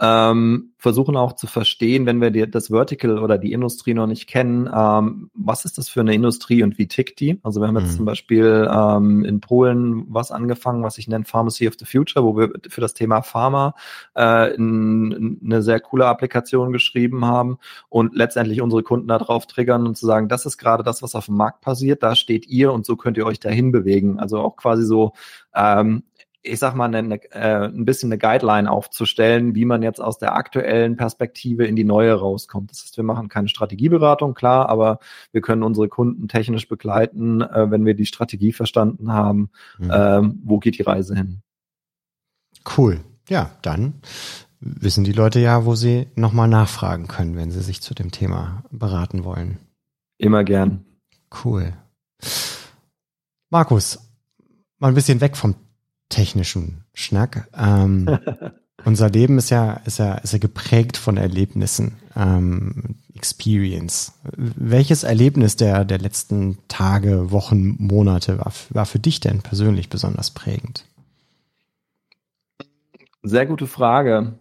ähm, 0.00 0.72
versuchen 0.78 1.16
auch 1.16 1.32
zu 1.32 1.48
verstehen, 1.48 2.06
wenn 2.06 2.20
wir 2.20 2.30
die, 2.30 2.48
das 2.48 2.68
Vertical 2.68 3.18
oder 3.18 3.36
die 3.36 3.52
Industrie 3.52 3.94
noch 3.94 4.06
nicht 4.06 4.28
kennen, 4.28 4.70
ähm, 4.72 5.30
was 5.34 5.64
ist 5.64 5.76
das 5.76 5.88
für 5.88 6.00
eine 6.00 6.14
Industrie 6.14 6.62
und 6.62 6.78
wie 6.78 6.86
tickt 6.86 7.18
die? 7.18 7.40
Also 7.42 7.60
wir 7.60 7.66
haben 7.66 7.78
jetzt 7.78 7.92
mhm. 7.92 7.96
zum 7.96 8.04
Beispiel 8.04 8.68
ähm, 8.72 9.24
in 9.24 9.40
Polen 9.40 10.04
was 10.08 10.30
angefangen, 10.30 10.84
was 10.84 10.98
ich 10.98 11.08
nenne 11.08 11.24
Pharmacy 11.24 11.66
of 11.66 11.74
the 11.78 11.84
Future, 11.84 12.24
wo 12.24 12.36
wir 12.36 12.52
für 12.68 12.80
das 12.80 12.94
Thema 12.94 13.22
Pharma 13.22 13.74
äh, 14.16 14.54
in, 14.54 15.40
eine 15.44 15.62
sehr 15.62 15.80
coole 15.80 16.06
Applikation 16.06 16.72
geschrieben 16.72 17.24
haben 17.24 17.58
und 17.88 18.14
letztendlich 18.14 18.62
unsere 18.62 18.84
Kunden 18.84 19.08
darauf 19.08 19.46
triggern 19.46 19.84
und 19.84 19.96
zu 19.96 20.06
sagen, 20.06 20.28
das 20.28 20.46
ist 20.46 20.58
gerade 20.58 20.84
das, 20.84 21.02
was 21.02 21.16
auf 21.16 21.26
dem 21.26 21.36
Markt 21.36 21.60
passiert, 21.60 22.04
da 22.04 22.14
steht 22.14 22.46
ihr 22.46 22.72
und 22.72 22.86
so 22.86 22.94
könnt 22.94 23.16
ihr 23.16 23.26
euch 23.26 23.40
dahin 23.40 23.72
bewegen. 23.72 24.20
Also 24.20 24.38
auch 24.38 24.54
quasi 24.54 24.84
so 24.84 25.12
ähm, 25.56 26.04
ich 26.42 26.58
sag 26.58 26.74
mal, 26.74 26.94
eine, 26.94 27.22
äh, 27.32 27.66
ein 27.66 27.84
bisschen 27.84 28.12
eine 28.12 28.18
Guideline 28.18 28.70
aufzustellen, 28.70 29.54
wie 29.54 29.64
man 29.64 29.82
jetzt 29.82 30.00
aus 30.00 30.18
der 30.18 30.34
aktuellen 30.34 30.96
Perspektive 30.96 31.66
in 31.66 31.76
die 31.76 31.84
neue 31.84 32.14
rauskommt. 32.14 32.70
Das 32.70 32.82
heißt, 32.82 32.96
wir 32.96 33.04
machen 33.04 33.28
keine 33.28 33.48
Strategieberatung, 33.48 34.34
klar, 34.34 34.68
aber 34.68 34.98
wir 35.32 35.40
können 35.40 35.62
unsere 35.62 35.88
Kunden 35.88 36.28
technisch 36.28 36.68
begleiten, 36.68 37.42
äh, 37.42 37.70
wenn 37.70 37.84
wir 37.84 37.94
die 37.94 38.06
Strategie 38.06 38.52
verstanden 38.52 39.12
haben, 39.12 39.50
mhm. 39.78 39.90
ähm, 39.92 40.40
wo 40.44 40.58
geht 40.58 40.78
die 40.78 40.82
Reise 40.82 41.14
hin. 41.14 41.42
Cool. 42.76 43.00
Ja, 43.28 43.50
dann 43.62 43.94
wissen 44.60 45.04
die 45.04 45.12
Leute 45.12 45.40
ja, 45.40 45.64
wo 45.64 45.74
sie 45.74 46.08
nochmal 46.14 46.48
nachfragen 46.48 47.08
können, 47.08 47.36
wenn 47.36 47.50
sie 47.50 47.60
sich 47.60 47.80
zu 47.80 47.94
dem 47.94 48.10
Thema 48.10 48.64
beraten 48.70 49.24
wollen. 49.24 49.58
Immer 50.18 50.44
gern. 50.44 50.84
Cool. 51.44 51.74
Markus, 53.50 53.98
mal 54.78 54.88
ein 54.88 54.94
bisschen 54.94 55.20
weg 55.20 55.36
vom 55.36 55.54
technischen 56.08 56.84
Schnack. 56.94 57.48
Ähm, 57.56 58.18
unser 58.84 59.10
Leben 59.10 59.38
ist 59.38 59.50
ja, 59.50 59.74
ist 59.84 59.98
ja, 59.98 60.14
ist 60.14 60.32
ja 60.32 60.38
geprägt 60.38 60.96
von 60.96 61.16
Erlebnissen, 61.16 61.96
ähm, 62.16 62.96
Experience. 63.14 64.12
Welches 64.36 65.02
Erlebnis 65.02 65.56
der, 65.56 65.84
der 65.84 65.98
letzten 65.98 66.58
Tage, 66.68 67.30
Wochen, 67.32 67.76
Monate 67.78 68.38
war, 68.38 68.52
war 68.70 68.86
für 68.86 68.98
dich 68.98 69.20
denn 69.20 69.42
persönlich 69.42 69.88
besonders 69.88 70.30
prägend? 70.30 70.84
Sehr 73.22 73.46
gute 73.46 73.66
Frage. 73.66 74.38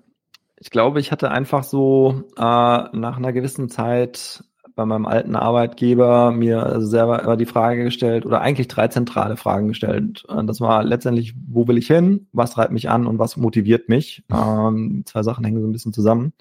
Ich 0.60 0.70
glaube, 0.70 1.00
ich 1.00 1.12
hatte 1.12 1.32
einfach 1.32 1.64
so 1.64 2.24
äh, 2.38 2.42
nach 2.42 3.18
einer 3.18 3.34
gewissen 3.34 3.70
Zeit 3.70 4.44
bei 4.78 4.86
meinem 4.86 5.08
alten 5.08 5.36
Arbeitgeber 5.36 6.32
mir 6.32 6.76
selber 6.82 7.24
immer 7.24 7.36
die 7.36 7.48
Frage 7.48 7.84
gestellt 7.84 8.28
oder 8.28 8.42
eigentlich 8.42 8.68
drei 8.68 8.88
zentrale 8.88 9.36
Fragen 9.36 9.68
gestellt. 9.68 10.24
Das 10.46 10.62
war 10.62 10.84
letztendlich, 10.84 11.34
wo 11.48 11.68
will 11.68 11.80
ich 11.80 11.88
hin, 11.88 12.28
was 12.32 12.52
treibt 12.52 12.72
mich 12.72 12.88
an 12.88 13.08
und 13.08 13.18
was 13.18 13.38
motiviert 13.38 13.90
mich. 13.90 14.24
Ähm, 14.32 15.02
zwei 15.08 15.24
Sachen 15.24 15.44
hängen 15.44 15.62
so 15.62 15.68
ein 15.68 15.72
bisschen 15.72 15.94
zusammen. 15.94 16.32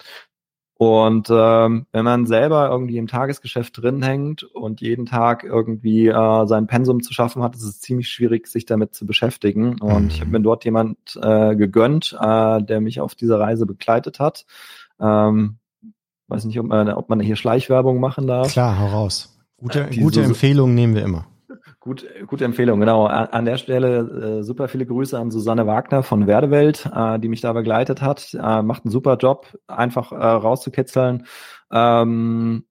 Und 0.78 1.28
ähm, 1.30 1.86
wenn 1.92 2.04
man 2.04 2.26
selber 2.26 2.68
irgendwie 2.68 2.98
im 2.98 3.06
Tagesgeschäft 3.06 3.80
drin 3.80 4.02
hängt 4.02 4.42
und 4.42 4.82
jeden 4.82 5.06
Tag 5.06 5.42
irgendwie 5.42 6.08
äh, 6.08 6.46
sein 6.46 6.66
Pensum 6.66 7.02
zu 7.02 7.14
schaffen 7.14 7.42
hat, 7.42 7.54
ist 7.54 7.62
es 7.62 7.80
ziemlich 7.80 8.10
schwierig, 8.10 8.46
sich 8.48 8.66
damit 8.66 8.94
zu 8.94 9.06
beschäftigen. 9.06 9.80
Und 9.80 10.02
mhm. 10.02 10.08
ich 10.08 10.20
habe 10.20 10.30
mir 10.30 10.40
dort 10.40 10.66
jemand 10.66 10.98
äh, 11.22 11.56
gegönnt, 11.56 12.14
äh, 12.20 12.62
der 12.62 12.82
mich 12.82 13.00
auf 13.00 13.14
dieser 13.14 13.40
Reise 13.40 13.64
begleitet 13.64 14.20
hat. 14.20 14.44
Ähm, 15.00 15.56
weiß 16.28 16.44
nicht, 16.44 16.58
ob 16.58 16.66
man, 16.66 16.88
ob 16.90 17.08
man 17.08 17.20
hier 17.20 17.36
Schleichwerbung 17.36 18.00
machen 18.00 18.26
darf. 18.26 18.52
Klar, 18.52 18.78
hau 18.78 18.86
raus. 18.86 19.38
Gute, 19.56 19.88
äh, 19.90 19.96
gute 19.96 20.22
Empfehlungen 20.22 20.74
nehmen 20.74 20.94
wir 20.94 21.02
immer. 21.02 21.26
Gut, 21.80 22.04
gute 22.26 22.44
Empfehlung, 22.44 22.80
genau. 22.80 23.06
An 23.06 23.44
der 23.44 23.58
Stelle 23.58 24.40
äh, 24.40 24.42
super 24.42 24.66
viele 24.66 24.86
Grüße 24.86 25.16
an 25.16 25.30
Susanne 25.30 25.68
Wagner 25.68 26.02
von 26.02 26.26
Werdewelt, 26.26 26.90
äh, 26.92 27.20
die 27.20 27.28
mich 27.28 27.40
da 27.42 27.52
begleitet 27.52 28.02
hat. 28.02 28.34
Äh, 28.34 28.62
macht 28.62 28.84
einen 28.84 28.90
super 28.90 29.16
Job, 29.16 29.56
einfach 29.68 30.10
äh, 30.10 30.16
rauszukitzeln. 30.16 31.26
Ähm, 31.70 32.64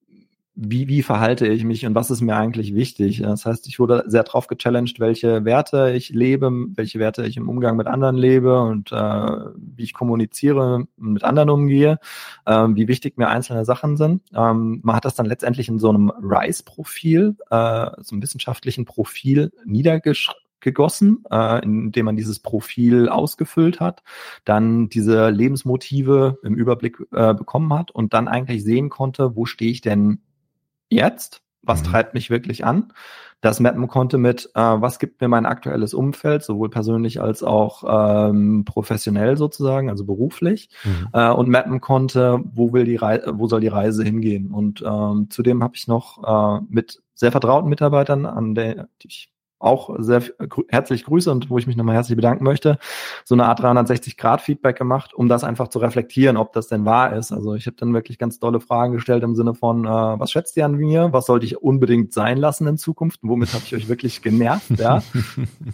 wie, 0.56 0.88
wie 0.88 1.04
verhalte 1.04 1.48
ich 1.48 1.66
mich 1.66 1.86
und 1.86 1.96
was 1.96 2.10
ist 2.10 2.22
mir 2.22 2.36
eigentlich 2.36 2.74
wichtig. 2.74 3.22
Das 3.22 3.46
heißt, 3.46 3.68
ich 3.68 3.78
wurde 3.78 4.06
sehr 4.08 4.24
drauf 4.24 4.48
gechallenged, 4.48 5.00
welche 5.00 5.44
Werte 5.44 5.92
ich 5.92 6.10
lebe, 6.10 6.50
welche 6.76 6.98
Werte 7.00 7.26
ich 7.26 7.36
im 7.36 7.50
Umgang 7.50 7.76
mit 7.76 7.88
anderen 7.88 8.16
lebe 8.16 8.62
und 8.62 8.92
äh, 8.92 8.96
wie 8.96 9.84
ich 9.84 9.94
kommuniziere, 9.94 10.88
mit 10.96 11.24
anderen 11.24 11.50
umgehe, 11.50 12.00
äh, 12.46 12.68
wie 12.70 12.88
wichtig 12.88 13.18
mir 13.18 13.28
einzelne 13.28 13.66
Sachen 13.66 13.98
sind. 13.98 14.22
Ähm, 14.34 14.80
man 14.84 14.96
hat 14.96 15.06
das 15.06 15.16
dann 15.16 15.26
letztendlich 15.26 15.68
in 15.68 15.78
so 15.78 15.90
einem 15.90 16.10
RISE-Profil, 16.10 17.36
äh, 17.50 17.90
so 18.02 18.16
einem 18.16 18.22
wissenschaftlichen 18.22 18.86
Profil 18.86 19.52
niedergeschrieben 19.66 20.42
gegossen, 20.62 21.24
äh, 21.30 21.64
indem 21.64 22.06
man 22.06 22.16
dieses 22.18 22.40
Profil 22.40 23.08
ausgefüllt 23.08 23.80
hat, 23.80 24.02
dann 24.46 24.90
diese 24.90 25.30
Lebensmotive 25.30 26.40
im 26.42 26.56
Überblick 26.56 26.98
äh, 27.12 27.36
bekommen 27.36 27.72
hat 27.72 27.92
und 27.92 28.16
dann 28.16 28.28
eigentlich 28.28 28.64
sehen 28.64 28.90
konnte, 28.90 29.36
wo 29.36 29.46
stehe 29.46 29.70
ich 29.70 29.82
denn 29.82 30.22
jetzt? 30.96 31.42
Was 31.62 31.82
mhm. 31.82 31.86
treibt 31.86 32.14
mich 32.14 32.30
wirklich 32.30 32.66
an? 32.66 32.94
Das 33.42 33.60
mappen 33.60 33.88
konnte 33.88 34.18
mit, 34.18 34.50
äh, 34.56 34.60
was 34.60 34.98
gibt 34.98 35.22
mir 35.22 35.28
mein 35.28 35.46
aktuelles 35.46 35.94
Umfeld, 35.94 36.44
sowohl 36.44 36.70
persönlich 36.70 37.22
als 37.22 37.44
auch 37.44 38.30
ähm, 38.30 38.66
professionell 38.66 39.38
sozusagen, 39.38 39.90
also 39.90 40.06
beruflich, 40.06 40.70
mhm. 40.84 41.10
äh, 41.14 41.30
und 41.30 41.50
mappen 41.50 41.82
konnte, 41.82 42.40
wo 42.44 42.74
will 42.74 42.86
die 42.86 42.96
Reise, 42.96 43.38
wo 43.38 43.48
soll 43.48 43.62
die 43.62 43.68
Reise 43.68 44.04
hingehen. 44.04 44.52
Und 44.52 44.84
ähm, 44.86 45.28
zudem 45.30 45.62
habe 45.62 45.76
ich 45.76 45.88
noch 45.88 46.24
äh, 46.60 46.66
mit 46.70 47.04
sehr 47.14 47.32
vertrauten 47.32 47.70
Mitarbeitern, 47.70 48.26
an 48.26 48.56
der 48.56 48.88
ich 49.04 49.32
auch 49.60 49.96
sehr 50.00 50.22
herzlich 50.70 51.06
grüße 51.06 51.32
und 51.32 51.50
wo 51.50 51.58
ich 51.58 51.66
mich 51.66 51.76
nochmal 51.76 51.96
herzlich 51.96 52.16
bedanken 52.16 52.44
möchte, 52.44 52.78
so 53.24 53.36
eine 53.36 53.46
Art 53.46 53.62
360-Grad-Feedback 53.62 54.78
gemacht, 54.78 55.14
um 55.14 55.30
das 55.30 55.44
einfach 55.44 55.70
zu 55.70 55.80
reflektieren, 55.80 56.38
ob 56.38 56.54
das 56.54 56.68
denn 56.68 56.86
wahr 56.86 57.16
ist. 57.16 57.32
Also 57.32 57.56
ich 57.56 57.66
habe 57.66 57.78
dann 57.78 57.94
wirklich 57.94 58.18
ganz 58.18 58.40
tolle 58.40 58.60
Fragen 58.60 58.94
gestellt 58.94 59.24
im 59.24 59.36
Sinne 59.36 59.54
von, 59.54 59.86
äh, 59.86 59.90
was 59.90 60.32
schätzt 60.32 60.58
ihr 60.58 60.66
an 60.66 60.76
mir? 60.76 61.14
Was 61.14 61.26
sollte 61.26 61.46
ich 61.46 61.62
unbedingt 61.62 62.14
sein 62.14 62.38
lassen 62.38 62.68
in 62.68 62.78
Zukunft? 62.78 63.20
Womit 63.24 63.54
habe 63.54 63.64
ich 63.66 63.76
euch 63.76 63.88
wirklich 63.88 64.22
genervt? 64.22 64.72
Ja? 64.78 65.02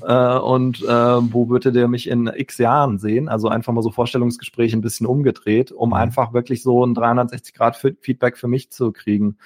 äh, 0.38 0.40
und 0.40 0.82
äh, 0.84 0.88
wo 0.88 1.50
würdet 1.50 1.76
ihr 1.76 1.88
mich 1.88 2.08
in 2.08 2.28
x 2.28 2.60
Jahren 2.60 3.00
sehen? 3.00 3.30
Also 3.30 3.48
einfach 3.48 3.74
mal 3.74 3.84
so 3.84 3.92
Vorstellungsgespräche 3.92 4.78
ein 4.78 4.82
bisschen 4.82 5.08
umgedreht, 5.08 5.72
um 5.72 5.90
mhm. 5.90 5.96
einfach 5.96 6.34
wirklich 6.34 6.62
so 6.64 6.86
ein 6.86 6.96
360-Grad-Feedback 6.96 8.38
für 8.38 8.48
mich 8.48 8.72
zu 8.72 8.92
kriegen. 8.92 9.38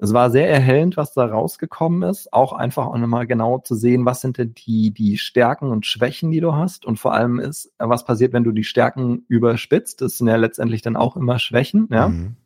Es 0.00 0.12
war 0.12 0.30
sehr 0.30 0.48
erhellend, 0.48 0.96
was 0.96 1.12
da 1.12 1.26
rausgekommen 1.26 2.08
ist. 2.08 2.32
Auch 2.32 2.52
einfach 2.52 2.86
auch 2.86 2.96
nochmal 2.96 3.26
genau 3.26 3.58
zu 3.58 3.74
sehen, 3.74 4.04
was 4.06 4.20
sind 4.20 4.38
denn 4.38 4.54
die, 4.54 4.92
die 4.92 5.18
Stärken 5.18 5.70
und 5.70 5.86
Schwächen, 5.86 6.30
die 6.30 6.40
du 6.40 6.54
hast. 6.54 6.86
Und 6.86 6.98
vor 6.98 7.14
allem 7.14 7.40
ist, 7.40 7.72
was 7.78 8.04
passiert, 8.04 8.32
wenn 8.32 8.44
du 8.44 8.52
die 8.52 8.64
Stärken 8.64 9.24
überspitzt. 9.26 10.00
Das 10.00 10.18
sind 10.18 10.28
ja 10.28 10.36
letztendlich 10.36 10.82
dann 10.82 10.96
auch 10.96 11.16
immer 11.16 11.38
Schwächen, 11.38 11.88
ja. 11.90 12.08
Mhm. 12.08 12.36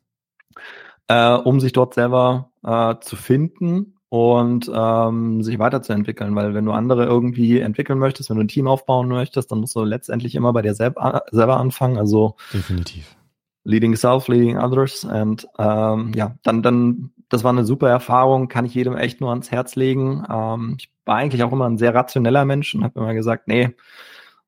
Äh, 1.09 1.35
um 1.35 1.61
sich 1.61 1.73
dort 1.73 1.95
selber 1.95 2.51
äh, 2.65 2.95
zu 3.01 3.17
finden 3.17 3.97
und 4.13 4.71
ähm, 4.75 5.43
sich 5.43 5.59
weiterzuentwickeln. 5.59 6.35
Weil 6.35 6.53
wenn 6.53 6.67
du 6.67 6.73
andere 6.73 7.07
irgendwie 7.07 7.61
entwickeln 7.61 7.99
möchtest, 7.99 8.29
wenn 8.29 8.37
du 8.37 8.45
ein 8.45 8.49
Team 8.49 8.69
aufbauen 8.69 9.09
möchtest, 9.09 9.51
dann 9.51 9.61
musst 9.61 9.75
du 9.75 9.85
letztendlich 9.85 10.35
immer 10.35 10.53
bei 10.53 10.61
dir 10.61 10.75
selber, 10.75 11.25
selber 11.31 11.59
anfangen. 11.59 11.97
Also 11.97 12.37
definitiv. 12.53 13.17
Leading 13.65 13.97
self, 13.97 14.29
leading 14.29 14.59
others. 14.59 15.05
Und 15.05 15.49
ähm, 15.59 16.13
ja, 16.15 16.37
dann, 16.43 16.63
dann 16.63 17.12
das 17.33 17.45
war 17.45 17.51
eine 17.51 17.65
super 17.65 17.89
Erfahrung, 17.89 18.49
kann 18.49 18.67
ich 18.67 18.75
jedem 18.75 18.97
echt 18.97 19.21
nur 19.21 19.31
ans 19.31 19.51
Herz 19.51 19.75
legen. 19.75 20.25
Ähm, 20.31 20.77
ich 20.79 20.93
war 21.05 21.17
eigentlich 21.17 21.43
auch 21.43 21.53
immer 21.53 21.69
ein 21.69 21.79
sehr 21.79 21.95
rationeller 21.95 22.45
Mensch 22.45 22.75
und 22.75 22.85
habe 22.85 23.01
immer 23.01 23.15
gesagt, 23.15 23.49
nee, 23.49 23.71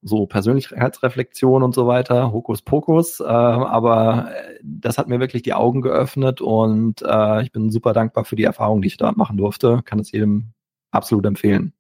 so 0.03 0.27
Persönlichkeitsreflexion 0.27 1.63
und 1.63 1.75
so 1.75 1.87
weiter, 1.87 2.31
Hokuspokus. 2.33 3.21
Äh, 3.21 3.25
aber 3.25 4.29
das 4.63 4.99
hat 4.99 5.09
mir 5.09 5.19
wirklich 5.19 5.43
die 5.43 5.55
Augen 5.55 5.81
geöffnet 5.81 6.43
und 6.43 7.01
äh, 7.03 7.43
ich 7.43 7.53
bin 7.53 7.71
super 7.71 7.95
dankbar 7.95 8.27
für 8.27 8.37
die 8.37 8.45
Erfahrung, 8.45 8.83
die 8.83 8.89
ich 8.89 8.99
da 8.99 9.13
machen 9.13 9.39
durfte. 9.39 9.81
Kann 9.85 9.99
es 9.99 10.13
jedem 10.13 10.53
absolut 10.91 11.25
empfehlen. 11.25 11.73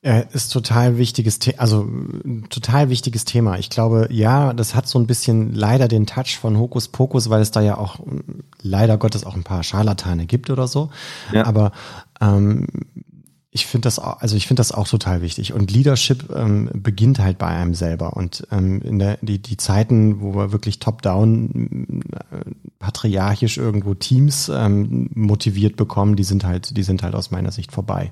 Äh, 0.00 0.26
ist 0.32 0.52
total 0.52 0.96
wichtiges, 0.96 1.40
The 1.42 1.58
also 1.58 1.88
total 2.50 2.88
wichtiges 2.88 3.24
Thema. 3.24 3.58
Ich 3.58 3.68
glaube, 3.68 4.06
ja, 4.12 4.52
das 4.52 4.76
hat 4.76 4.86
so 4.86 4.96
ein 4.96 5.08
bisschen 5.08 5.52
leider 5.54 5.88
den 5.88 6.06
Touch 6.06 6.38
von 6.40 6.56
Hokuspokus, 6.56 7.30
weil 7.30 7.42
es 7.42 7.50
da 7.50 7.60
ja 7.60 7.76
auch 7.76 7.98
leider 8.62 8.96
Gottes 8.96 9.24
auch 9.24 9.34
ein 9.34 9.42
paar 9.42 9.64
Scharlatane 9.64 10.26
gibt 10.26 10.50
oder 10.50 10.68
so. 10.68 10.90
Ja. 11.32 11.46
Aber 11.46 11.72
ähm, 12.20 12.68
ich 13.50 13.66
finde 13.66 13.86
das, 13.86 13.98
auch, 13.98 14.20
also 14.20 14.36
ich 14.36 14.46
finde 14.46 14.60
das 14.60 14.70
auch 14.70 14.86
total 14.86 15.20
wichtig. 15.20 15.52
Und 15.52 15.72
Leadership 15.72 16.30
ähm, 16.34 16.70
beginnt 16.74 17.18
halt 17.18 17.38
bei 17.38 17.48
einem 17.48 17.74
selber. 17.74 18.16
Und 18.16 18.46
ähm, 18.52 18.80
in 18.82 19.00
der 19.00 19.18
die 19.20 19.40
die 19.40 19.56
Zeiten, 19.56 20.20
wo 20.20 20.34
wir 20.34 20.52
wirklich 20.52 20.78
top-down 20.78 22.02
äh, 22.30 22.50
patriarchisch 22.98 23.58
irgendwo 23.58 23.94
Teams 23.94 24.48
ähm, 24.48 25.08
motiviert 25.14 25.76
bekommen, 25.76 26.16
die 26.16 26.24
sind 26.24 26.44
halt, 26.44 26.76
die 26.76 26.82
sind 26.82 27.02
halt 27.02 27.14
aus 27.14 27.30
meiner 27.30 27.52
Sicht 27.52 27.70
vorbei. 27.70 28.10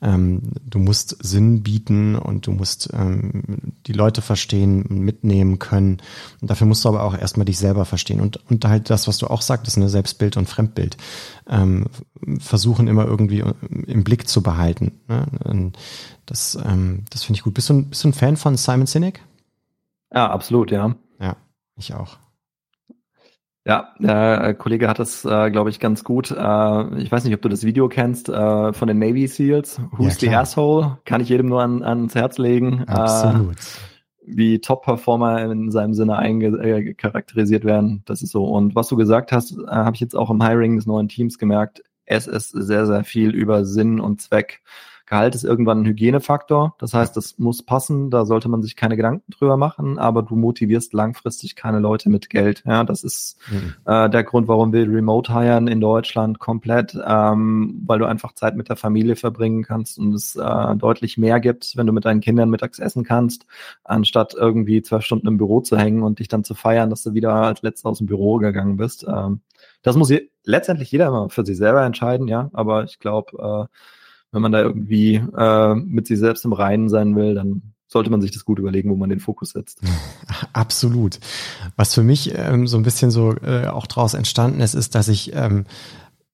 Ähm, 0.00 0.40
du 0.64 0.78
musst 0.78 1.16
Sinn 1.22 1.62
bieten 1.62 2.16
und 2.16 2.46
du 2.46 2.52
musst 2.52 2.88
ähm, 2.94 3.74
die 3.86 3.92
Leute 3.92 4.22
verstehen 4.22 4.82
und 4.84 5.00
mitnehmen 5.00 5.58
können. 5.58 5.98
Und 6.40 6.50
dafür 6.50 6.66
musst 6.66 6.84
du 6.84 6.88
aber 6.88 7.02
auch 7.02 7.16
erstmal 7.16 7.44
dich 7.44 7.58
selber 7.58 7.84
verstehen. 7.84 8.20
Und, 8.20 8.40
und 8.48 8.64
halt 8.64 8.88
das, 8.88 9.06
was 9.08 9.18
du 9.18 9.26
auch 9.26 9.42
sagtest, 9.42 9.76
eine 9.76 9.90
Selbstbild 9.90 10.38
und 10.38 10.48
Fremdbild, 10.48 10.96
ähm, 11.46 11.86
versuchen 12.38 12.88
immer 12.88 13.04
irgendwie 13.04 13.44
im 13.86 14.04
Blick 14.04 14.26
zu 14.26 14.42
behalten. 14.42 14.92
Ne? 15.08 15.72
Das, 16.24 16.58
ähm, 16.64 17.04
das 17.10 17.24
finde 17.24 17.38
ich 17.38 17.44
gut. 17.44 17.52
Bist 17.52 17.68
du, 17.68 17.82
bist 17.82 18.02
du 18.04 18.08
ein 18.08 18.14
Fan 18.14 18.38
von 18.38 18.56
Simon 18.56 18.86
Sinek? 18.86 19.20
Ja, 20.12 20.30
absolut, 20.30 20.70
ja. 20.70 20.94
Ja, 21.20 21.36
ich 21.76 21.92
auch. 21.92 22.23
Ja, 23.66 23.94
der 23.98 24.44
äh, 24.44 24.54
Kollege 24.54 24.88
hat 24.88 24.98
das, 24.98 25.24
äh, 25.24 25.50
glaube 25.50 25.70
ich, 25.70 25.80
ganz 25.80 26.04
gut. 26.04 26.30
Äh, 26.30 26.98
ich 26.98 27.10
weiß 27.10 27.24
nicht, 27.24 27.34
ob 27.34 27.40
du 27.40 27.48
das 27.48 27.64
Video 27.64 27.88
kennst 27.88 28.28
äh, 28.28 28.72
von 28.74 28.88
den 28.88 28.98
Navy 28.98 29.26
SEALs. 29.26 29.80
Who's 29.92 30.20
ja, 30.20 30.28
the 30.28 30.36
Asshole? 30.36 30.98
Kann 31.06 31.22
ich 31.22 31.30
jedem 31.30 31.46
nur 31.46 31.62
an, 31.62 31.82
ans 31.82 32.14
Herz 32.14 32.36
legen. 32.36 32.84
Äh, 32.86 32.92
Absolut. 32.92 33.56
wie 34.26 34.60
Top-Performer 34.60 35.50
in 35.50 35.70
seinem 35.70 35.94
Sinne 35.94 36.16
eingecharakterisiert 36.18 37.64
äh, 37.64 37.66
werden. 37.66 38.02
Das 38.04 38.20
ist 38.20 38.32
so. 38.32 38.44
Und 38.44 38.74
was 38.74 38.88
du 38.88 38.96
gesagt 38.96 39.32
hast, 39.32 39.56
habe 39.66 39.94
ich 39.94 40.00
jetzt 40.00 40.14
auch 40.14 40.30
im 40.30 40.44
Hiring 40.44 40.76
des 40.76 40.84
neuen 40.84 41.08
Teams 41.08 41.38
gemerkt. 41.38 41.82
Es 42.04 42.26
ist 42.26 42.50
sehr, 42.50 42.84
sehr 42.84 43.02
viel 43.02 43.30
über 43.34 43.64
Sinn 43.64 43.98
und 43.98 44.20
Zweck. 44.20 44.60
Gehalt 45.06 45.34
ist 45.34 45.44
irgendwann 45.44 45.82
ein 45.82 45.86
Hygienefaktor. 45.86 46.74
Das 46.78 46.94
heißt, 46.94 47.14
das 47.16 47.38
muss 47.38 47.62
passen. 47.62 48.10
Da 48.10 48.24
sollte 48.24 48.48
man 48.48 48.62
sich 48.62 48.74
keine 48.74 48.96
Gedanken 48.96 49.30
drüber 49.32 49.58
machen, 49.58 49.98
aber 49.98 50.22
du 50.22 50.34
motivierst 50.34 50.94
langfristig 50.94 51.56
keine 51.56 51.78
Leute 51.78 52.08
mit 52.08 52.30
Geld. 52.30 52.62
Ja, 52.66 52.84
das 52.84 53.04
ist 53.04 53.36
mhm. 53.50 53.74
äh, 53.84 54.08
der 54.08 54.24
Grund, 54.24 54.48
warum 54.48 54.72
wir 54.72 54.88
Remote 54.88 55.38
hiren 55.38 55.68
in 55.68 55.80
Deutschland 55.80 56.38
komplett, 56.38 56.96
ähm, 57.06 57.82
weil 57.86 57.98
du 57.98 58.06
einfach 58.06 58.32
Zeit 58.32 58.56
mit 58.56 58.70
der 58.70 58.76
Familie 58.76 59.16
verbringen 59.16 59.62
kannst 59.62 59.98
und 59.98 60.14
es 60.14 60.36
äh, 60.36 60.76
deutlich 60.76 61.18
mehr 61.18 61.38
gibt, 61.38 61.76
wenn 61.76 61.86
du 61.86 61.92
mit 61.92 62.06
deinen 62.06 62.22
Kindern 62.22 62.48
mittags 62.48 62.78
essen 62.78 63.04
kannst, 63.04 63.44
anstatt 63.84 64.34
irgendwie 64.34 64.80
zwölf 64.80 65.04
Stunden 65.04 65.26
im 65.26 65.36
Büro 65.36 65.60
zu 65.60 65.76
hängen 65.76 66.02
und 66.02 66.18
dich 66.18 66.28
dann 66.28 66.44
zu 66.44 66.54
feiern, 66.54 66.88
dass 66.88 67.02
du 67.02 67.12
wieder 67.12 67.34
als 67.34 67.60
letzter 67.60 67.90
aus 67.90 67.98
dem 67.98 68.06
Büro 68.06 68.38
gegangen 68.38 68.78
bist. 68.78 69.04
Ähm, 69.06 69.40
das 69.82 69.96
muss 69.96 70.08
je 70.08 70.30
letztendlich 70.44 70.90
jeder 70.90 71.08
immer 71.08 71.28
für 71.28 71.44
sich 71.44 71.56
selber 71.56 71.84
entscheiden, 71.84 72.26
ja. 72.28 72.50
Aber 72.52 72.84
ich 72.84 72.98
glaube, 72.98 73.68
äh, 73.70 73.76
wenn 74.34 74.42
man 74.42 74.52
da 74.52 74.60
irgendwie 74.60 75.14
äh, 75.14 75.74
mit 75.74 76.08
sich 76.08 76.18
selbst 76.18 76.44
im 76.44 76.52
Reinen 76.52 76.88
sein 76.88 77.14
will, 77.14 77.34
dann 77.34 77.62
sollte 77.86 78.10
man 78.10 78.20
sich 78.20 78.32
das 78.32 78.44
gut 78.44 78.58
überlegen, 78.58 78.90
wo 78.90 78.96
man 78.96 79.08
den 79.08 79.20
Fokus 79.20 79.50
setzt. 79.50 79.80
Absolut. 80.52 81.20
Was 81.76 81.94
für 81.94 82.02
mich 82.02 82.34
ähm, 82.36 82.66
so 82.66 82.76
ein 82.76 82.82
bisschen 82.82 83.12
so 83.12 83.36
äh, 83.36 83.68
auch 83.68 83.86
daraus 83.86 84.14
entstanden 84.14 84.60
ist, 84.60 84.74
ist, 84.74 84.96
dass 84.96 85.06
ich 85.06 85.32
ähm, 85.34 85.66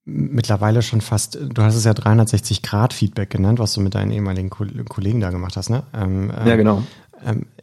mittlerweile 0.06 0.80
schon 0.80 1.02
fast, 1.02 1.38
du 1.40 1.62
hast 1.62 1.76
es 1.76 1.84
ja 1.84 1.92
360 1.92 2.62
Grad 2.62 2.94
Feedback 2.94 3.28
genannt, 3.28 3.58
was 3.58 3.74
du 3.74 3.82
mit 3.82 3.94
deinen 3.94 4.10
ehemaligen 4.10 4.48
Kollegen 4.48 5.20
da 5.20 5.28
gemacht 5.30 5.58
hast, 5.58 5.68
ne? 5.68 5.82
Ähm, 5.92 6.32
ja, 6.46 6.56
genau. 6.56 6.82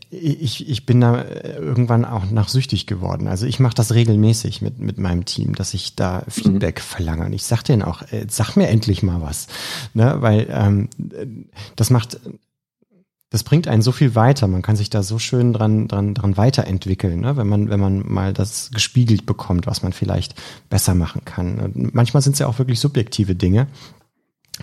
Ich, 0.09 0.69
ich 0.69 0.85
bin 0.85 1.01
da 1.01 1.25
irgendwann 1.59 2.05
auch 2.05 2.29
nachsüchtig 2.31 2.87
geworden. 2.87 3.27
Also 3.27 3.45
ich 3.45 3.59
mache 3.59 3.75
das 3.75 3.93
regelmäßig 3.93 4.61
mit, 4.61 4.79
mit 4.79 4.97
meinem 4.97 5.25
Team, 5.25 5.55
dass 5.55 5.73
ich 5.73 5.95
da 5.95 6.23
Feedback 6.29 6.77
mhm. 6.77 6.81
verlange. 6.81 7.25
Und 7.25 7.33
ich 7.33 7.43
sag 7.43 7.63
denen 7.63 7.81
auch, 7.81 8.03
äh, 8.11 8.25
sag 8.29 8.55
mir 8.55 8.69
endlich 8.69 9.03
mal 9.03 9.21
was. 9.21 9.47
Ne? 9.93 10.15
Weil 10.19 10.47
ähm, 10.49 10.89
das 11.75 11.89
macht 11.89 12.19
das 13.29 13.43
bringt 13.43 13.67
einen 13.67 13.81
so 13.81 13.91
viel 13.91 14.15
weiter. 14.15 14.47
Man 14.47 14.61
kann 14.61 14.77
sich 14.77 14.89
da 14.89 15.03
so 15.03 15.19
schön 15.19 15.51
dran, 15.51 15.87
dran, 15.87 16.13
dran 16.13 16.37
weiterentwickeln, 16.37 17.19
ne? 17.19 17.35
wenn 17.35 17.47
man, 17.47 17.69
wenn 17.69 17.79
man 17.79 18.03
mal 18.07 18.31
das 18.31 18.71
gespiegelt 18.71 19.25
bekommt, 19.25 19.67
was 19.67 19.83
man 19.83 19.91
vielleicht 19.91 20.35
besser 20.69 20.95
machen 20.95 21.25
kann. 21.25 21.59
Und 21.59 21.93
manchmal 21.93 22.23
sind 22.23 22.33
es 22.33 22.39
ja 22.39 22.47
auch 22.47 22.57
wirklich 22.57 22.79
subjektive 22.79 23.35
Dinge, 23.35 23.67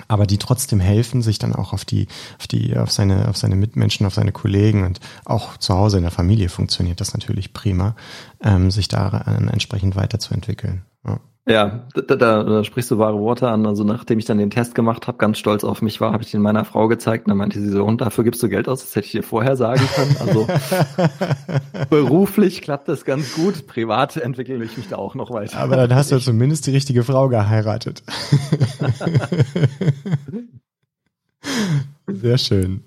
aber 0.08 0.26
die 0.26 0.38
trotzdem 0.38 0.80
helfen, 0.80 1.22
sich 1.22 1.38
dann 1.38 1.54
auch 1.54 1.72
auf 1.72 1.84
die, 1.84 2.08
auf 2.38 2.46
die, 2.46 2.76
auf 2.76 2.90
seine, 2.90 3.28
auf 3.28 3.36
seine 3.36 3.56
Mitmenschen, 3.56 4.06
auf 4.06 4.14
seine 4.14 4.32
Kollegen 4.32 4.84
und 4.84 5.00
auch 5.24 5.56
zu 5.56 5.74
Hause 5.74 5.96
in 5.96 6.02
der 6.02 6.12
Familie 6.12 6.48
funktioniert 6.48 7.00
das 7.00 7.14
natürlich 7.14 7.52
prima, 7.52 7.96
ähm, 8.42 8.70
sich 8.70 8.88
da 8.88 9.08
entsprechend 9.52 9.96
weiterzuentwickeln. 9.96 10.84
Ja. 11.06 11.20
Ja, 11.46 11.86
da, 11.92 12.16
da, 12.16 12.42
da 12.42 12.64
sprichst 12.64 12.90
du 12.90 12.96
wahre 12.96 13.18
Worte 13.18 13.48
an. 13.48 13.66
Also 13.66 13.84
nachdem 13.84 14.18
ich 14.18 14.24
dann 14.24 14.38
den 14.38 14.48
Test 14.48 14.74
gemacht 14.74 15.06
habe, 15.06 15.18
ganz 15.18 15.38
stolz 15.38 15.62
auf 15.62 15.82
mich 15.82 16.00
war, 16.00 16.14
habe 16.14 16.22
ich 16.22 16.30
den 16.30 16.40
meiner 16.40 16.64
Frau 16.64 16.88
gezeigt. 16.88 17.26
Und 17.26 17.30
dann 17.30 17.36
meinte 17.36 17.60
sie 17.60 17.68
so, 17.68 17.84
und 17.84 18.00
dafür 18.00 18.24
gibst 18.24 18.42
du 18.42 18.48
Geld 18.48 18.66
aus, 18.66 18.80
das 18.80 18.96
hätte 18.96 19.04
ich 19.06 19.12
dir 19.12 19.22
vorher 19.22 19.54
sagen 19.54 19.86
können. 19.94 20.16
Also 20.20 20.46
beruflich 21.90 22.62
klappt 22.62 22.88
das 22.88 23.04
ganz 23.04 23.34
gut, 23.34 23.66
privat 23.66 24.16
entwickle 24.16 24.64
ich 24.64 24.78
mich 24.78 24.88
da 24.88 24.96
auch 24.96 25.14
noch 25.14 25.30
weiter. 25.30 25.58
Aber 25.58 25.76
dann 25.76 25.94
hast 25.94 26.12
du 26.12 26.18
zumindest 26.18 26.66
die 26.66 26.70
richtige 26.70 27.04
Frau 27.04 27.28
geheiratet. 27.28 28.02
Sehr 32.06 32.38
schön. 32.38 32.84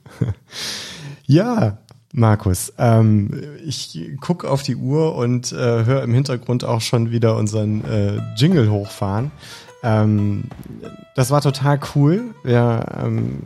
Ja, 1.28 1.78
Markus, 2.14 2.74
ähm, 2.78 3.30
ich 3.66 3.99
gucke 4.22 4.49
auf 4.49 4.64
die 4.64 4.76
Uhr 4.76 5.16
und 5.16 5.51
äh, 5.51 5.55
höre 5.86 6.03
im 6.03 6.14
Hintergrund 6.14 6.64
auch 6.64 6.82
schon 6.82 7.12
wieder 7.12 7.36
unseren 7.36 7.84
äh, 7.84 8.20
Jingle 8.38 8.72
hochfahren. 8.72 9.32
Ähm, 9.84 10.45
das 11.16 11.32
war 11.32 11.41
total 11.41 11.80
cool. 11.95 12.34
Ja, 12.43 13.03
ähm, 13.03 13.43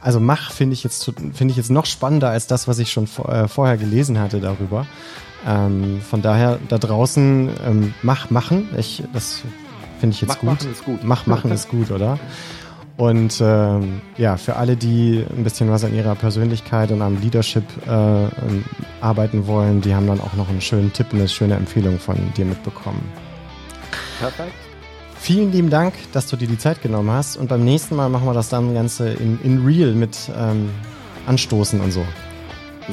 also 0.00 0.20
Mach 0.20 0.52
finde 0.52 0.74
ich 0.74 0.84
jetzt 0.84 1.04
finde 1.04 1.50
ich 1.50 1.56
jetzt 1.56 1.70
noch 1.70 1.86
spannender 1.86 2.30
als 2.30 2.46
das, 2.46 2.68
was 2.68 2.78
ich 2.78 2.92
schon 2.92 3.06
vor, 3.06 3.28
äh, 3.28 3.48
vorher 3.48 3.76
gelesen 3.76 4.18
hatte 4.18 4.40
darüber. 4.40 4.86
Ähm, 5.46 6.00
von 6.00 6.22
daher 6.22 6.58
da 6.68 6.78
draußen 6.78 7.50
ähm, 7.66 7.94
Mach 8.02 8.30
machen. 8.30 8.68
Ich, 8.78 9.02
das 9.12 9.42
finde 10.00 10.14
ich 10.14 10.20
jetzt 10.20 10.28
Mach 10.28 10.38
gut. 10.40 10.48
Machen 10.50 10.72
ist 10.72 10.84
gut. 10.84 11.04
Mach 11.04 11.26
machen 11.26 11.50
ist 11.50 11.68
gut, 11.68 11.90
oder? 11.90 12.18
Und 12.96 13.42
ähm, 13.42 14.00
ja, 14.16 14.38
für 14.38 14.56
alle, 14.56 14.74
die 14.74 15.22
ein 15.36 15.44
bisschen 15.44 15.70
was 15.70 15.84
an 15.84 15.94
ihrer 15.94 16.14
Persönlichkeit 16.14 16.90
und 16.90 17.02
am 17.02 17.20
Leadership 17.20 17.64
äh, 17.86 17.90
ähm, 17.90 18.64
arbeiten 19.02 19.46
wollen, 19.46 19.82
die 19.82 19.94
haben 19.94 20.06
dann 20.06 20.20
auch 20.20 20.32
noch 20.32 20.48
einen 20.48 20.62
schönen 20.62 20.92
Tipp, 20.92 21.08
eine 21.12 21.28
schöne 21.28 21.54
Empfehlung 21.54 21.98
von 21.98 22.16
dir 22.36 22.46
mitbekommen. 22.46 23.02
Perfekt. 24.18 24.54
Vielen 25.18 25.52
lieben 25.52 25.68
Dank, 25.68 25.92
dass 26.12 26.28
du 26.28 26.36
dir 26.36 26.48
die 26.48 26.56
Zeit 26.56 26.80
genommen 26.82 27.10
hast. 27.10 27.36
Und 27.36 27.48
beim 27.48 27.64
nächsten 27.64 27.96
Mal 27.96 28.08
machen 28.08 28.26
wir 28.26 28.34
das 28.34 28.48
dann 28.48 28.72
Ganze 28.74 29.10
in, 29.10 29.38
in 29.42 29.64
Real 29.66 29.92
mit 29.92 30.16
ähm, 30.34 30.70
Anstoßen 31.26 31.80
und 31.80 31.90
so. 31.90 32.04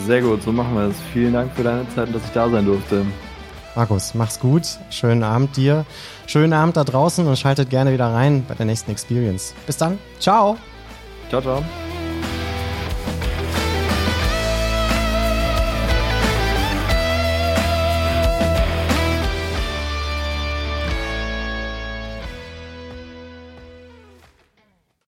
Sehr 0.06 0.22
gut, 0.22 0.41
so 0.41 0.51
machen 0.51 0.74
wir 0.74 0.88
es. 0.88 0.95
Vielen 1.14 1.34
Dank 1.34 1.54
für 1.54 1.64
deine 1.64 1.88
Zeit 1.89 2.08
und 2.08 2.16
dass 2.16 2.26
ich 2.26 2.32
da 2.32 2.49
sein 2.49 2.66
durfte. 2.66 3.06
Markus, 3.76 4.13
mach's 4.13 4.39
gut. 4.39 4.63
Schönen 4.89 5.24
Abend 5.24 5.57
dir. 5.57 5.86
Schönen 6.28 6.53
Abend 6.53 6.78
da 6.78 6.84
draußen 6.84 7.26
und 7.28 7.38
schaltet 7.38 7.69
gerne 7.69 7.93
wieder 7.93 8.07
rein 8.07 8.45
bei 8.47 8.55
der 8.55 8.65
nächsten 8.65 8.91
Experience. 8.91 9.53
Bis 9.65 9.78
dann. 9.78 9.97
Ciao. 10.19 10.57
Ciao, 11.30 11.41
ciao. 11.41 11.63